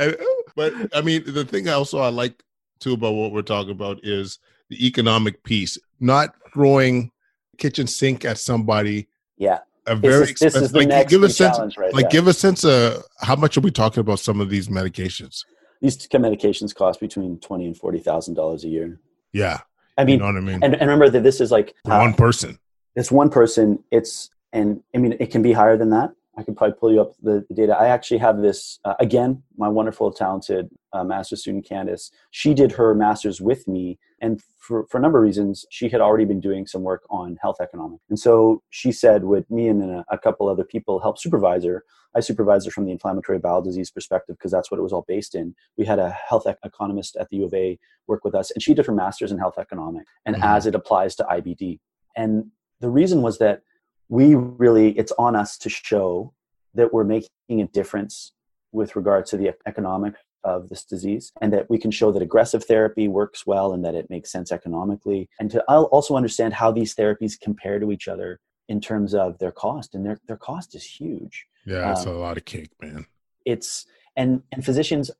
[0.00, 2.42] Oh, but I mean, the thing I also I like
[2.80, 4.38] too about what we're talking about is
[4.68, 5.78] the economic piece.
[6.00, 7.12] Not throwing
[7.58, 9.58] kitchen sink at somebody Yeah.
[9.86, 10.72] A This very is, this is expensive.
[10.72, 11.56] the Like, next give a sense.
[11.56, 11.92] challenge, right?
[11.94, 15.44] Like, give a sense of how much are we talking about some of these medications?
[15.80, 19.00] These medications cost between twenty and forty thousand dollars a year.
[19.32, 19.60] Yeah,
[19.98, 20.60] I mean, you know what I mean.
[20.62, 22.58] and, and remember that this is like uh, one person.
[22.94, 26.54] it's one person it's and i mean it can be higher than that i can
[26.54, 27.76] probably pull you up the, the data.
[27.78, 32.72] I actually have this uh, again my wonderful talented uh, master's student candice she did
[32.72, 36.40] her master's with me and for, for a number of reasons she had already been
[36.40, 38.04] doing some work on health economics.
[38.08, 41.84] And so she said with me and a, a couple other people help supervise her
[42.14, 45.04] i supervised her from the inflammatory bowel disease perspective because that's what it was all
[45.08, 45.54] based in.
[45.76, 48.62] We had a health ec- economist at the u of a work with us and
[48.62, 50.44] she did her master's in health economics and Mhm.
[50.44, 51.78] as it applies to ibd
[52.16, 52.46] and
[52.80, 53.62] the reason was that
[54.12, 56.34] we really it's on us to show
[56.74, 58.32] that we're making a difference
[58.70, 60.14] with regard to the economic
[60.44, 63.94] of this disease and that we can show that aggressive therapy works well and that
[63.94, 68.06] it makes sense economically and to al- also understand how these therapies compare to each
[68.06, 72.14] other in terms of their cost and their, their cost is huge Yeah, it's um,
[72.14, 73.06] a lot of cake, man.
[73.46, 73.86] it's
[74.16, 75.10] and and physicians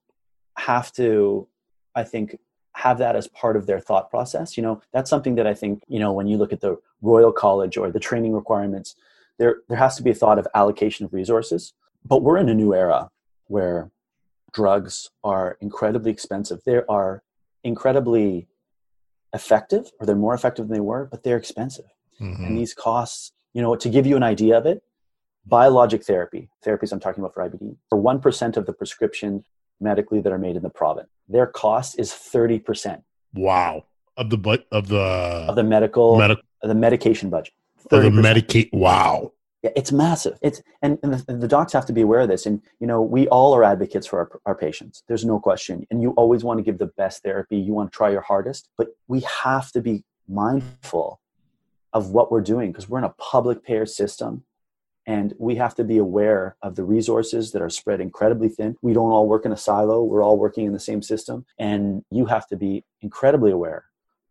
[0.58, 1.48] have to
[1.94, 2.36] i think
[2.74, 4.80] have that as part of their thought process you know?
[4.92, 7.90] That's something that i think you know when you look at the royal college or
[7.90, 8.94] the training requirements
[9.38, 11.72] there there has to be a thought of allocation of resources.
[12.04, 13.10] But we're in a new era
[13.46, 13.90] where
[14.52, 16.60] drugs are incredibly expensive.
[16.66, 17.22] They are
[17.64, 18.48] incredibly
[19.32, 21.86] effective or they're more effective than they were but they're expensive.
[22.20, 22.46] Mhm.
[22.46, 24.82] and these costs you know to give you an idea of it
[25.46, 29.44] biologic therapy therapies i'm talking about for ibd for 1% of the prescription
[29.82, 33.02] medically that are made in the province their cost is 30%
[33.34, 33.86] Wow.
[34.16, 37.54] Of the but of the of the medical medical of the medication budget
[37.90, 38.20] of the 30%.
[38.20, 38.68] medicate.
[38.72, 39.32] Wow.
[39.62, 40.38] Yeah, it's massive.
[40.42, 42.44] It's and, and the, the docs have to be aware of this.
[42.44, 45.02] And you know, we all are advocates for our, our patients.
[45.08, 45.86] There's no question.
[45.90, 47.56] And you always want to give the best therapy.
[47.56, 51.20] You want to try your hardest, but we have to be mindful
[51.94, 54.44] of what we're doing because we're in a public payer system,
[55.06, 58.76] and we have to be aware of the resources that are spread incredibly thin.
[58.82, 60.02] We don't all work in a silo.
[60.04, 63.86] We're all working in the same system, and you have to be incredibly aware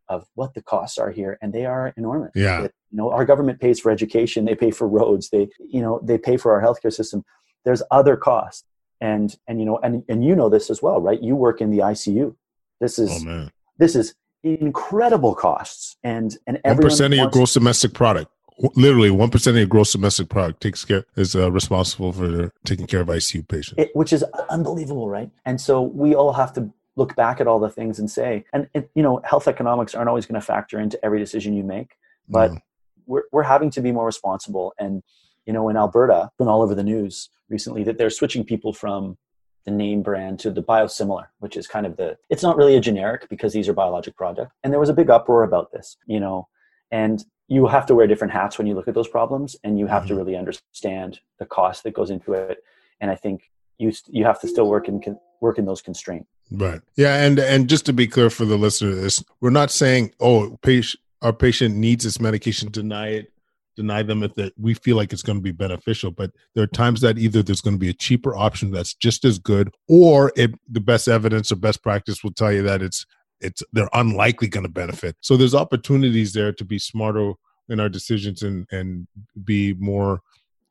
[0.07, 2.61] of what the costs are here, and they are enormous Yeah.
[2.63, 6.01] that, you know our government pays for education they pay for roads they you know
[6.03, 7.23] they pay for our healthcare system
[7.63, 8.65] there's other costs
[8.99, 11.71] and and you know and and you know this as well right you work in
[11.71, 12.35] the icu
[12.81, 13.51] this is Oh man.
[13.77, 18.29] this is incredible costs and and One percent of your gross domestic product.
[18.75, 22.87] Literally, one percent of your gross domestic product takes care is uh, responsible for taking
[22.87, 23.75] care of ICU patients.
[23.77, 27.59] it, which is unbelievable right and so we all have to look back at all
[27.59, 30.79] the things and say and it, you know health economics aren't always going to factor
[30.79, 31.95] into every decision you make
[32.27, 32.59] but No.
[33.05, 35.01] we're, we're having to be more responsible and
[35.45, 39.17] you know in alberta been all over the news recently that they're switching people from
[39.65, 42.81] the name brand to the biosimilar which is kind of the it's not really a
[42.81, 46.19] generic because these are biologic products and there was a big uproar about this you
[46.19, 46.47] know
[46.91, 47.23] and
[47.55, 50.05] you have to wear different hats when you look at those problems and you have
[50.07, 50.17] to Mhm.
[50.19, 52.57] really understand the cost that goes into it
[53.01, 53.37] and i think
[53.81, 54.95] you you have to still work in
[55.45, 56.81] work in those constraints Right.
[56.97, 60.99] Yeah, and and just to be clear for the listeners, we're not saying oh, patient
[61.21, 63.25] our patient needs this medication, deny it,
[63.77, 66.11] deny them if that we feel like it's going to be beneficial.
[66.11, 69.23] But there are times that either there's going to be a cheaper option that's just
[69.23, 73.05] as good, or if the best evidence or best practice will tell you that it's
[73.41, 75.15] it's they're unlikely going to benefit.
[75.21, 77.33] So there's opportunities there to be smarter
[77.69, 79.07] in our decisions and and
[79.43, 80.21] be more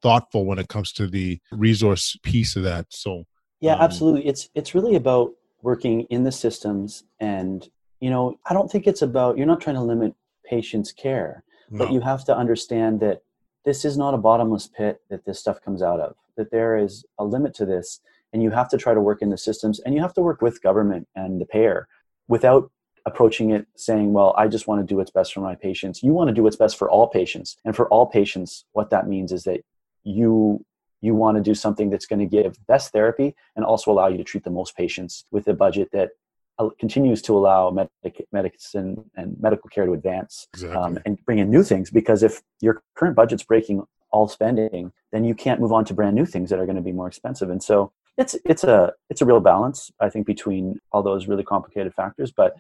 [0.03, 2.87] thoughtful when it comes to the resource piece of that.
[2.91, 3.27] So
[3.61, 4.27] Yeah, Um, absolutely.
[4.27, 5.33] It's it's really about
[5.63, 7.69] working in the systems and
[8.01, 10.15] you know, I don't think it's about you're not trying to limit
[10.45, 13.23] patients' care, but you have to understand that
[13.65, 16.17] this is not a bottomless pit that this stuff comes out of.
[16.37, 18.01] That there is a limit to this
[18.33, 20.41] and you have to try to work in the systems and you have to work
[20.41, 21.89] with government and the payer
[22.31, 22.70] without
[23.07, 26.02] approaching it saying, well, I just want to do what's best for my patients.
[26.02, 27.57] You want to do what's best for all patients.
[27.65, 29.61] And for all patients, what that means is that
[30.05, 30.65] you
[31.02, 34.19] you want to do something that's going to give best therapy and also allow you
[34.19, 36.11] to treat the most patients with a budget that
[36.59, 40.77] uh, continues to allow medic- medicine and medical care to advance exactly.
[40.77, 45.24] um, and bring in new things because if your current budget's breaking all spending then
[45.24, 47.48] you can't move on to brand new things that are going to be more expensive
[47.48, 51.43] and so it's it's a it's a real balance i think between all those really
[51.45, 52.55] complicated factors but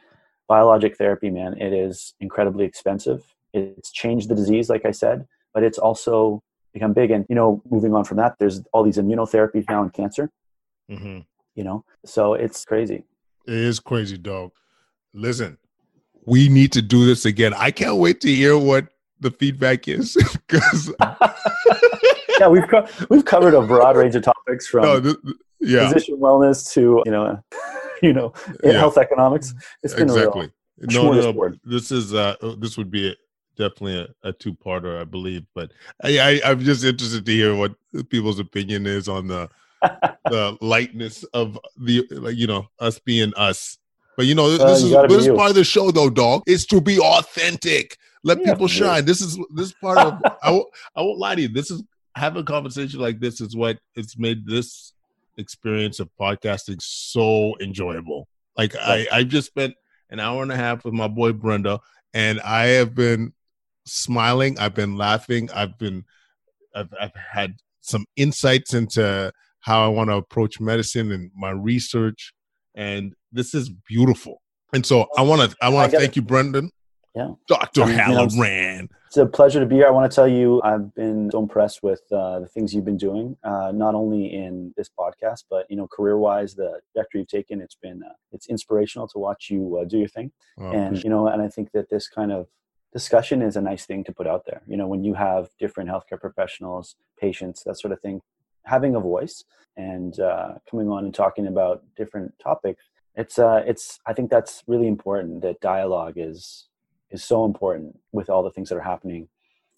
[0.48, 3.22] biologic therapy man it is incredibly expensive
[3.52, 7.62] it's changed the disease like i said but it's also become big and you know
[7.70, 10.30] moving on from that there's all these immunotherapies now in cancer
[10.90, 11.24] Mhm.
[11.54, 13.04] you know so it's crazy
[13.46, 14.50] It is crazy, dog.
[15.14, 15.56] Listen,
[16.26, 17.52] we need to do this again.
[17.56, 18.84] I can't wait to hear what
[19.18, 20.14] the feedback is
[20.46, 20.92] because
[22.40, 25.16] yeah we've co- we've covered a broad range of topics from no, th-
[25.60, 27.42] yeah, physician wellness to you know
[28.02, 28.32] you know
[28.64, 28.72] Yeah.
[28.72, 30.50] health economics it's been exactly.
[30.80, 33.14] No, no, this is uh, this would be
[33.56, 35.44] definitely a, a two parter, I believe.
[35.54, 35.72] But
[36.02, 37.74] I, I, am just interested to hear what
[38.08, 39.48] people's opinion is on the
[39.82, 43.78] the lightness of the like you know us being us.
[44.16, 46.42] But you know, this uh, is this is part of the show though, dog.
[46.46, 47.96] It's to be authentic.
[48.22, 49.04] Let yeah, people shine.
[49.04, 51.48] This is this part of I won't, I won't lie to you.
[51.48, 51.82] This is
[52.20, 54.92] having a conversation like this is what it's made this
[55.38, 58.28] experience of podcasting so enjoyable.
[58.56, 59.74] Like I, I just spent
[60.10, 61.78] an hour and a half with my boy Brendan,
[62.12, 63.32] and I have been
[63.86, 64.58] smiling.
[64.58, 65.50] I've been laughing.
[65.54, 66.04] I've been,
[66.74, 72.34] I've, I've had some insights into how I want to approach medicine and my research,
[72.74, 74.42] and this is beautiful.
[74.72, 76.70] And so I want to, I want to thank you, Brendan.
[77.14, 78.88] Yeah, Doctor Halloran.
[79.06, 79.88] It's a pleasure to be here.
[79.88, 82.96] I want to tell you, I've been so impressed with uh, the things you've been
[82.96, 87.60] doing, uh, not only in this podcast, but you know, career-wise, the trajectory you've taken.
[87.60, 90.30] It's been uh, it's inspirational to watch you uh, do your thing,
[90.60, 92.46] oh, and you know, and I think that this kind of
[92.92, 94.62] discussion is a nice thing to put out there.
[94.68, 98.20] You know, when you have different healthcare professionals, patients, that sort of thing,
[98.64, 99.42] having a voice
[99.76, 102.84] and uh, coming on and talking about different topics,
[103.16, 105.42] it's uh, it's I think that's really important.
[105.42, 106.68] That dialogue is
[107.10, 109.28] is so important with all the things that are happening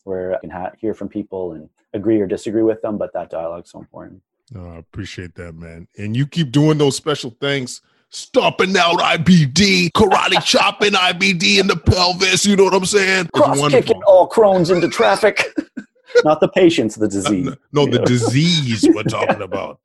[0.04, 3.30] where I can ha- hear from people and agree or disagree with them, but that
[3.30, 4.22] dialogue is so important.
[4.54, 5.88] Oh, I appreciate that, man.
[5.98, 7.80] And you keep doing those special things,
[8.10, 12.44] stomping out IBD, karate chopping IBD in the pelvis.
[12.44, 13.30] You know what I'm saying?
[13.34, 15.42] Cross kicking all Crohn's into traffic.
[16.24, 17.48] Not the patients, the disease.
[17.48, 18.04] Uh, no, the know?
[18.04, 19.80] disease we're talking about.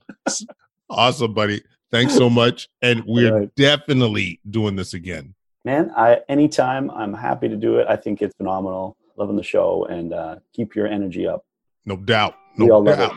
[0.90, 1.64] awesome, buddy.
[1.90, 2.68] Thanks so much.
[2.82, 3.56] And we're right.
[3.56, 5.34] definitely doing this again
[5.68, 7.88] man, I anytime I'm happy to do it.
[7.89, 8.95] I think it's phenomenal.
[9.18, 11.45] Loving the show and uh, keep your energy up.
[11.85, 12.35] No doubt.
[12.57, 13.14] No doubt.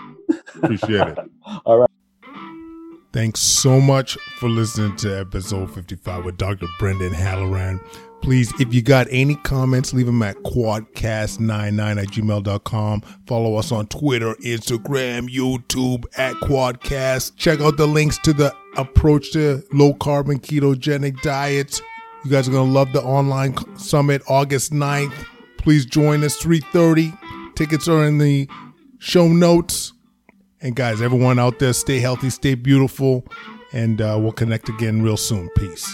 [0.56, 1.18] Appreciate it.
[1.64, 1.90] All right.
[3.12, 6.66] Thanks so much for listening to episode 55 with Dr.
[6.78, 7.80] Brendan Halloran.
[8.22, 13.02] Please, if you got any comments, leave them at quadcast99 at gmail.com.
[13.26, 17.36] Follow us on Twitter, Instagram, YouTube at Quadcast.
[17.36, 21.82] Check out the links to the approach to low carb and ketogenic diets
[22.24, 25.14] you guys are going to love the online summit August 9th.
[25.58, 27.16] Please join us 3:30.
[27.54, 28.48] Tickets are in the
[28.98, 29.92] show notes.
[30.60, 33.26] And guys, everyone out there, stay healthy, stay beautiful,
[33.72, 35.48] and uh, we'll connect again real soon.
[35.56, 35.90] Peace.